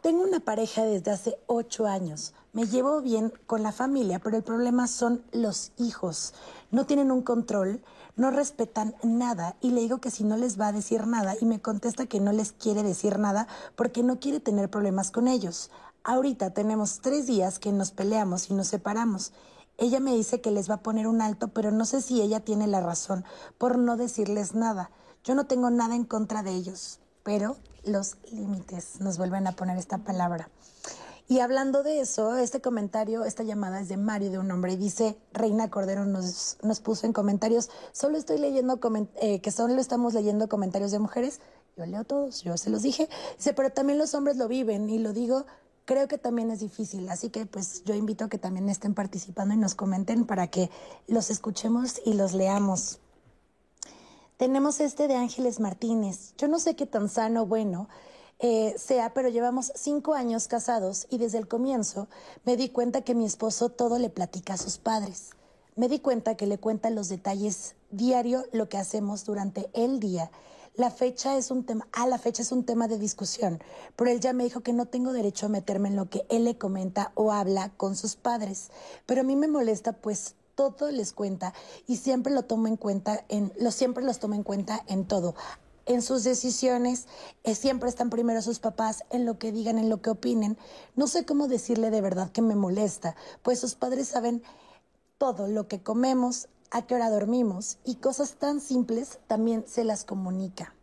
[0.00, 2.32] Tengo una pareja desde hace ocho años.
[2.54, 6.32] Me llevo bien con la familia, pero el problema son los hijos.
[6.70, 7.82] No tienen un control,
[8.16, 11.44] no respetan nada y le digo que si no les va a decir nada y
[11.44, 15.70] me contesta que no les quiere decir nada porque no quiere tener problemas con ellos.
[16.04, 19.32] Ahorita tenemos tres días que nos peleamos y nos separamos.
[19.78, 22.40] Ella me dice que les va a poner un alto, pero no sé si ella
[22.40, 23.24] tiene la razón
[23.56, 24.90] por no decirles nada.
[25.22, 29.78] Yo no tengo nada en contra de ellos, pero los límites nos vuelven a poner
[29.78, 30.50] esta palabra.
[31.28, 34.76] Y hablando de eso, este comentario, esta llamada es de Mario, de un hombre, y
[34.76, 38.80] dice, Reina Cordero nos, nos puso en comentarios, solo estoy leyendo,
[39.20, 41.40] eh, que solo estamos leyendo comentarios de mujeres,
[41.76, 44.98] yo leo todos, yo se los dije, dice, pero también los hombres lo viven, y
[44.98, 45.46] lo digo
[45.84, 47.08] creo que también es difícil.
[47.08, 50.70] Así que pues yo invito a que también estén participando y nos comenten para que
[51.06, 52.98] los escuchemos y los leamos.
[54.36, 56.34] Tenemos este de Ángeles Martínez.
[56.36, 57.88] Yo no sé qué tan sano bueno
[58.44, 62.08] eh, sea, pero llevamos cinco años casados y desde el comienzo
[62.44, 65.30] me di cuenta que mi esposo todo le platica a sus padres.
[65.76, 70.32] Me di cuenta que le cuenta los detalles diario, lo que hacemos durante el día
[70.74, 73.62] la fecha es un tema, ah, la fecha es un tema de discusión,
[73.96, 76.44] pero él ya me dijo que no tengo derecho a meterme en lo que él
[76.44, 78.70] le comenta o habla con sus padres.
[79.06, 81.54] Pero a mí me molesta, pues todo les cuenta
[81.86, 85.34] y siempre lo tomo en cuenta, en, lo, siempre los tomo en cuenta en todo
[85.86, 87.06] en sus decisiones,
[87.44, 90.56] eh, siempre están primero sus papás, en lo que digan, en lo que opinen.
[90.94, 94.42] No sé cómo decirle de verdad que me molesta, pues sus padres saben
[95.18, 100.04] todo lo que comemos, a qué hora dormimos y cosas tan simples también se las
[100.04, 100.74] comunica.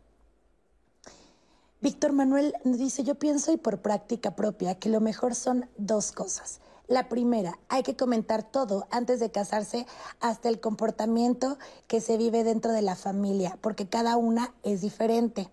[1.81, 6.59] Víctor Manuel dice, yo pienso y por práctica propia que lo mejor son dos cosas.
[6.87, 9.87] La primera, hay que comentar todo antes de casarse,
[10.19, 15.49] hasta el comportamiento que se vive dentro de la familia, porque cada una es diferente.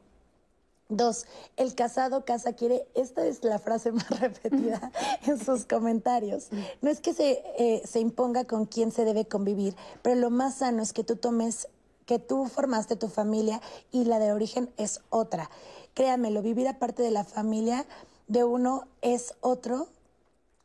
[0.88, 1.26] Dos,
[1.56, 4.92] el casado casa quiere, esta es la frase más repetida
[5.26, 6.48] en sus comentarios.
[6.80, 10.56] No es que se, eh, se imponga con quién se debe convivir, pero lo más
[10.56, 11.68] sano es que tú tomes,
[12.04, 13.60] que tú formaste tu familia
[13.90, 15.50] y la de origen es otra.
[15.94, 17.84] Créamelo, vivir aparte de la familia
[18.28, 19.88] de uno es otro,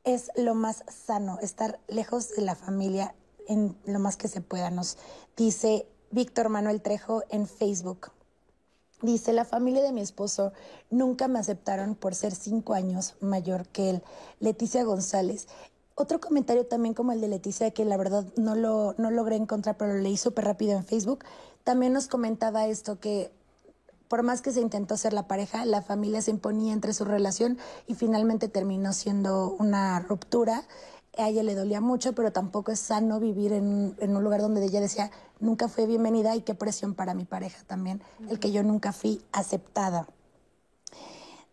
[0.03, 3.15] es lo más sano, estar lejos de la familia
[3.47, 4.97] en lo más que se pueda, nos
[5.36, 8.11] dice Víctor Manuel Trejo en Facebook.
[9.02, 10.54] Dice, la familia de mi esposo
[10.89, 14.04] nunca me aceptaron por ser cinco años mayor que él.
[14.39, 15.47] Leticia González.
[15.95, 19.78] Otro comentario también como el de Leticia, que la verdad no lo no logré encontrar,
[19.78, 21.26] pero lo leí súper rápido en Facebook.
[21.64, 23.32] También nos comentaba esto, que
[24.08, 27.58] por más que se intentó ser la pareja, la familia se imponía entre su relación
[27.88, 30.64] y finalmente terminó siendo una ruptura
[31.18, 34.80] a ella le dolía mucho, pero tampoco es sano vivir en, un lugar donde ella
[34.80, 38.93] decía, nunca fue bienvenida y qué presión para mi pareja también, el que yo nunca
[38.93, 40.07] fui aceptada.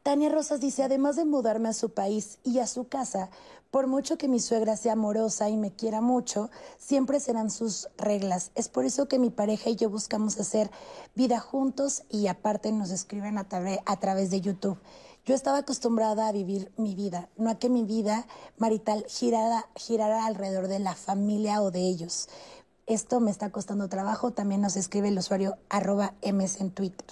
[0.03, 3.31] Tania Rosas dice, además de mudarme a su país y a su casa,
[3.71, 8.51] por mucho que mi suegra sea amorosa y me quiera mucho, siempre serán sus reglas.
[8.55, 10.71] Es por eso que mi pareja y yo buscamos hacer
[11.15, 13.47] vida juntos y aparte nos escriben a,
[13.85, 14.79] a través de YouTube.
[15.29, 18.27] Yo estaba acostumbrada a vivir mi vida, no a que mi vida
[18.57, 22.31] marital girara, alrededor de la familia o de ellos.
[22.87, 24.31] Esto me está costando trabajo.
[24.31, 27.07] También nos escribe el usuario arroba ms en Twitter.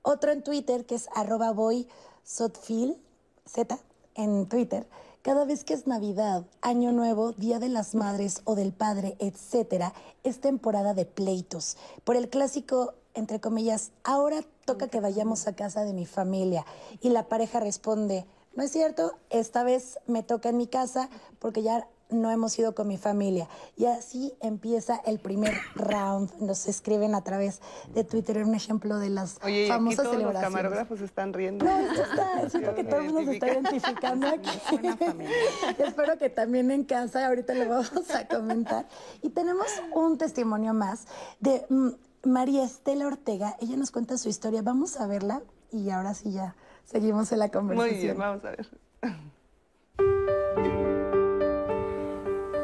[0.00, 1.86] Otro en Twitter que es arroba boy
[2.24, 3.78] Z
[4.14, 4.88] en Twitter.
[5.20, 9.92] Cada vez que es Navidad, Año Nuevo, Día de las Madres o del Padre, etcétera,
[10.22, 11.76] es temporada de pleitos.
[12.04, 16.64] Por el clásico entre comillas, ahora toca que vayamos a casa de mi familia.
[17.00, 21.08] Y la pareja responde, no es cierto, esta vez me toca en mi casa
[21.38, 23.48] porque ya no hemos ido con mi familia.
[23.76, 26.30] Y así empieza el primer round.
[26.40, 27.60] Nos escriben a través
[27.92, 30.52] de Twitter un ejemplo de las Oye, famosas todos celebraciones.
[30.52, 31.64] Los camarógrafos están riendo.
[31.64, 34.50] No, esto está, es porque todo el mundo se está identificando aquí.
[35.78, 38.86] Espero que también en casa, ahorita lo vamos a comentar.
[39.22, 41.06] Y tenemos un testimonio más
[41.40, 41.88] de mm,
[42.24, 44.62] María Estela Ortega, ella nos cuenta su historia.
[44.62, 46.54] Vamos a verla y ahora sí ya
[46.84, 47.94] seguimos en la conversación.
[47.94, 48.66] Muy bien, vamos a ver.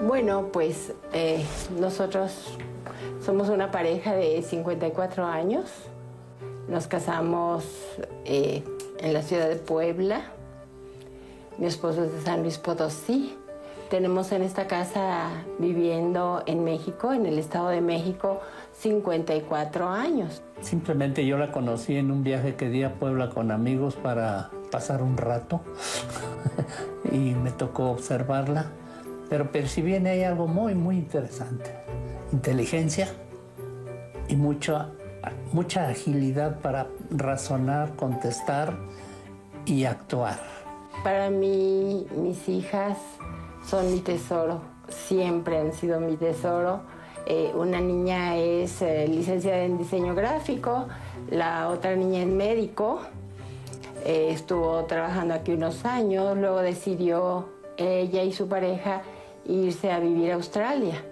[0.06, 1.44] Bueno, pues eh,
[1.78, 2.56] nosotros
[3.24, 5.70] somos una pareja de 54 años.
[6.68, 7.64] Nos casamos
[8.24, 8.64] eh,
[8.98, 10.22] en la ciudad de Puebla.
[11.58, 13.36] Mi esposo es de San Luis Potosí.
[13.90, 18.40] Tenemos en esta casa viviendo en México, en el Estado de México,
[18.81, 20.43] 54 años.
[20.62, 25.03] Simplemente yo la conocí en un viaje que di a Puebla con amigos para pasar
[25.03, 25.61] un rato
[27.12, 28.66] y me tocó observarla,
[29.28, 31.74] pero percibí en ella algo muy, muy interesante.
[32.33, 33.09] Inteligencia
[34.28, 34.89] y mucha,
[35.53, 38.78] mucha agilidad para razonar, contestar
[39.66, 40.39] y actuar.
[41.05, 42.97] Para mí, mis hijas
[43.62, 46.81] son mi tesoro, siempre han sido mi tesoro.
[47.26, 50.86] Eh, una niña es eh, licenciada en diseño gráfico,
[51.30, 53.00] la otra niña es médico,
[54.04, 59.02] eh, estuvo trabajando aquí unos años, luego decidió ella y su pareja
[59.46, 61.04] irse a vivir a Australia.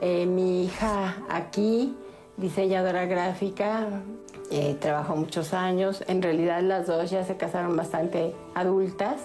[0.00, 1.96] mi hija aquí,
[2.36, 4.02] diseñadora gráfica,
[4.80, 9.16] trabajó muchos años, en realidad las dos ya se casaron bastante adultas,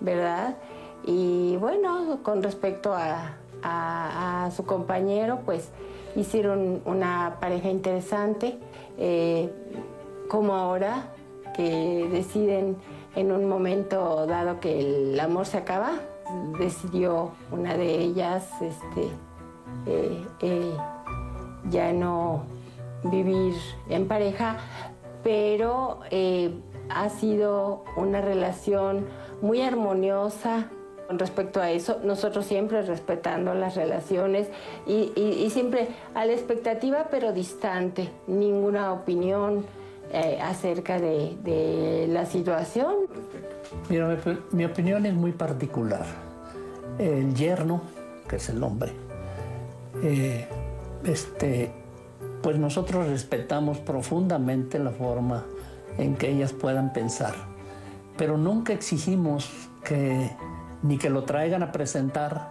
[0.00, 0.56] ¿verdad?
[1.04, 3.36] Y bueno, con respecto a,
[4.54, 5.70] su compañero, pues
[6.16, 8.58] hicieron una pareja interesante,
[8.98, 9.52] eh,
[10.28, 11.12] como ahora
[11.54, 12.76] que deciden
[13.14, 15.92] en un momento dado que el amor se acaba,
[16.58, 19.08] decidió una de ellas este,
[19.86, 20.72] eh, eh,
[21.70, 22.44] ya no
[23.04, 23.54] vivir
[23.88, 24.56] en pareja,
[25.22, 26.00] pero
[26.88, 29.06] ha sido una relación
[29.42, 30.70] muy armoniosa,
[31.06, 34.48] con respecto a eso, nosotros siempre respetando las relaciones
[34.86, 39.64] y, siempre a la expectativa pero distante, ninguna opinión
[40.12, 42.94] eh, acerca de, la situación.
[43.88, 44.16] Mira,
[44.52, 46.04] mi, opinión es muy particular.
[46.98, 47.82] El yerno,
[48.28, 48.92] que es el hombre,
[50.02, 50.46] eh,
[51.04, 51.70] este,
[52.42, 55.44] pues nosotros respetamos profundamente la forma
[55.98, 57.34] en que ellas puedan pensar,
[58.16, 59.50] pero nunca exigimos
[59.84, 60.30] que
[60.82, 62.50] ni que lo traigan a presentar,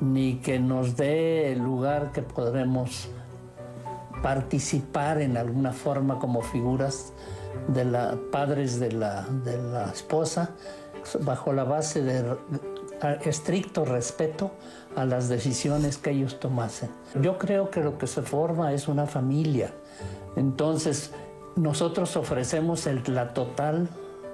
[0.00, 3.08] ni que nos dé el lugar que podremos
[4.22, 7.12] participar en alguna forma como figuras
[7.68, 10.50] de la, padres de la, de la esposa,
[11.20, 12.36] bajo la base de
[13.24, 14.52] estricto respeto
[14.94, 16.90] a las decisiones que ellos tomasen.
[17.20, 19.72] Yo creo que lo que se forma es una familia.
[20.36, 21.10] Entonces,
[21.56, 23.88] nosotros ofrecemos la total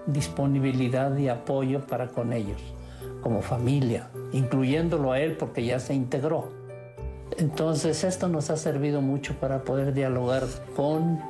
[0.06, 2.60] disponibilidad y apoyo para con ellos
[3.22, 6.50] como familia, incluyéndolo a él porque ya se integró.
[7.36, 10.44] Entonces esto nos ha servido mucho para poder dialogar
[10.74, 11.20] con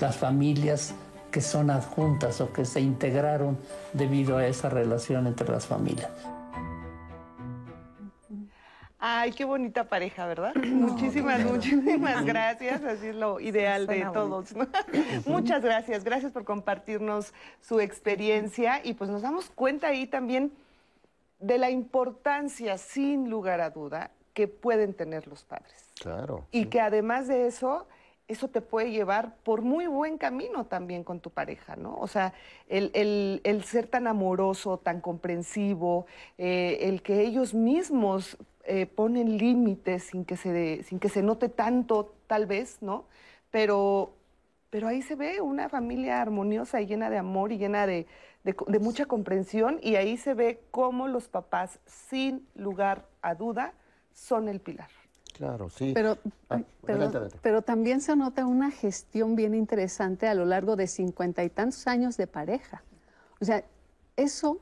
[0.00, 0.94] las familias
[1.30, 3.58] que son adjuntas o que se integraron
[3.92, 6.10] debido a esa relación entre las familias.
[9.04, 10.54] Ay, qué bonita pareja, ¿verdad?
[10.64, 12.84] muchísimas, muchísimas gracias.
[12.84, 14.54] Así es lo ideal de todos.
[15.26, 16.04] Muchas gracias.
[16.04, 20.52] Gracias por compartirnos su experiencia y pues nos damos cuenta ahí también
[21.42, 25.90] de la importancia, sin lugar a duda, que pueden tener los padres.
[26.00, 26.46] Claro.
[26.50, 27.86] Y que además de eso,
[28.28, 31.96] eso te puede llevar por muy buen camino también con tu pareja, ¿no?
[31.96, 32.32] O sea,
[32.68, 36.06] el, ser tan amoroso, tan comprensivo,
[36.38, 41.48] eh, el que ellos mismos eh, ponen límites sin que, se sin que se note
[41.48, 43.04] tanto, tal vez, ¿no?
[43.50, 44.14] Pero,
[44.70, 48.06] pero ahí se ve una familia armoniosa y llena de amor y llena de,
[48.44, 53.72] de, mucha comprensión y ahí se ve cómo los papás, sin lugar a duda,
[54.12, 54.88] son el pilar.
[55.34, 55.92] Claro, sí.
[55.94, 56.18] Pero,
[56.50, 56.60] ah,
[57.42, 61.86] pero, también se nota una gestión bien interesante a lo largo de cincuenta y tantos
[61.86, 62.82] años de pareja.
[63.40, 63.64] O sea,
[64.16, 64.60] eso,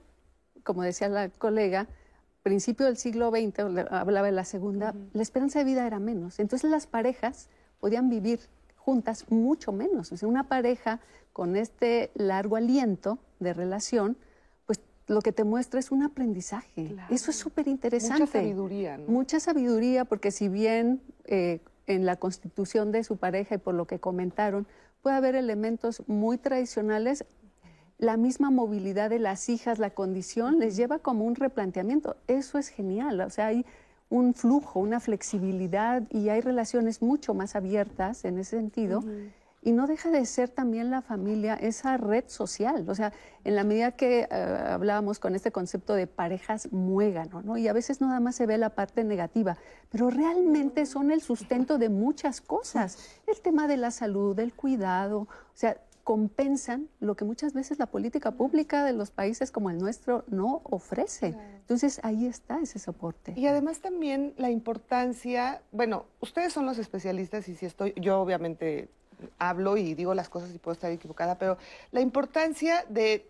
[0.62, 1.88] como decía la colega,
[2.42, 3.58] principio del siglo XX,
[3.90, 6.38] hablaba de la segunda, la esperanza de vida era menos.
[6.38, 7.48] Entonces las parejas
[7.80, 8.40] podían vivir
[8.76, 10.12] juntas mucho menos.
[10.12, 11.00] O sea, una pareja
[11.32, 14.16] con este largo aliento de relación,
[14.66, 16.94] pues lo que te muestra es un aprendizaje.
[17.10, 18.20] Eso es súper interesante.
[18.20, 18.98] Mucha sabiduría.
[18.98, 19.06] ¿no?
[19.08, 23.86] Mucha sabiduría, porque si bien eh, en la constitución de su pareja y por lo
[23.86, 24.66] que comentaron,
[25.02, 27.24] puede haber elementos muy tradicionales,
[27.98, 32.16] la misma movilidad de las hijas, la condición, les lleva como un replanteamiento.
[32.28, 33.20] Eso es genial.
[33.20, 33.66] O sea, hay
[34.08, 39.04] un flujo, una flexibilidad y hay relaciones mucho más abiertas en ese sentido.
[39.62, 42.88] Y no deja de ser también la familia esa red social.
[42.88, 43.12] O sea,
[43.44, 44.34] en la medida que eh,
[44.68, 47.58] hablábamos con este concepto de parejas muégano, ¿no?
[47.58, 49.58] Y a veces nada más se ve la parte negativa,
[49.90, 53.20] pero realmente son el sustento de muchas cosas.
[53.26, 57.86] El tema de la salud, del cuidado, o sea, compensan lo que muchas veces la
[57.86, 61.36] política pública de los países como el nuestro no ofrece.
[61.60, 63.32] Entonces ahí está ese soporte.
[63.36, 68.88] Y además también la importancia, bueno, ustedes son los especialistas y si estoy, yo obviamente
[69.38, 71.58] hablo y digo las cosas y puedo estar equivocada, pero
[71.90, 73.28] la importancia de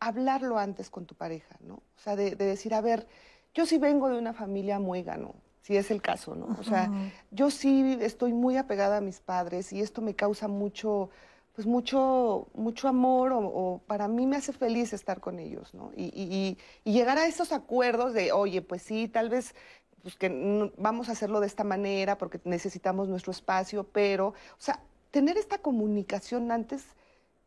[0.00, 1.74] hablarlo antes con tu pareja, ¿no?
[1.74, 3.06] O sea, de, decir, a ver,
[3.54, 6.56] yo sí vengo de una familia muégano, si es el caso, ¿no?
[6.58, 6.90] O sea,
[7.30, 11.10] yo sí estoy muy apegada a mis padres y esto me causa mucho
[11.54, 15.92] pues mucho, mucho amor o, para mí me hace feliz estar con ellos, ¿no?
[15.96, 19.54] Y, llegar a esos acuerdos de, oye, pues sí, tal vez
[20.02, 24.80] pues que vamos a hacerlo de esta manera porque necesitamos nuestro espacio, pero, o sea,
[25.14, 26.84] tener esta comunicación antes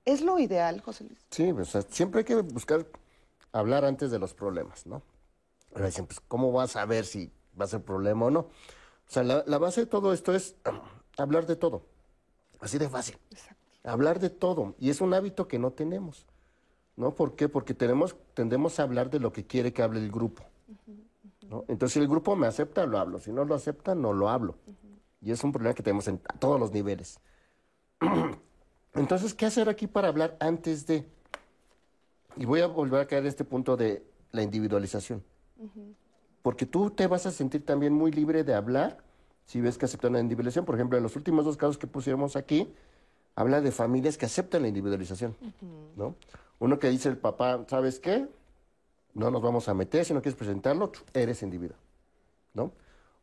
[0.05, 1.20] es lo ideal, José Luis.
[1.30, 2.88] Sí, o sea, siempre hay que buscar
[3.51, 5.03] hablar antes de los problemas, ¿no?
[5.74, 8.39] Ahora dicen, pues, ¿cómo vas a ver si va a ser problema o no?
[8.39, 10.55] O sea, la, la base de todo esto es
[11.18, 11.84] hablar de todo.
[12.59, 13.18] Así de fácil.
[13.32, 14.76] Exacto hablar de todo.
[14.80, 16.26] Y es un hábito que no tenemos.
[16.95, 17.13] ¿No?
[17.13, 17.47] ¿Por qué?
[17.47, 20.43] Porque tenemos, tendemos a hablar de lo que quiere que hable el grupo.
[21.47, 21.63] ¿no?
[21.68, 23.20] Entonces, si el grupo me acepta, lo hablo.
[23.20, 24.55] Si no lo acepta, no lo hablo.
[25.22, 27.20] Y es un problema que tenemos en a todos los niveles.
[28.93, 31.06] Entonces, ¿qué hacer aquí para hablar antes de?
[32.36, 35.24] Y voy a volver a caer en este punto de la individualización.
[36.41, 38.98] Porque tú te vas a sentir también muy libre de hablar
[39.45, 40.66] si ves que aceptan la individualización.
[40.66, 42.72] Por ejemplo, en los últimos dos casos que pusiéramos aquí,
[43.36, 45.36] habla de familias que aceptan la individualización,
[45.95, 46.16] ¿no?
[46.60, 48.28] Uno que dice el papá, ¿sabes qué?
[49.14, 51.78] No nos vamos a meter, si no quieres presentarlo, eres individuo,
[52.54, 52.72] ¿no?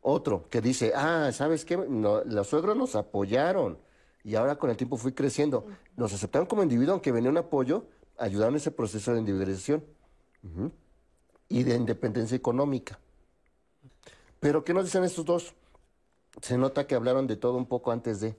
[0.01, 1.77] Otro que dice, ah, ¿sabes qué?
[1.77, 3.77] los suegros nos apoyaron
[4.25, 5.67] y ahora con el tiempo fui creciendo.
[5.95, 7.85] Nos aceptaron como individuo, aunque venía un apoyo,
[8.17, 9.85] ayudaron en ese proceso de individualización
[11.47, 12.99] y de independencia económica.
[14.39, 15.53] Pero, ¿qué nos dicen estos dos?
[16.41, 18.35] Se nota que hablaron de todo un poco antes de.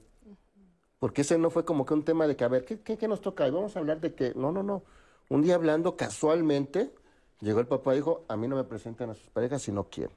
[0.99, 3.47] Porque ese no fue como que un tema de que, a ver, ¿qué, nos toca?
[3.47, 4.83] Y vamos a hablar de que, no, no, no.
[5.29, 6.93] Un día hablando casualmente,
[7.39, 9.85] llegó el papá y dijo, a mí no me presentan a sus parejas si no
[9.85, 10.15] quieren,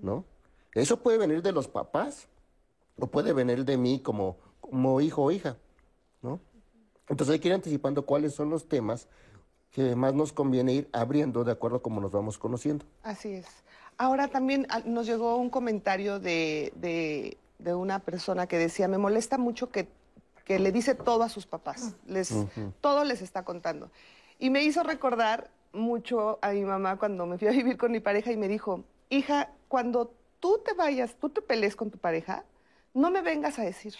[0.00, 0.24] ¿no?
[0.74, 2.28] Eso puede venir de los papás
[2.98, 4.38] o puede venir de mí como,
[4.72, 5.58] como hijo o hija,
[6.22, 6.40] ¿no?
[7.06, 9.06] Entonces hay que ir anticipando cuáles son los temas
[9.70, 12.86] que más nos conviene ir abriendo de acuerdo a cómo nos vamos conociendo.
[13.02, 13.46] Así es.
[13.98, 16.72] Ahora también ah, nos llegó un comentario de,
[17.58, 19.88] de una persona que decía, me molesta mucho que
[20.46, 22.34] que le dice todo a sus papás, les,
[22.80, 23.90] todo les está contando.
[24.38, 28.00] Y me hizo recordar mucho a mi mamá cuando me fui a vivir con mi
[28.00, 32.44] pareja y me dijo, hija, cuando tú te vayas, tú te pelees con tu pareja,
[32.94, 33.94] no me vengas a decir.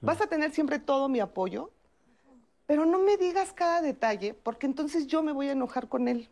[0.00, 1.70] Vas a tener siempre todo mi apoyo,
[2.66, 6.28] pero no me digas cada detalle, porque entonces yo me voy a enojar con él.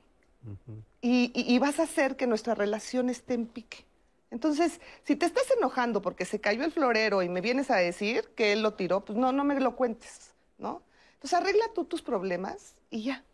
[1.01, 3.85] y vas a hacer que nuestra relación esté en pique.
[4.31, 8.29] Entonces, si te estás enojando porque se cayó el florero y me vienes a decir
[8.35, 10.83] que él lo tiró, pues no, no me lo cuentes, ¿no?
[11.15, 13.25] Entonces arregla tú tus problemas y ya.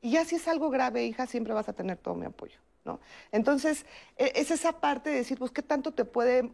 [0.00, 3.00] Y ya si es algo grave, hija, siempre vas a tener todo mi apoyo, ¿no?
[3.32, 3.84] Entonces,
[4.16, 6.50] e, es esa parte de decir, pues, ¿qué tanto te puede,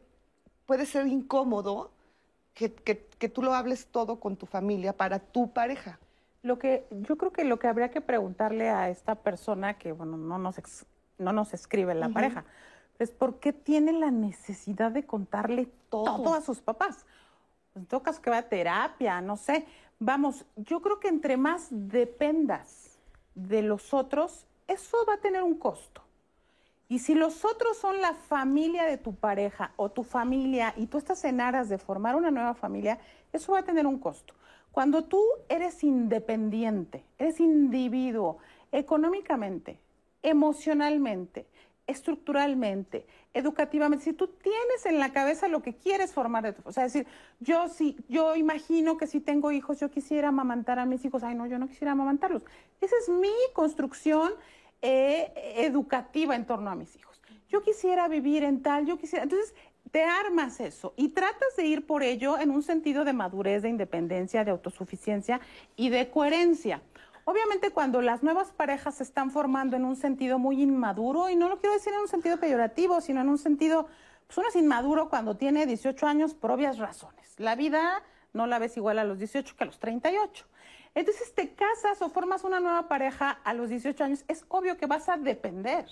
[0.66, 1.93] puede ser incómodo
[2.57, 5.98] que, tú lo hables todo con tu familia para tu pareja?
[6.42, 10.16] Lo que, yo creo que lo que habría que preguntarle a esta persona que, bueno,
[10.16, 10.86] no nos,
[11.18, 12.44] no nos escribe la pareja,
[12.98, 17.04] es por qué tiene la necesidad de contarle todo, a sus papás.
[17.74, 19.66] En todo caso, que va a terapia, no sé.
[19.98, 22.98] Vamos, yo creo que entre más dependas
[23.34, 26.05] de los otros, eso va a tener un costo.
[26.89, 30.99] Y si los otros son la familia de tu pareja o tu familia y tú
[30.99, 32.99] estás en aras de formar una nueva familia,
[33.32, 34.34] eso va a tener un costo.
[34.70, 38.39] Cuando tú eres independiente, eres individuo,
[38.70, 39.80] económicamente,
[40.22, 41.47] emocionalmente,
[41.87, 46.72] estructuralmente, educativamente, si tú tienes en la cabeza lo que quieres formar de tu, o
[46.72, 47.07] sea, decir,
[47.41, 51.34] yo sí, yo imagino que si tengo hijos, yo quisiera amamantar a mis hijos, ay
[51.34, 52.43] no, yo no quisiera amamantarlos.
[52.80, 54.32] Esa es mi construcción
[54.89, 57.20] eh, educativa en torno a mis hijos.
[57.49, 59.53] Yo quisiera vivir en tal, yo quisiera, entonces
[59.91, 63.68] te armas eso y tratas de ir por ello en un sentido de madurez, de
[63.68, 65.41] independencia, de autosuficiencia
[65.74, 66.82] y de coherencia.
[67.24, 71.49] Obviamente cuando las nuevas parejas se están formando en un sentido muy inmaduro, y no
[71.49, 73.89] lo quiero decir en un sentido peyorativo, sino en un sentido,
[74.28, 77.34] pues uno es inmaduro cuando tiene 18 años por obvias razones.
[77.38, 80.46] La vida no la ves igual a los 18 que a los 38.
[80.97, 84.87] Entonces te casas o formas una nueva pareja a los 18 años, es obvio que
[84.87, 85.85] vas a depender,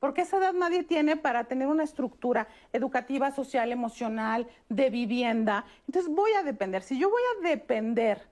[0.00, 5.66] porque esa edad nadie tiene para tener una estructura educativa, social, emocional, de vivienda.
[5.86, 6.82] Entonces voy a depender.
[6.82, 8.26] Si yo voy a depender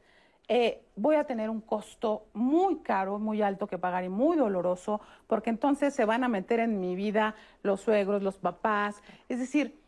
[0.49, 5.01] eh, voy a tener un costo muy caro, muy alto que pagar y muy doloroso,
[5.27, 9.03] porque entonces se van a meter en mi vida los suegros, los papás.
[9.29, 9.79] Es decir,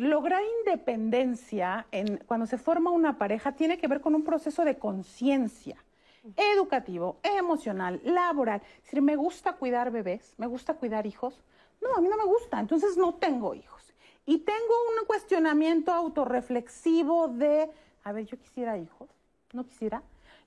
[0.00, 4.78] lograr independencia en, cuando se forma una pareja tiene que ver con un proceso de
[4.78, 5.76] conciencia
[6.36, 8.62] educativo, emocional, laboral.
[8.84, 11.40] Es me gusta cuidar bebés, me gusta cuidar hijos.
[11.80, 13.94] No, a mí no me gusta, entonces no tengo hijos.
[14.26, 17.70] Y tengo un cuestionamiento autorreflexivo de,
[18.04, 19.08] a ver, yo quisiera hijos,
[19.52, 20.02] no quisiera.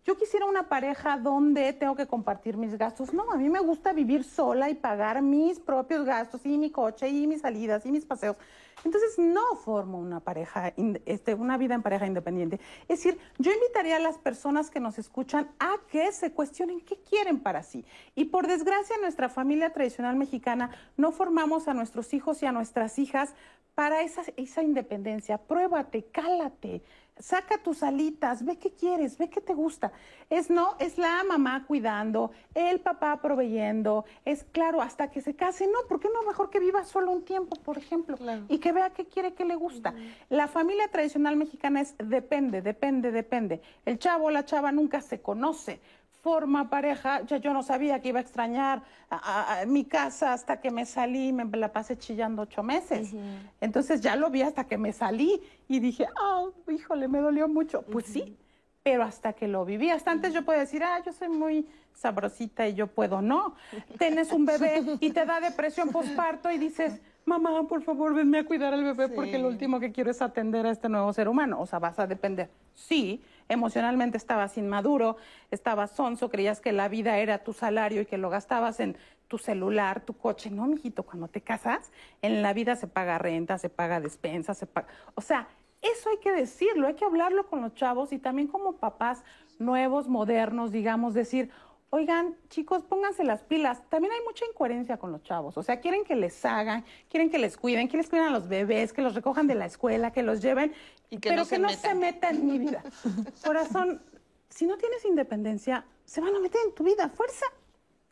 [0.06, 3.14] Yo quisiera una pareja donde tengo que compartir mis gastos.
[3.14, 7.08] No, a mí me gusta vivir sola y pagar mis propios gastos y mi coche
[7.08, 8.36] y mis salidas y mis paseos.
[8.84, 10.74] Entonces no formo una pareja,
[11.06, 12.60] este, una vida en pareja independiente.
[12.90, 16.98] Es decir, yo invitaría a las personas que nos escuchan a que se cuestionen qué
[16.98, 17.86] quieren para sí.
[18.14, 23.00] Y por desgracia, nuestra familia tradicional mexicana no formamos a nuestros hijos y a nuestras
[23.00, 23.34] hijas
[23.76, 25.38] para esa, esa independencia.
[25.38, 26.82] Pruébate, cálate
[27.20, 29.92] saca tus alitas, ve qué quieres, ve qué te gusta.
[30.30, 35.68] Es no, es la mamá cuidando, el papá proveyendo, es claro, hasta que se case,
[35.68, 38.18] no, ¿por qué no mejor que viva solo un tiempo, por ejemplo,
[38.48, 39.94] y que vea qué quiere, qué le gusta?
[40.30, 43.62] La familia tradicional mexicana es depende, depende, depende.
[43.86, 45.80] El chavo o la chava nunca se conoce
[46.24, 50.72] forma pareja, ya yo no sabía que iba a extrañar a, mi casa hasta que
[50.72, 53.14] me salí, me la pasé chillando ocho meses.
[53.60, 57.82] Entonces ya lo vi hasta que me salí y dije, ah, híjole, me dolió mucho.
[57.82, 58.38] Pues sí,
[58.84, 59.90] pero hasta que lo viví.
[59.90, 63.22] Hasta antes yo podía decir, ah, yo soy muy sabrosita y yo puedo.
[63.22, 63.56] No,
[64.00, 68.46] tienes un bebé y te da depresión postparto y dices, mamá, por favor, venme a
[68.46, 71.60] cuidar al bebé porque lo último que quiero es atender a este nuevo ser humano.
[71.60, 72.50] O sea, vas a depender.
[72.74, 75.18] Sí, emocionalmente estabas inmaduro,
[75.52, 78.98] estabas sonso, creías que la vida era tu salario y que lo gastabas en
[79.28, 80.50] tu celular, tu coche.
[80.50, 81.92] No, mijito, cuando te casas,
[82.22, 84.88] en la vida se paga renta, se paga despensa, se paga...
[85.16, 85.48] O sea,
[85.82, 89.24] eso hay que decirlo, hay que hablarlo con los chavos y también como papás
[89.60, 91.50] nuevos, modernos, digamos, decir,
[91.94, 93.88] oigan, chicos, pónganse las pilas.
[93.88, 95.56] También hay mucha incoherencia con los chavos.
[95.58, 98.32] O sea, quieren que les hagan, quieren que les cuiden, quieren que les cuiden a
[98.32, 100.74] los bebés, que los recojan de la escuela, que los lleven,
[101.12, 102.82] y que pero no que no se meta en mi vida.
[103.46, 104.02] Corazón,
[104.50, 107.46] si no tienes independencia, se van a meter en tu vida, fuerza.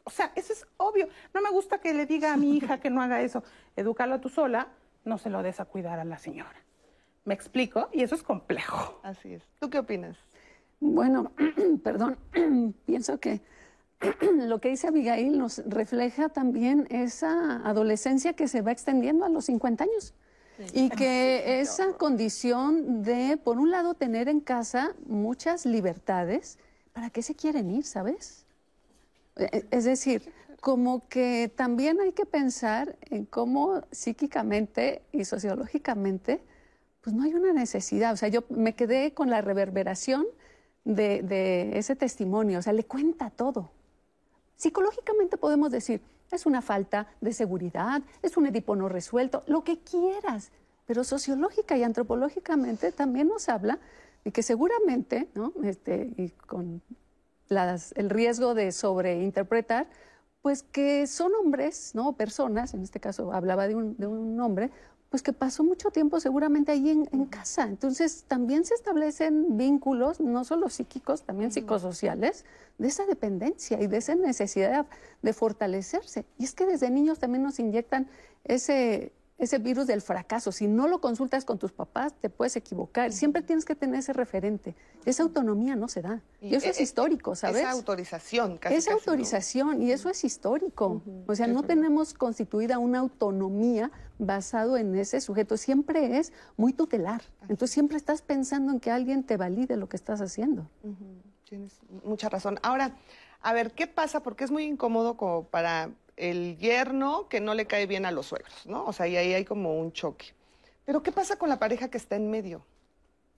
[0.03, 1.07] O sea, eso es obvio.
[1.33, 3.43] No me gusta que le diga a mi hija que no haga eso.
[3.75, 4.67] Edúcalo tú sola,
[5.05, 6.63] no se lo des a cuidar a la señora.
[7.25, 7.89] ¿Me explico?
[7.91, 8.99] Y eso es complejo.
[9.01, 9.43] Así es.
[9.59, 10.17] ¿Tú qué opinas?
[10.79, 11.31] Bueno,
[11.83, 12.17] perdón,
[12.85, 13.41] pienso que
[14.47, 19.45] lo que dice Abigail nos refleja también esa adolescencia que se va extendiendo a los
[19.45, 20.13] 50 años.
[20.73, 26.59] Y que esa condición de, por un lado, tener en casa muchas libertades,
[26.93, 28.45] ¿para qué se quieren ir, sabes?
[29.37, 36.43] E, e, es decir, como que también hay que pensar en cómo psíquicamente y sociológicamente,
[37.01, 38.13] pues no hay una necesidad.
[38.13, 40.27] O sea, yo me quedé con la reverberación
[40.83, 43.71] de, de ese testimonio, o sea, le cuenta todo.
[44.61, 49.79] Psicológicamente podemos decir, es una falta de seguridad, es un Edipo no resuelto, lo que
[49.79, 50.51] quieras,
[50.85, 53.79] pero sociológica y antropológicamente también nos habla
[54.23, 55.51] de que seguramente, ¿no?
[55.63, 56.83] este, y con
[57.49, 59.87] el riesgo de sobreinterpretar,
[60.43, 62.13] pues que son hombres, ¿no?
[62.13, 64.69] personas, en este caso hablaba de un, de un hombre,
[65.11, 67.63] pues que pasó mucho tiempo seguramente ahí en, casa.
[67.63, 72.45] Entonces también se establecen vínculos, no solo psíquicos, también psicosociales,
[72.77, 74.85] de esa dependencia y de esa necesidad
[75.21, 76.25] de fortalecerse.
[76.37, 78.07] Y es que desde niños también nos inyectan
[78.45, 79.11] ese,
[79.41, 80.51] ese virus del fracaso.
[80.51, 83.11] Si no lo consultas con tus papás, te puedes equivocar.
[83.11, 84.75] Siempre tienes que tener ese referente.
[85.03, 86.21] Esa autonomía no se da.
[86.39, 87.61] Y, eso es eh, histórico, ¿sabes?
[87.61, 88.75] Esa autorización, casi.
[88.75, 91.01] Esa autorización, y eso es histórico.
[91.25, 95.57] O sea, no tenemos constituida una autonomía basado en ese sujeto.
[95.57, 97.23] Siempre es muy tutelar.
[97.49, 100.69] Entonces siempre estás pensando en que alguien te valide lo que estás haciendo.
[101.49, 102.59] Tienes mucha razón.
[102.61, 102.95] Ahora,
[103.41, 104.21] a ver, ¿qué pasa?
[104.21, 108.27] Porque es muy incómodo como para el yerno que no le cae bien a los
[108.27, 108.85] suegros, ¿no?
[108.85, 110.33] O sea, y ahí hay como un choque.
[110.85, 112.65] Pero ¿qué pasa con la pareja que está en medio?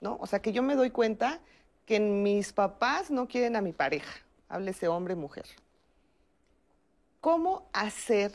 [0.01, 0.17] ¿No?
[0.19, 1.39] O sea, que yo me doy cuenta
[1.85, 4.19] que mis papás no quieren a mi pareja,
[4.49, 5.45] háblese hombre, mujer.
[7.21, 8.31] ¿Cómo hacer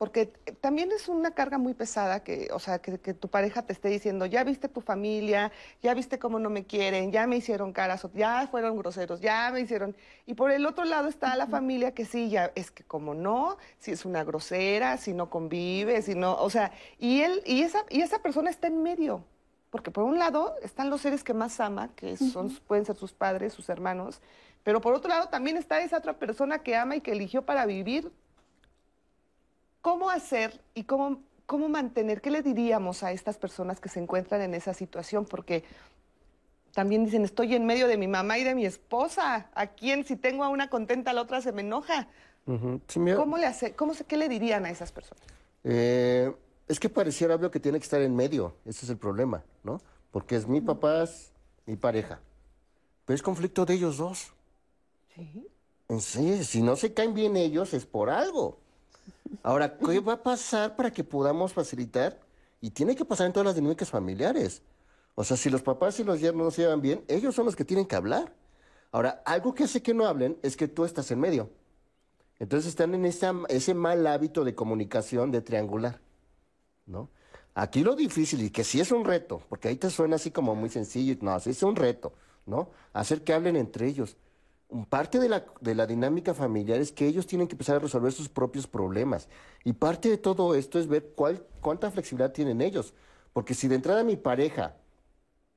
[0.00, 0.28] porque
[0.62, 4.24] también es una carga muy pesada que, o sea, que, tu pareja te esté diciendo,
[4.24, 5.52] ya viste tu familia,
[5.82, 9.60] ya viste cómo no me quieren, ya me hicieron caras, ya fueron groseros, ya me
[9.60, 9.94] hicieron.
[10.24, 13.58] Y por el otro lado está la familia que sí, ya es que como no,
[13.76, 17.84] si es una grosera, si no convive, si no, o sea, y él, y esa,
[17.90, 19.22] y esa persona está en medio.
[19.68, 23.12] Porque por un lado están los seres que más ama, que son, pueden ser sus
[23.12, 24.22] padres, sus hermanos,
[24.64, 27.66] pero por otro lado también está esa otra persona que ama y que eligió para
[27.66, 28.10] vivir
[29.82, 32.20] ¿Cómo hacer y cómo, cómo mantener?
[32.20, 35.24] ¿Qué le diríamos a estas personas que se encuentran en esa situación?
[35.24, 35.64] Porque
[36.74, 39.50] también dicen, estoy en medio de mi mamá y de mi esposa.
[39.54, 40.04] ¿A quién?
[40.04, 42.08] Si tengo a una contenta, a la otra se me enoja.
[43.16, 45.22] ¿Cómo le hace, cómo, ¿Qué le dirían a esas personas?
[45.64, 46.32] Eh,
[46.68, 49.80] Es que pareciera obvio que tiene que estar en medio, ese es el problema, ¿no?
[50.12, 51.32] Porque es mi papá, es
[51.66, 52.20] mi pareja.
[53.04, 54.32] Pero es conflicto de ellos dos.
[55.14, 55.46] Sí.
[55.98, 58.58] Sí, si no se caen bien ellos es por algo.
[59.42, 62.20] Ahora, ¿qué va a pasar para que podamos facilitar?
[62.60, 64.62] Y tiene que pasar en todas las dinámicas familiares.
[65.14, 67.56] O sea, si los papás y los yernos no se llevan bien, ellos son los
[67.56, 68.34] que tienen que hablar.
[68.92, 71.50] Ahora, algo que hace que no hablen es que tú estás en medio.
[72.38, 76.00] Entonces están en ese mal hábito de comunicación, de triangular,
[76.86, 77.10] ¿no?
[77.54, 80.54] Aquí lo difícil, y que sí es un reto, porque ahí te suena así como
[80.54, 82.14] muy sencillo, no, sí es un reto,
[82.46, 82.70] ¿no?
[82.94, 84.16] Hacer que hablen entre ellos.
[84.88, 88.12] Parte de la, de la dinámica familiar es que ellos tienen que empezar a resolver
[88.12, 89.28] sus propios problemas.
[89.64, 92.94] Y parte de todo esto es ver cuál, cuánta flexibilidad tienen ellos.
[93.32, 94.76] Porque si de entrada mi pareja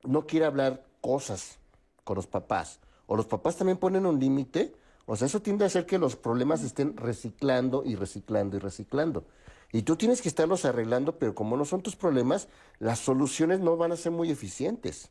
[0.04, 1.60] no quiere hablar cosas
[2.04, 4.74] con los papás, o los papás también ponen un límite,
[5.06, 9.26] o sea, eso tiende a hacer que los problemas estén reciclando y reciclando y reciclando.
[9.72, 12.48] Y tú tienes que estarlos arreglando, pero como no son tus problemas,
[12.80, 15.10] las soluciones no van a ser muy eficientes.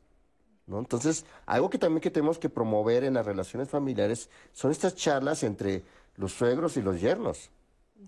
[0.66, 0.78] ¿No?
[0.78, 5.43] Entonces, algo que también que tenemos que promover en las relaciones familiares son estas charlas
[5.43, 5.84] entre
[6.16, 7.51] los suegros y los yernos,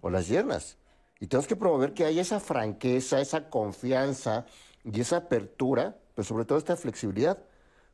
[0.00, 0.76] o las yernas.
[1.20, 4.46] Y tenemos que promover que haya esa franqueza, esa confianza
[4.84, 7.38] y esa apertura, pero sobre todo esta flexibilidad.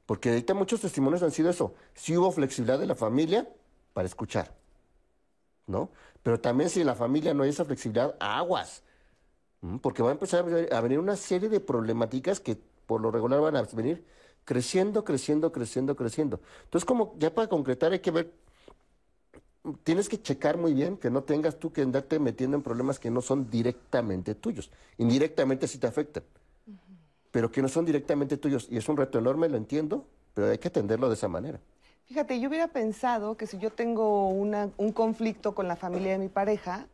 [0.07, 1.75] Porque ahorita muchos testimonios han sido eso.
[1.95, 3.49] Si hubo flexibilidad de la familia,
[3.93, 4.55] para escuchar,
[5.67, 5.91] ¿no?
[6.23, 8.83] Pero también si en la familia no hay esa flexibilidad, aguas,
[9.83, 13.57] porque va a empezar a venir una serie de problemáticas que por lo regular van
[13.57, 14.05] a venir
[14.45, 16.41] creciendo, creciendo, creciendo, creciendo.
[16.65, 18.33] Entonces, como ya para concretar hay que ver,
[19.85, 23.11] tienes que checar muy bien que no tengas tú que andarte metiendo en problemas que
[23.11, 24.71] no son directamente tuyos.
[24.99, 26.25] Indirectamente sí te afectan,
[27.31, 28.67] pero que no son directamente tuyos.
[28.71, 31.61] Y es un reto enorme, lo entiendo, pero hay que atenderlo de esa manera.
[32.07, 36.29] Fíjate, yo hubiera pensado que si yo tengo un conflicto con la familia de mi
[36.29, 36.87] pareja,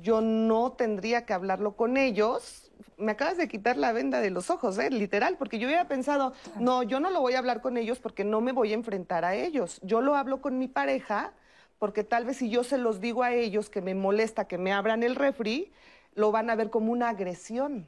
[0.00, 2.67] yo no tendría que hablarlo con ellos.
[2.98, 4.90] Me acabas de quitar la venda de los ojos, ¿eh?
[4.90, 8.24] literal, porque yo hubiera pensado, no, yo no lo voy a hablar con ellos porque
[8.24, 9.80] no me voy a enfrentar a ellos.
[9.82, 11.32] Yo lo hablo con mi pareja
[11.78, 14.72] porque tal vez si yo se los digo a ellos que me molesta que me
[14.72, 15.72] abran el refri,
[16.14, 17.86] lo van a ver como una agresión.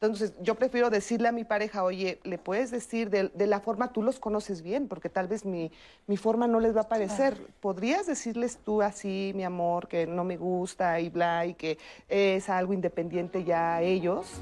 [0.00, 4.02] Entonces, yo prefiero decirle a mi pareja, oye, le puedes decir de, la forma, tú
[4.02, 5.72] los conoces bien, porque tal vez mi,
[6.06, 7.36] mi forma no les va a parecer.
[7.60, 12.48] ¿Podrías decirles tú así, mi amor, que no me gusta y bla, y que es
[12.48, 14.40] algo independiente ya a ellos,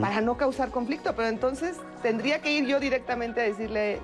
[0.00, 1.14] para no causar conflicto?
[1.14, 4.00] Pero entonces, tendría que ir yo directamente a decirle...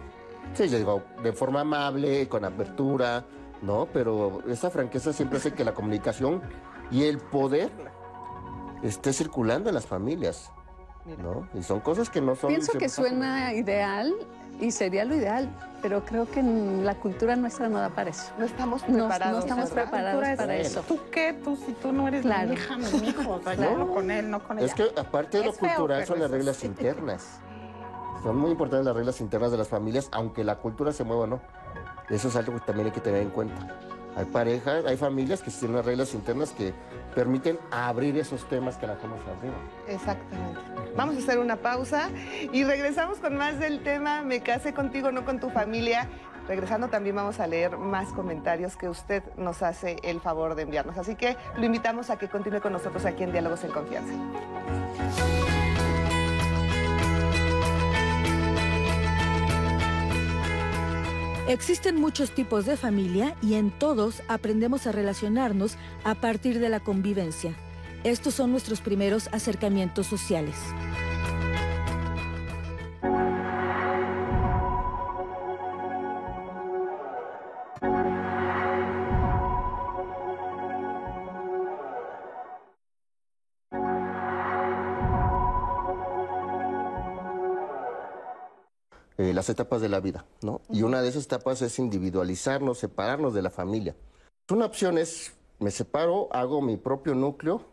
[0.53, 3.25] Sí, le digo, de forma amable, con apertura,
[3.62, 3.89] ¿no?
[3.93, 6.41] Pero esa franqueza siempre hace que la comunicación
[6.93, 7.73] y el poder
[8.85, 10.53] esté circulando en las familias.
[11.19, 11.49] ¿No?
[11.55, 12.49] Y son cosas que no son...
[12.49, 14.15] Pienso que suena ideal
[14.61, 15.49] y sería lo ideal,
[15.83, 18.33] pero creo que la cultura nuestra no da para eso.
[18.39, 19.33] No estamos preparados.
[19.33, 20.83] No, estamos preparados para eso.
[20.83, 21.33] ¿Tú qué?
[21.33, 22.49] Tú si tú no eres claro.
[22.49, 23.41] mi hija, mi hijo,
[23.77, 24.67] no con él, no con ella.
[24.67, 27.41] Es que aparte de lo cultural son las reglas internas.
[28.23, 31.27] Son muy importantes las reglas internas de las familias, aunque la cultura se mueva o
[31.27, 31.41] no.
[32.09, 33.79] Eso es algo que también hay que tener en cuenta.
[34.16, 36.73] Hay parejas, hay familias que tienen unas reglas internas que
[37.15, 39.55] permiten abrir esos temas que la hemos arriba.
[39.89, 40.61] Exactamente.
[40.97, 42.11] Vamos a hacer una pausa
[42.53, 46.09] y regresamos con más del tema Me casé contigo, no con tu familia.
[46.47, 50.99] Regresando también vamos a leer más comentarios que usted nos hace el favor de enviarnos.
[50.99, 54.12] Así que lo invitamos a que continúe con nosotros aquí en Diálogos en Confianza.
[61.47, 66.81] Existen muchos tipos de familia y en todos aprendemos a relacionarnos a partir de la
[66.81, 67.55] convivencia.
[68.03, 70.57] Estos son nuestros primeros acercamientos sociales.
[89.16, 90.61] Eh, las etapas de la vida, ¿no?
[90.69, 93.95] Y una de esas etapas es individualizarnos, separarnos de la familia.
[94.51, 97.65] Una opción es, me separo, hago mi propio núcleo,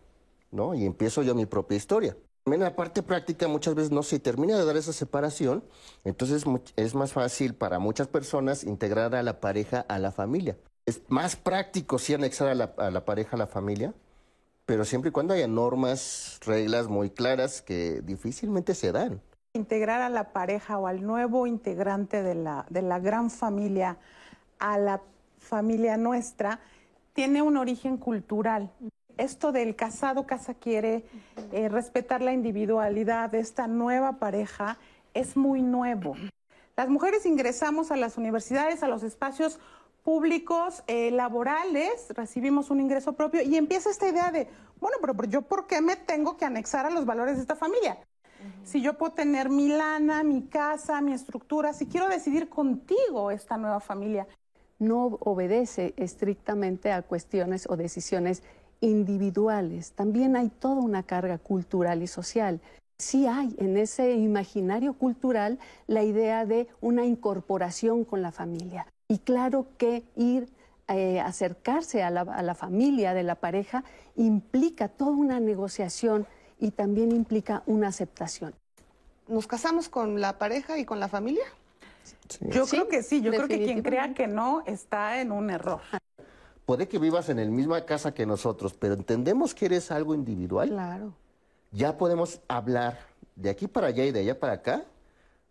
[0.51, 0.75] ¿no?
[0.75, 2.15] Y empiezo yo mi propia historia.
[2.45, 5.63] En la parte práctica muchas veces no se termina de dar esa separación,
[6.03, 6.43] entonces
[6.75, 10.57] es más fácil para muchas personas integrar a la pareja a la familia.
[10.85, 13.95] Es más práctico sí anexar a la, a la pareja a la familia,
[14.67, 19.21] pero siempre y cuando haya normas, reglas muy claras que difícilmente se dan
[19.53, 23.97] integrar a la pareja o al nuevo integrante de la, de la gran familia
[24.59, 25.01] a la
[25.39, 26.59] familia nuestra
[27.13, 28.71] tiene un origen cultural.
[29.17, 31.03] Esto del casado casa quiere,
[31.51, 34.77] eh, respetar la individualidad de esta nueva pareja
[35.13, 36.15] es muy nuevo.
[36.77, 39.59] Las mujeres ingresamos a las universidades, a los espacios
[40.03, 44.47] públicos, eh, laborales, recibimos un ingreso propio y empieza esta idea de
[44.79, 47.97] Bueno, pero yo ¿por qué me tengo que anexar a los valores de esta familia?
[48.63, 53.57] Si yo puedo tener mi lana, mi casa, mi estructura, si quiero decidir contigo esta
[53.57, 54.27] nueva familia.
[54.79, 58.43] No obedece estrictamente a cuestiones o decisiones
[58.79, 59.91] individuales.
[59.91, 62.59] También hay toda una carga cultural y social.
[62.97, 68.87] Sí hay en ese imaginario cultural la idea de una incorporación con la familia.
[69.07, 70.49] Y claro que ir
[70.87, 73.83] eh, acercarse a la, a la familia de la pareja
[74.15, 76.27] implica toda una negociación
[76.61, 78.53] y también implica una aceptación.
[79.27, 81.43] ¿Nos casamos con la pareja y con la familia?
[82.39, 85.81] Yo creo que sí, yo creo que quien crea que no está en un error.
[86.65, 90.69] Puede que vivas en la misma casa que nosotros, pero entendemos que eres algo individual.
[90.69, 91.13] Claro.
[91.71, 92.99] Ya podemos hablar
[93.35, 94.85] de aquí para allá y de allá para acá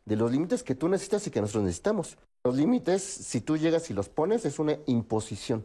[0.04, 2.16] de los límites que tú necesitas y que nosotros necesitamos.
[2.44, 5.64] Los límites, si tú llegas y los pones, es una imposición.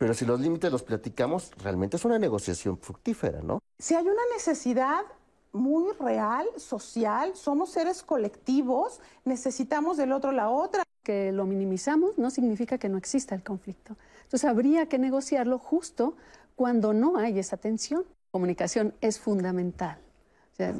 [0.00, 3.58] Pero si los límites los platicamos, realmente es una negociación fructífera, ¿no?
[3.78, 5.02] Si hay una necesidad
[5.52, 10.84] muy real, social, somos seres colectivos, necesitamos del otro la otra.
[11.02, 13.94] Que lo minimizamos no significa que no exista el conflicto.
[14.22, 16.14] Entonces habría que negociarlo justo
[16.56, 18.06] cuando no hay esa tensión.
[18.30, 19.98] Comunicación es fundamental.
[20.54, 20.74] O sea,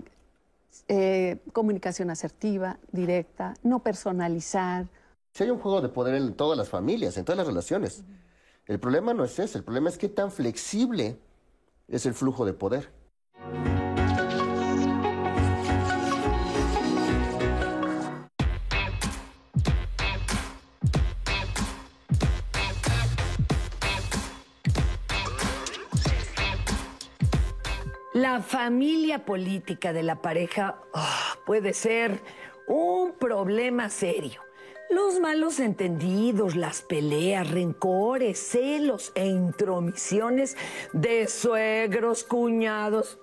[0.88, 4.86] eh, comunicación asertiva, directa, no personalizar.
[5.34, 8.02] Si hay un juego de poder en todas las familias, en todas las relaciones.
[8.70, 11.18] El problema no es ese, el problema es qué tan flexible
[11.88, 12.92] es el flujo de poder.
[28.14, 32.22] La familia política de la pareja oh, puede ser
[32.68, 34.40] un problema serio.
[34.90, 40.56] Los malos entendidos, las peleas, rencores, celos e intromisiones
[40.92, 43.20] de suegros, cuñados,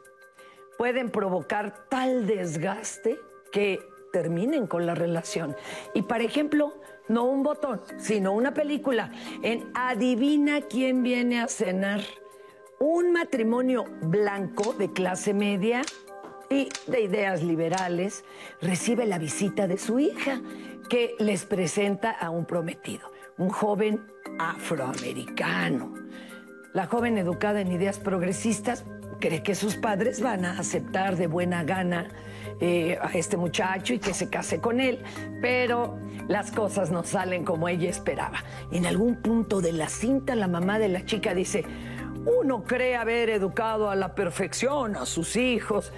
[0.77, 3.19] pueden provocar tal desgaste
[3.51, 3.81] que
[4.13, 5.57] terminen con la relación.
[5.93, 6.73] Y, por ejemplo,
[7.09, 9.11] no un botón, sino una película
[9.43, 11.99] en Adivina quién viene a cenar.
[12.79, 15.81] Un matrimonio blanco de clase media
[16.49, 18.23] y de ideas liberales
[18.61, 20.41] recibe la visita de su hija
[20.89, 24.05] que les presenta a un prometido, un joven
[24.39, 25.93] afroamericano.
[26.73, 28.85] La joven educada en ideas progresistas
[29.19, 32.09] cree que sus padres van a aceptar de buena gana
[32.59, 35.03] eh, a este muchacho y que se case con él,
[35.41, 35.97] pero
[36.27, 38.43] las cosas no salen como ella esperaba.
[38.71, 41.65] En algún punto de la cinta la mamá de la chica dice,
[42.27, 45.93] uno cree haber educado a la perfección a sus hijos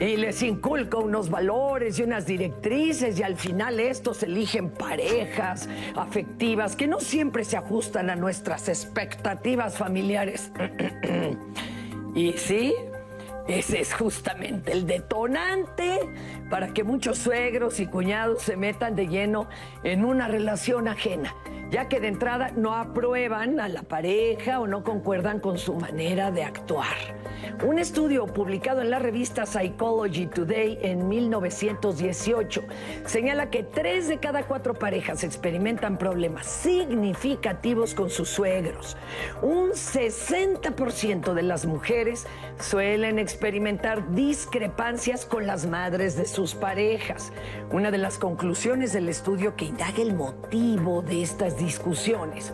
[0.00, 6.74] y les inculca unos valores y unas directrices y al final estos eligen parejas afectivas
[6.74, 10.50] que no siempre se ajustan a nuestras expectativas familiares.
[12.14, 12.74] y sí,
[13.46, 16.00] ese es justamente el detonante
[16.50, 19.48] para que muchos suegros y cuñados se metan de lleno
[19.82, 21.34] en una relación ajena
[21.70, 26.30] ya que de entrada no aprueban a la pareja o no concuerdan con su manera
[26.30, 26.94] de actuar.
[27.64, 32.62] Un estudio publicado en la revista Psychology Today en 1918
[33.06, 38.96] señala que tres de cada cuatro parejas experimentan problemas significativos con sus suegros.
[39.42, 42.26] Un 60% de las mujeres
[42.60, 47.32] suelen experimentar discrepancias con las madres de sus parejas.
[47.70, 52.52] Una de las conclusiones del estudio que indaga el motivo de estas discusiones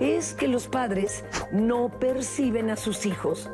[0.00, 3.48] es que los padres no perciben a sus hijos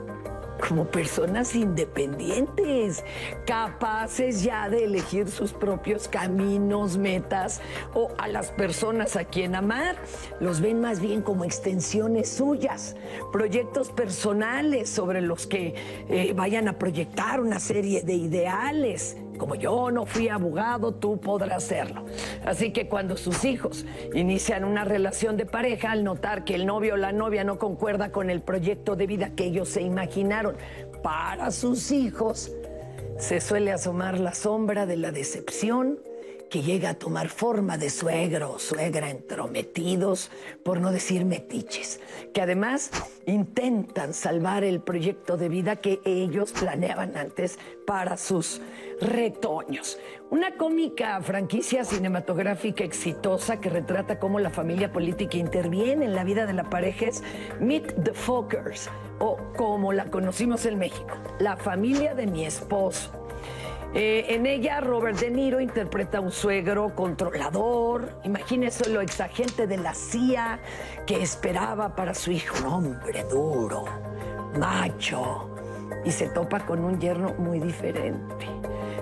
[0.67, 3.05] como personas independientes,
[3.47, 7.61] capaces ya de elegir sus propios caminos, metas
[7.95, 9.97] o a las personas a quien amar.
[10.41, 12.97] Los ven más bien como extensiones suyas,
[13.33, 15.75] proyectos personales sobre los que
[16.09, 19.17] eh, vayan a proyectar una serie de ideales.
[19.39, 22.05] Como yo no fui abogado, tú podrás hacerlo.
[22.45, 26.95] Así que cuando sus hijos inician una relación de pareja, al notar que el novio
[26.95, 30.57] o la novia no concuerda con el proyecto de vida que ellos se imaginaron
[31.03, 32.53] para sus hijos,
[33.19, 35.99] se suele asomar la sombra de la decepción
[36.51, 40.31] que llega a tomar forma de suegro o suegra entrometidos,
[40.65, 42.01] por no decir metiches,
[42.33, 42.91] que además
[43.27, 48.61] intentan salvar el proyecto de vida que ellos planeaban antes para sus
[49.01, 49.99] retoños.
[50.31, 56.47] Una cómica franquicia cinematográfica exitosa que retrata cómo la familia política interviene en la vida
[56.47, 57.23] de la pareja es
[57.61, 63.28] Meet the Fockers, o como la conocimos en México, la familia de mi esposo.
[63.95, 68.21] Eh, en ella, Robert De Niro interpreta a un suegro controlador.
[68.25, 70.61] Imagínese lo exagente de la CIA
[71.07, 73.87] que esperaba para su hijo un hombre duro,
[74.59, 75.51] macho,
[76.05, 78.47] y se topa con un yerno muy diferente.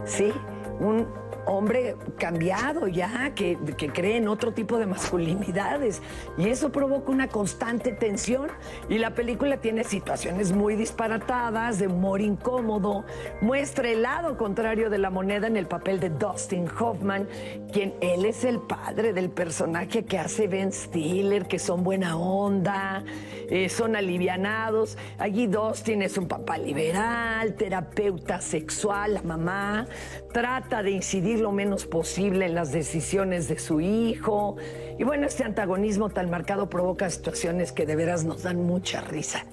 [0.05, 0.33] ¿Sí?
[0.79, 6.03] Un hombre cambiado ya, que, que, cree en otro tipo de masculinidades.
[6.37, 8.49] Y eso provoca una constante tensión.
[8.89, 13.05] Y la película tiene situaciones muy disparatadas, de humor incómodo.
[13.41, 17.29] Muestra el lado contrario de la moneda en el papel de Dustin Hoffman,
[17.73, 23.05] quien él es el padre del personaje que hace Ben Stiller, que son buena onda,
[23.49, 24.99] eh, son alivianados.
[25.19, 29.87] Allí Dustin es un papá liberal, terapeuta sexual, la mamá.
[30.33, 34.57] Trata de incidir lo menos posible en las decisiones de su hijo.
[34.99, 39.47] Y bueno, este antagonismo tan marcado provoca situaciones que de veras nos dan mucha risa.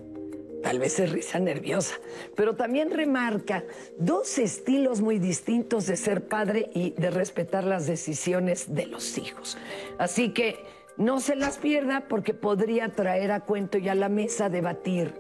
[0.64, 1.96] Tal vez es risa nerviosa,
[2.36, 3.66] pero también remarca
[3.98, 9.58] dos estilos muy distintos de ser padre y de respetar las decisiones de los hijos.
[9.98, 10.64] Así que
[10.96, 15.14] no se las pierda porque podría traer a cuento y a la mesa debatir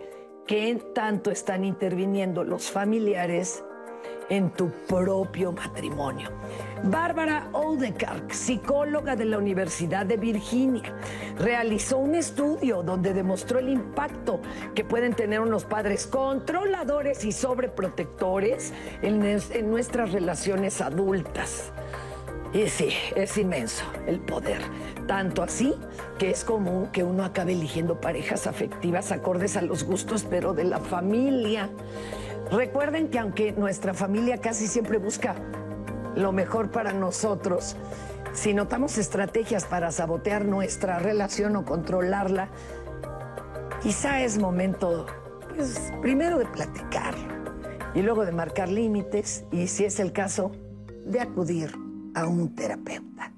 [0.48, 3.64] qué tanto están interviniendo los familiares
[4.30, 6.30] en tu propio matrimonio.
[6.84, 10.94] Bárbara Odenkirk, psicóloga de la Universidad de Virginia,
[11.40, 14.42] realizó un estudio donde demostró el impacto
[14.76, 21.72] que pueden tener unos padres controladores y sobreprotectores en, en nuestras relaciones adultas.
[22.54, 24.62] Y sí, es inmenso el poder.
[25.08, 25.74] Tanto así
[26.20, 30.66] que es común que uno acabe eligiendo parejas afectivas acordes a los gustos, pero de
[30.66, 31.70] la familia.
[32.52, 35.36] Recuerden que aunque nuestra familia casi siempre busca
[36.16, 37.76] lo mejor para nosotros,
[38.34, 42.50] si notamos estrategias para sabotear nuestra relación o controlarla,
[43.82, 45.06] quizá es momento,
[45.56, 47.16] pues, primero de platicar
[47.94, 50.52] y luego de marcar límites y, si es el caso,
[51.06, 51.72] de acudir
[52.16, 53.32] a un terapeuta.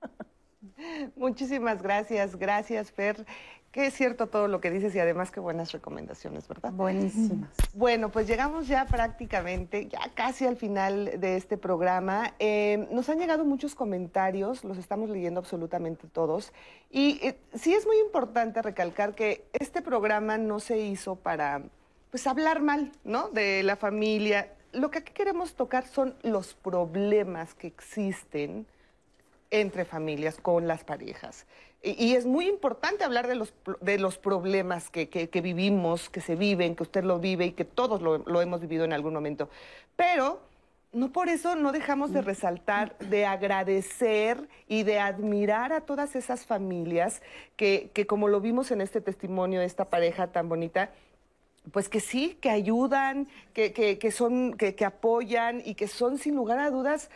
[1.16, 3.26] Muchísimas gracias, gracias, Fer.
[3.72, 6.72] Que es cierto todo lo que dices y además qué buenas recomendaciones, ¿verdad?
[6.72, 7.48] Buenísimas.
[7.72, 12.34] Bueno, pues llegamos ya prácticamente, ya casi al final de este programa.
[12.38, 16.52] Eh, nos han llegado muchos comentarios, los estamos leyendo absolutamente todos.
[16.90, 21.62] Y eh, sí es muy importante recalcar que este programa no se hizo para,
[22.10, 23.30] pues, hablar mal, ¿no?
[23.30, 24.52] De la familia.
[24.72, 28.66] Lo que aquí queremos tocar son los problemas que existen
[29.50, 31.46] entre familias, con las parejas.
[31.82, 36.36] Y, es muy importante hablar de los, de los problemas que, que, vivimos, que se
[36.36, 39.48] viven, que usted lo vive y que todos lo, lo, hemos vivido en algún momento.
[39.96, 40.40] Pero
[40.92, 46.46] no por eso no dejamos de resaltar, de agradecer y de admirar a todas esas
[46.46, 47.20] familias
[47.56, 50.90] que, que como lo vimos en este testimonio de esta pareja tan bonita,
[51.70, 56.58] pues que sí, que ayudan, que, que son, que, apoyan y que son sin lugar
[56.58, 57.10] a dudas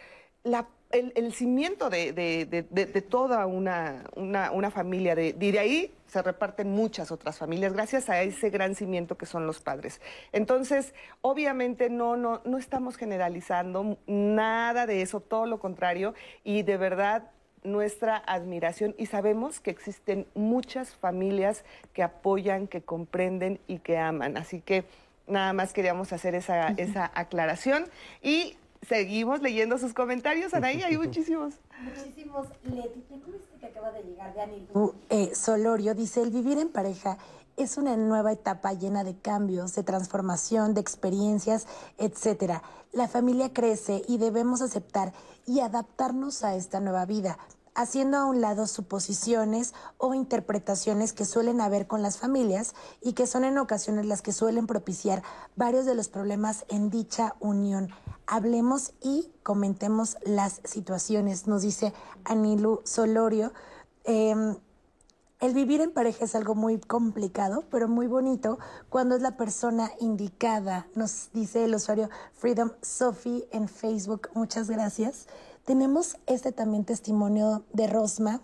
[0.44, 5.14] la el, cimiento de, toda una, una, familia.
[5.14, 9.46] De, de, ahí se reparten muchas otras familias, gracias a ese gran cimiento que son
[9.46, 10.00] los padres.
[10.32, 16.14] Entonces, obviamente no, no, no estamos generalizando nada de eso, todo lo contrario,
[16.44, 17.30] y de verdad
[17.64, 24.36] nuestra admiración y sabemos que existen muchas familias que apoyan, que comprenden y que aman.
[24.36, 24.84] Así que
[25.26, 27.86] nada más queríamos hacer esa, esa aclaración
[28.22, 28.56] y
[28.88, 31.54] Seguimos leyendo sus comentarios, Anaí, hay muchísimos.
[31.82, 32.46] Muchísimos.
[32.64, 34.94] Leti, tengo este que acaba de llegar de Anilú.
[35.10, 37.18] Eh, Solorio dice, el vivir en pareja
[37.56, 41.66] es una nueva etapa llena de cambios, de transformación, de experiencias,
[41.98, 42.62] etcétera.
[42.92, 45.12] La familia crece y debemos aceptar
[45.46, 47.38] y adaptarnos a esta nueva vida
[47.76, 53.26] haciendo a un lado suposiciones o interpretaciones que suelen haber con las familias y que
[53.26, 55.22] son en ocasiones las que suelen propiciar
[55.56, 57.90] varios de los problemas en dicha unión.
[58.26, 61.92] Hablemos y comentemos las situaciones, nos dice
[62.24, 63.52] Anilu Solorio.
[64.04, 64.56] Em,
[65.38, 68.58] el vivir en pareja es algo muy complicado, pero muy bonito
[68.88, 74.30] cuando es la persona indicada, nos dice el usuario Freedom Sophie en Facebook.
[74.34, 75.26] Muchas gracias.
[75.64, 78.40] Tenemos este también testimonio de Rosma.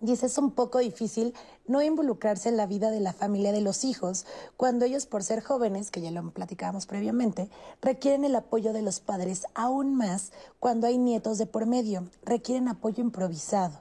[0.00, 1.32] Dice, es un poco difícil
[1.66, 4.26] no involucrarse en la vida de la familia de los hijos
[4.58, 7.48] cuando ellos, por ser jóvenes, que ya lo platicábamos previamente,
[7.80, 12.68] requieren el apoyo de los padres, aún más cuando hay nietos de por medio, requieren
[12.68, 13.80] apoyo improvisado.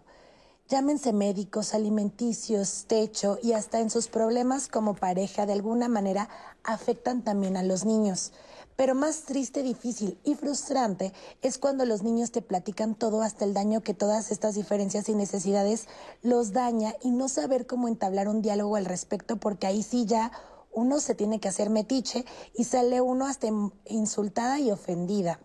[0.69, 6.29] Llámense médicos, alimenticios, techo y hasta en sus problemas como pareja de alguna manera
[6.63, 8.31] afectan también a los niños.
[8.75, 13.53] Pero más triste, difícil y frustrante es cuando los niños te platican todo hasta el
[13.53, 15.87] daño que todas estas diferencias y necesidades
[16.21, 20.31] los daña y no saber cómo entablar un diálogo al respecto porque ahí sí ya
[20.73, 23.47] uno se tiene que hacer metiche y sale uno hasta
[23.85, 25.39] insultada y ofendida.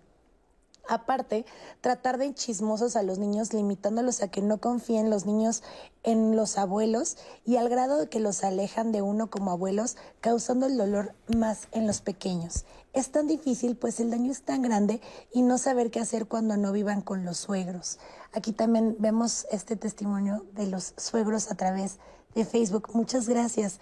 [0.89, 1.47] Aparte,
[1.81, 5.63] tratar de chismosos a los niños, limitándolos a que no confíen los niños
[6.03, 10.67] en los abuelos y al grado de que los alejan de uno como abuelos, causando
[10.67, 12.65] el dolor más en los pequeños.
[12.93, 15.01] Es tan difícil, pues el daño es tan grande
[15.33, 17.99] y no saber qué hacer cuando no vivan con los suegros.
[18.33, 21.99] Aquí también vemos este testimonio de los suegros a través
[22.35, 22.91] de Facebook.
[22.93, 23.79] Muchas gracias.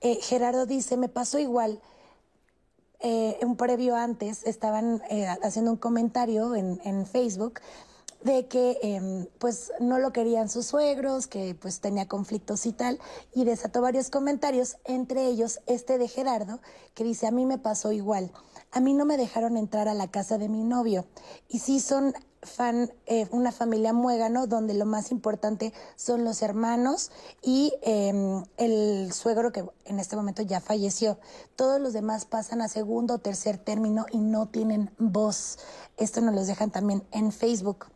[0.00, 1.80] Eh, Gerardo dice, me pasó igual
[3.02, 7.60] eh, un previo antes estaban eh, haciendo un comentario en, Facebook
[8.22, 12.98] de que em, pues no lo querían sus suegros, que pues tenía conflictos y tal,
[13.34, 16.60] y desató varios comentarios, entre ellos este de Gerardo,
[16.92, 18.30] que dice, a mí me pasó igual,
[18.72, 21.06] a mí no me dejaron entrar a la casa de mi novio,
[21.48, 27.10] y sí son fan, eh, una familia muégano donde lo más importante son los hermanos
[27.42, 31.18] y em, el suegro que en este momento ya falleció.
[31.56, 35.58] Todos los demás pasan a segundo o tercer término y no tienen voz.
[35.96, 37.86] Esto nos lo dejan también en Facebook.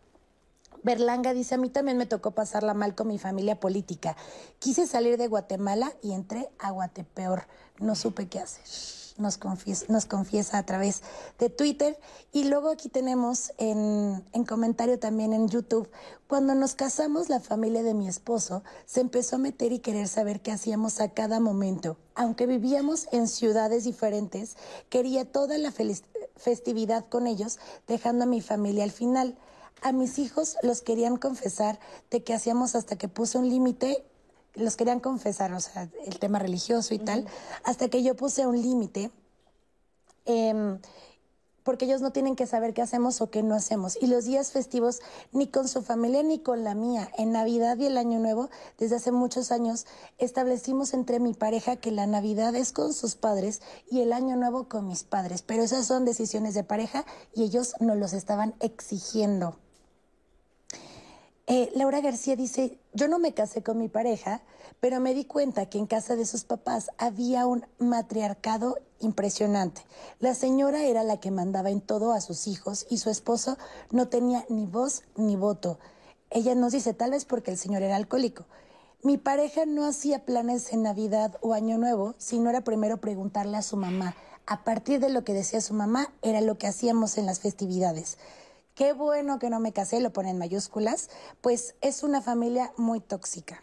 [0.83, 4.17] Berlanga dice, a mí también me tocó pasarla mal con mi familia política.
[4.59, 7.47] Quise salir de Guatemala y entré a Guatepeor.
[7.79, 11.03] No supe qué hacer nos confiesa, nos confiesa a través
[11.39, 11.99] de Twitter.
[12.33, 15.89] Y luego aquí tenemos en, en comentario también en YouTube,
[16.27, 20.41] cuando nos casamos la familia de mi esposo se empezó a meter y querer saber
[20.41, 21.97] qué hacíamos a cada momento.
[22.15, 24.57] Aunque vivíamos en ciudades diferentes,
[24.89, 25.73] quería toda la
[26.37, 29.37] festividad con ellos, dejando a mi familia al final.
[29.83, 31.79] A mis hijos los querían confesar
[32.11, 34.05] de qué hacíamos hasta que puse un límite
[34.55, 37.27] los querían confesar, o sea, el tema religioso y tal,
[37.65, 39.11] hasta que yo puse un límite,
[40.25, 40.79] em,
[41.65, 43.97] porque ellos no tienen que saber qué hacemos o qué no hacemos.
[44.01, 45.01] Y los días festivos,
[45.33, 48.97] ni con su familia ni con la mía, en Navidad y el Año Nuevo, desde
[48.97, 49.87] hace muchos años,
[50.19, 54.69] establecimos entre mi pareja que la Navidad es con sus padres y el Año Nuevo
[54.69, 55.41] con mis padres.
[55.41, 59.57] Pero esas son decisiones de pareja y ellos nos los estaban exigiendo.
[61.47, 64.41] Eh, Laura García dice, yo no me casé con mi pareja,
[64.81, 69.83] pero me di cuenta que en casa de sus papás había un matriarcado impresionante.
[70.21, 73.59] La señora era la que mandaba en todo a sus hijos y su esposo
[73.91, 75.79] no tenía ni voz ni voto.
[76.31, 78.47] Ella nos dice, tal vez porque el señor era alcohólico.
[79.03, 83.63] Mi pareja no hacía planes en Navidad o Año Nuevo, sino era primero preguntarle a
[83.63, 84.17] su mamá.
[84.47, 88.17] A partir de lo que decía su mamá, era lo que hacíamos en las festividades.
[88.75, 91.09] Qué bueno que no me casé, lo pone en mayúsculas,
[91.41, 93.63] pues es una familia muy tóxica.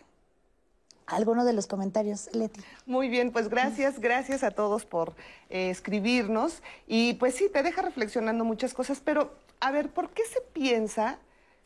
[1.05, 2.61] ¿Alguno de los comentarios, Leti?
[2.85, 5.13] Muy bien, pues gracias, gracias a todos por
[5.49, 6.63] eh, escribirnos.
[6.88, 11.19] Y pues sí, te deja reflexionando muchas cosas, pero a ver, ¿por qué se piensa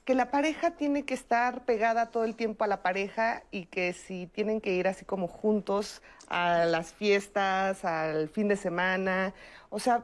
[0.05, 3.93] que la pareja tiene que estar pegada todo el tiempo a la pareja y que
[3.93, 9.35] si tienen que ir así como juntos a las fiestas, al fin de semana?
[9.69, 10.03] O sea,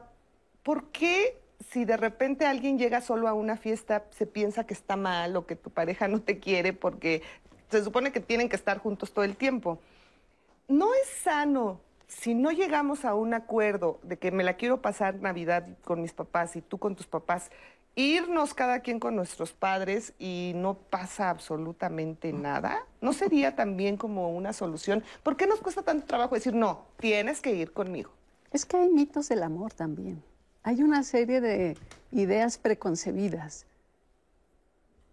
[0.62, 4.96] ¿por qué si de repente alguien llega solo a una fiesta, se piensa que está
[4.96, 7.22] mal o que tu pareja no te quiere porque
[7.70, 9.78] se supone que tienen que estar juntos todo el tiempo.
[10.68, 15.16] No es sano si no llegamos a un acuerdo de que me la quiero pasar
[15.16, 17.50] Navidad con mis papás y tú con tus papás,
[17.94, 24.30] irnos cada quien con nuestros padres y no pasa absolutamente nada, ¿no sería también como
[24.30, 25.02] una solución?
[25.22, 28.10] ¿Por qué nos cuesta tanto trabajo decir, no, tienes que ir conmigo?
[28.52, 30.22] Es que hay mitos del amor también
[30.62, 31.76] hay una serie de
[32.10, 33.66] ideas preconcebidas,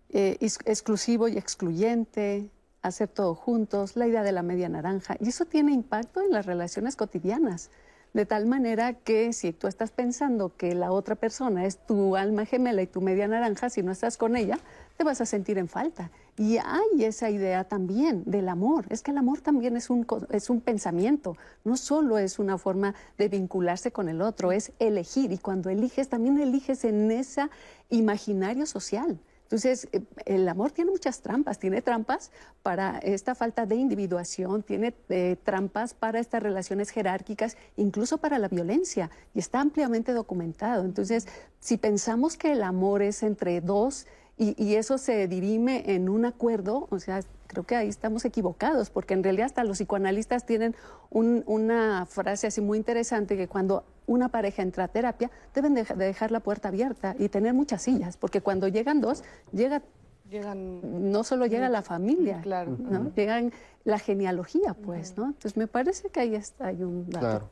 [0.09, 2.49] eh, exclusivo y excluyente,
[2.81, 6.45] hacer todo juntos, la idea de la media naranja, y eso tiene impacto en las
[6.45, 7.69] relaciones cotidianas.
[8.13, 12.45] De tal manera que si tú estás pensando que la otra persona es tu alma
[12.45, 14.57] gemela y tu media naranja, si no estás con ella,
[14.97, 16.09] te vas a sentir en falta.
[16.39, 18.85] Y hay esa idea también del amor.
[18.87, 21.35] Es que el amor también es un, es un pensamiento,
[21.65, 25.33] no solo es una forma de vincularse con el otro, es elegir.
[25.33, 27.49] Y cuando eliges, también eliges en ese
[27.89, 29.19] imaginario social.
[29.43, 32.31] Entonces, eh, el amor tiene muchas trampas, tiene trampas
[32.63, 38.47] para esta falta de individuación, tiene eh, trampas para estas relaciones jerárquicas, incluso para la
[38.47, 40.85] violencia, y está ampliamente documentado.
[40.85, 41.27] Entonces,
[41.59, 44.07] si pensamos que el amor es entre dos
[44.39, 49.13] y, eso se dirime en un acuerdo, o sea, creo que ahí estamos equivocados, porque
[49.13, 50.75] en realidad hasta los psicoanalistas tienen
[51.09, 56.31] una frase así muy interesante que cuando una pareja entra a terapia, deben de, dejar
[56.31, 59.81] la puerta abierta y tener muchas sillas, porque cuando llegan dos, llega
[60.29, 62.77] Llegan, no solo llega la familia, claro.
[62.77, 63.11] ¿no?
[63.15, 63.51] llegan
[63.83, 65.25] la genealogía, pues, ¿no?
[65.25, 67.19] Entonces me parece que ahí está hay un dato.
[67.19, 67.49] Claro.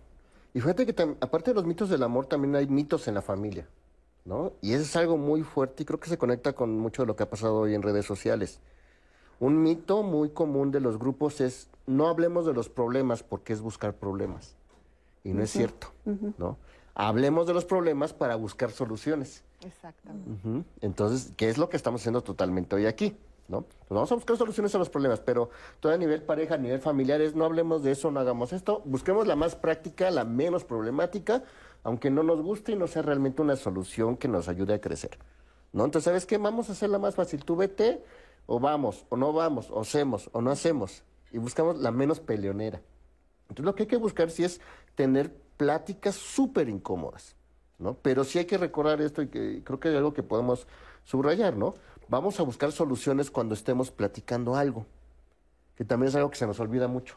[0.54, 3.68] Y fíjate que aparte de los mitos del amor, también hay mitos en la familia.
[4.28, 4.52] ¿No?
[4.62, 7.16] Y eso es algo muy fuerte y creo que se conecta con mucho de lo
[7.16, 8.60] que ha pasado hoy en redes sociales.
[9.40, 13.62] Un mito muy común de los grupos es no hablemos de los problemas porque es
[13.62, 14.56] buscar problemas.
[15.24, 15.88] Y no es cierto,
[16.38, 16.58] ¿no?
[16.94, 19.44] Hablemos de los problemas para buscar soluciones.
[19.66, 20.30] Exactamente.
[20.32, 20.64] Ujú.
[20.82, 23.16] Entonces, ¿qué es lo que estamos haciendo totalmente hoy aquí?
[23.48, 23.62] ¿no?
[23.62, 25.50] Pues vamos a buscar soluciones a los problemas, pero
[25.80, 29.28] todo a nivel pareja, a nivel familiares, no hablemos de eso, no hagamos esto, busquemos
[29.28, 31.44] la más práctica, la menos problemática,
[31.84, 35.18] aunque no nos guste y no sea realmente una solución que nos ayude a crecer.
[35.74, 35.86] ¿no?
[35.86, 36.38] Entonces, ¿sabes qué?
[36.38, 37.44] Vamos a hacerla más fácil.
[37.44, 38.04] Tú vete,
[38.46, 42.82] o vamos, o no vamos, o hacemos, o no hacemos, y buscamos la menos peleonera.
[43.50, 44.62] Entonces, lo que hay que buscar sí es
[44.96, 47.36] tener pláticas súper incómodas,
[47.78, 47.96] ¿no?
[47.96, 50.68] Pero sí hay que recordar esto y que creo que hay algo que podemos
[51.04, 51.76] subrayar, ¿no?
[52.10, 54.86] Vamos a buscar soluciones cuando estemos platicando algo,
[55.76, 57.16] que también es algo que se nos olvida mucho,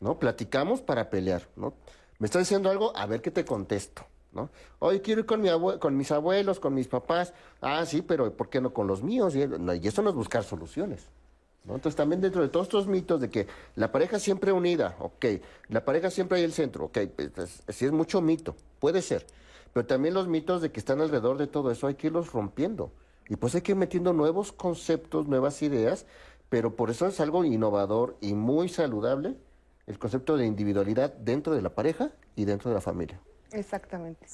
[0.00, 0.18] ¿no?
[0.18, 1.74] Platicamos para pelear, ¿no?
[2.18, 4.50] Me estás diciendo algo, a ver qué te contesto, ¿no?
[4.80, 7.32] Hoy quiero ir con, mi abue- con mis abuelos, con mis papás.
[7.60, 9.34] Ah, sí, pero ¿por qué no con los míos?
[9.36, 11.06] Y, no, y eso no es buscar soluciones.
[11.64, 11.74] ¿no?
[11.76, 13.46] Entonces también dentro de todos estos mitos de que
[13.76, 15.26] la pareja siempre unida, ok,
[15.68, 19.26] la pareja siempre hay el centro, ok, pues, es- sí es mucho mito, puede ser,
[19.72, 22.92] pero también los mitos de que están alrededor de todo eso hay que irlos rompiendo
[23.28, 26.06] y pues hay que ir metiendo nuevos conceptos, nuevas ideas,
[26.48, 29.36] pero por eso es algo innovador y muy saludable
[29.88, 33.18] el concepto de individualidad dentro de la pareja y dentro de la familia.
[33.50, 34.26] Exactamente.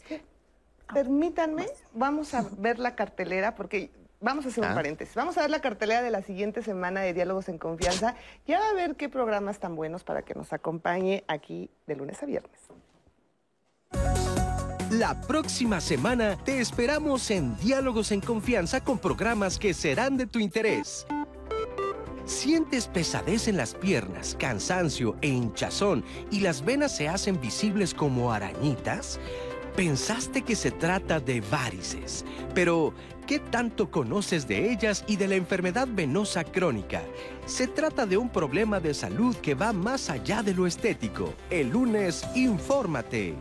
[0.93, 3.91] Permítanme, vamos a ver la cartelera porque
[4.21, 4.75] vamos a hacer un Ah.
[4.75, 5.15] paréntesis.
[5.15, 8.17] Vamos a ver la cartelera de la siguiente semana de Diálogos en Confianza.
[8.47, 12.27] Ya a ver qué programas tan buenos para que nos acompañe aquí de lunes a
[12.27, 12.61] viernes.
[14.91, 20.39] La próxima semana te esperamos en Diálogos en Confianza con programas que serán de tu
[20.39, 21.07] interés.
[22.27, 28.33] ¿Sientes pesadez en las piernas, cansancio e hinchazón y las venas se hacen visibles como
[28.33, 29.21] arañitas?
[29.77, 32.25] Pensaste que se trata de varices,
[32.55, 32.95] pero
[33.27, 37.03] ¿qué tanto conoces de ellas y de la enfermedad venosa crónica?
[37.45, 41.35] Se trata de un problema de salud que va más allá de lo estético.
[41.51, 43.35] El lunes, infórmate.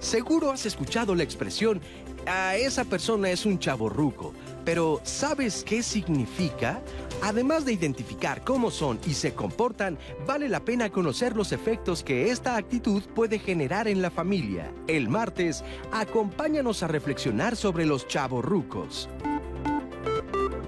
[0.00, 1.82] Seguro has escuchado la expresión,
[2.26, 4.32] a esa persona es un chaborruco,
[4.64, 6.80] pero ¿sabes qué significa?
[7.22, 12.30] Además de identificar cómo son y se comportan, vale la pena conocer los efectos que
[12.30, 14.72] esta actitud puede generar en la familia.
[14.88, 19.08] El martes, acompáñanos a reflexionar sobre los chaborrucos.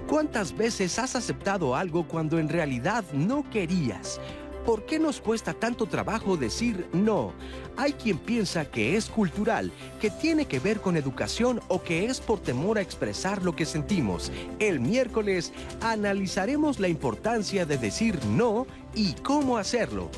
[0.07, 4.21] ¿Cuántas veces has aceptado algo cuando en realidad no querías?
[4.67, 7.31] ¿Por qué nos cuesta tanto trabajo decir no?
[7.77, 9.71] Hay quien piensa que es cultural,
[10.01, 13.65] que tiene que ver con educación o que es por temor a expresar lo que
[13.65, 14.29] sentimos.
[14.59, 20.11] El miércoles analizaremos la importancia de decir no y cómo hacerlo.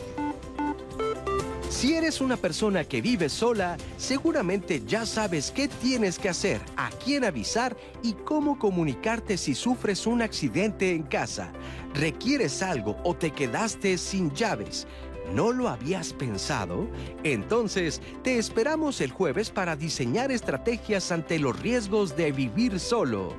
[1.70, 6.90] Si eres una persona que vive sola, seguramente ya sabes qué tienes que hacer, a
[6.90, 11.54] quién avisar y cómo comunicarte si sufres un accidente en casa.
[11.94, 14.88] ¿Requieres algo o te quedaste sin llaves?
[15.32, 16.88] ¿No lo habías pensado?
[17.24, 23.36] Entonces, te esperamos el jueves para diseñar estrategias ante los riesgos de vivir solo.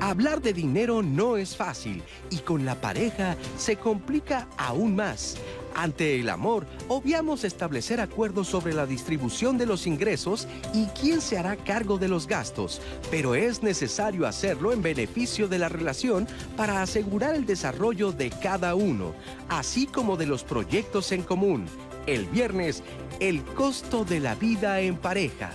[0.00, 5.36] Hablar de dinero no es fácil y con la pareja se complica aún más.
[5.74, 11.36] Ante el amor, obviamos establecer acuerdos sobre la distribución de los ingresos y quién se
[11.36, 12.80] hará cargo de los gastos,
[13.10, 18.74] pero es necesario hacerlo en beneficio de la relación para asegurar el desarrollo de cada
[18.74, 19.14] uno,
[19.48, 21.66] así como de los proyectos en común.
[22.06, 22.82] El viernes,
[23.18, 25.50] el costo de la vida en pareja.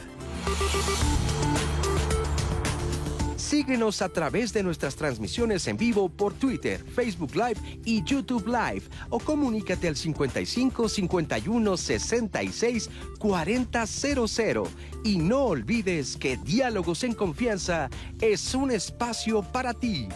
[3.49, 8.83] Síguenos a través de nuestras transmisiones en vivo por Twitter, Facebook Live y YouTube Live
[9.09, 14.67] o comunícate al 55 51 66 40 00
[15.03, 17.89] y no olvides que Diálogos en Confianza
[18.21, 20.07] es un espacio para ti.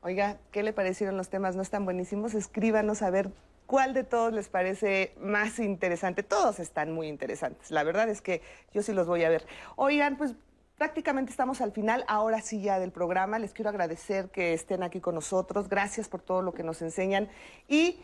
[0.00, 1.54] Oiga, ¿qué le parecieron los temas?
[1.54, 2.32] ¿No están buenísimos?
[2.32, 3.30] Escríbanos a ver
[3.66, 6.22] cuál de todos les parece más interesante.
[6.22, 7.70] Todos están muy interesantes.
[7.70, 8.40] La verdad es que
[8.72, 9.46] yo sí los voy a ver.
[9.76, 10.34] Oigan, pues
[10.80, 13.38] prácticamente estamos al final, ahora sí ya del programa.
[13.38, 15.68] Les quiero agradecer que estén aquí con nosotros.
[15.68, 17.28] Gracias por todo lo que nos enseñan.
[17.68, 18.00] Y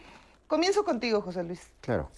[0.47, 1.73] comienzo contigo, José Luis.
[1.81, 2.11] Claro.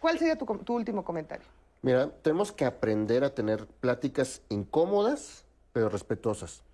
[0.00, 1.46] ¿Cuál sería tu, último comentario?
[1.82, 6.64] Mira, tenemos que aprender a tener pláticas incómodas, pero respetuosas.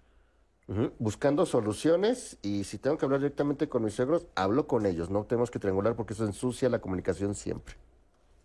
[0.98, 5.10] Buscando soluciones y si tengo que hablar directamente con mis suegros, hablo con ellos.
[5.10, 7.74] No tenemos que triangular porque eso ensucia la comunicación siempre.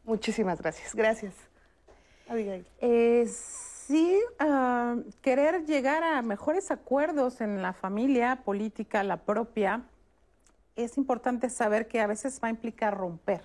[0.04, 0.94] Muchísimas gracias.
[0.94, 1.36] Gracias.
[2.28, 2.68] Abigail.
[2.82, 3.26] Eh,
[3.88, 9.84] sí, ah, querer llegar a mejores acuerdos en la familia política, la propia,
[10.76, 13.42] es importante saber que a veces va a implicar romper.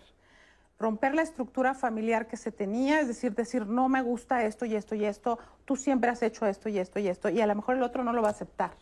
[0.78, 4.76] Romper la estructura familiar que se tenía, es decir, decir, no me gusta esto y
[4.76, 7.54] esto y esto, tú siempre has hecho esto y esto y esto, y a lo
[7.56, 8.72] mejor el otro no lo va a aceptar.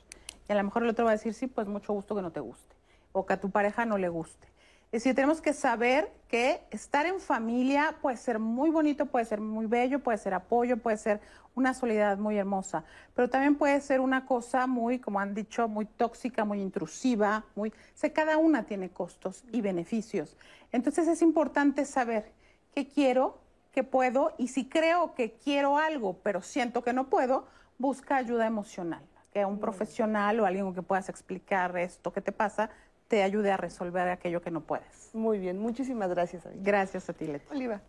[0.49, 2.31] Y a lo mejor el otro va a decir, sí, pues mucho gusto que no
[2.31, 2.77] te guste,
[3.13, 4.47] o que a tu pareja no le guste.
[4.93, 9.41] Es decir, tenemos que saber que estar en familia puede ser muy bonito, puede ser
[9.41, 11.21] muy bello, puede ser apoyo, puede ser
[11.57, 12.85] una solidaridad muy hermosa,
[13.15, 17.71] pero también puede ser una cosa muy, como han dicho, muy tóxica, muy intrusiva, muy...
[17.71, 20.37] O cada una tiene costos y beneficios.
[20.71, 22.33] Entonces es importante saber
[22.75, 23.41] qué quiero,
[23.73, 27.47] qué puedo, y si creo que quiero algo, pero siento que no puedo,
[27.79, 29.03] busca ayuda emocional,
[29.33, 32.71] que un profesional o alguien que puedas explicar esto que te pasa
[33.09, 35.11] te ayude a resolver aquello que no puedes.
[35.13, 36.45] Muy bien, muchísimas gracias.
[36.63, 37.47] Gracias a ti, Leti.
[37.51, 37.81] Oliva.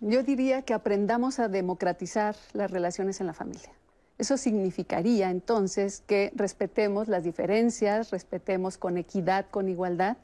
[0.00, 3.70] Yo diría que aprendamos a democratizar las relaciones en la familia.
[4.18, 10.16] Eso significaría entonces que respetemos las diferencias, respetemos con equidad, con igualdad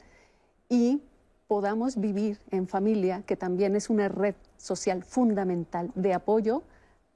[0.69, 1.01] y
[1.47, 6.63] podamos vivir en familia, que también es una red social fundamental de apoyo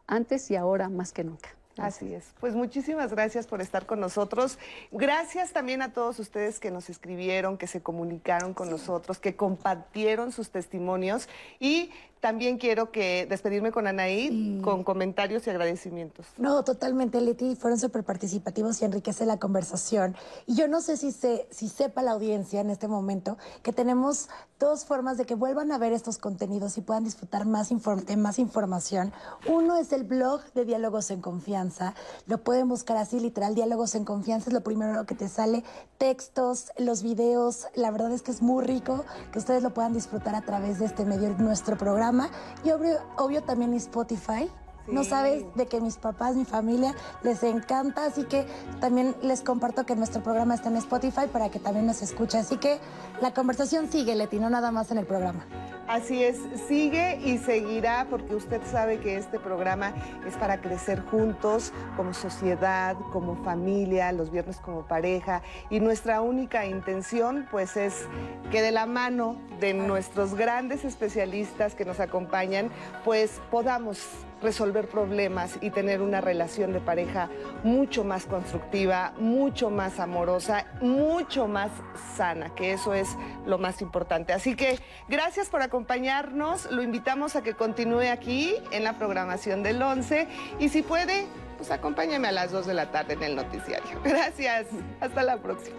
[0.08, 1.55] antes y ahora más que nunca.
[1.78, 2.26] Así es.
[2.40, 4.58] Pues muchísimas gracias por estar con nosotros.
[4.92, 10.32] Gracias también a todos ustedes que nos escribieron, que se comunicaron con nosotros, que compartieron
[10.32, 11.28] sus testimonios
[11.60, 11.92] y
[12.26, 16.26] también quiero que despedirme con Anaí con comentarios y agradecimientos.
[16.40, 17.56] No, totalmente, Leti.
[17.56, 20.16] Fueron súper participativos y enriquece la conversación.
[20.48, 24.28] Y yo no sé si, se, si sepa la audiencia en este momento que tenemos
[24.58, 28.40] dos formas de que vuelvan a ver estos contenidos y puedan disfrutar más de más
[28.40, 29.14] información.
[29.48, 31.94] Uno es el blog de Diálogos en Confianza.
[32.26, 34.50] Lo pueden buscar así, literal, Diálogos en Confianza.
[34.50, 35.64] Es lo primero que te sale.
[36.00, 37.68] Textos, los videos.
[37.76, 40.86] La verdad es que es muy rico que ustedes lo puedan disfrutar a través de
[40.86, 42.15] este medio, nuestro programa
[42.64, 44.50] y obvio, obvio también Spotify.
[44.88, 46.94] No sabes de que mis papás, mi familia,
[47.24, 48.46] les encanta, así que
[48.80, 52.38] también les comparto que nuestro programa está en Spotify para que también nos escuche.
[52.38, 52.80] Así que
[53.22, 55.46] la conversación sigue, Leti, no nada más en el programa.
[55.88, 59.94] Así es, sigue y seguirá porque usted sabe que este programa
[60.28, 66.66] es para crecer juntos como sociedad, como familia, los viernes como pareja y nuestra única
[66.66, 68.08] intención pues es
[68.52, 72.72] que de la mano de nuestros grandes especialistas que nos acompañan
[73.04, 74.00] pues podamos
[74.42, 77.30] resolver problemas y tener una relación de pareja
[77.64, 81.72] mucho más constructiva, mucho más amorosa, mucho más
[82.16, 83.10] sana, que eso es
[83.46, 84.34] lo más importante.
[84.34, 89.82] Así que gracias por acompañarnos, lo invitamos a que continúe aquí en la programación del
[89.82, 90.28] 11
[90.60, 94.00] y si puede, pues acompáñame a las 2 de la tarde en el noticiario.
[94.04, 94.68] Gracias,
[95.00, 95.76] hasta la próxima.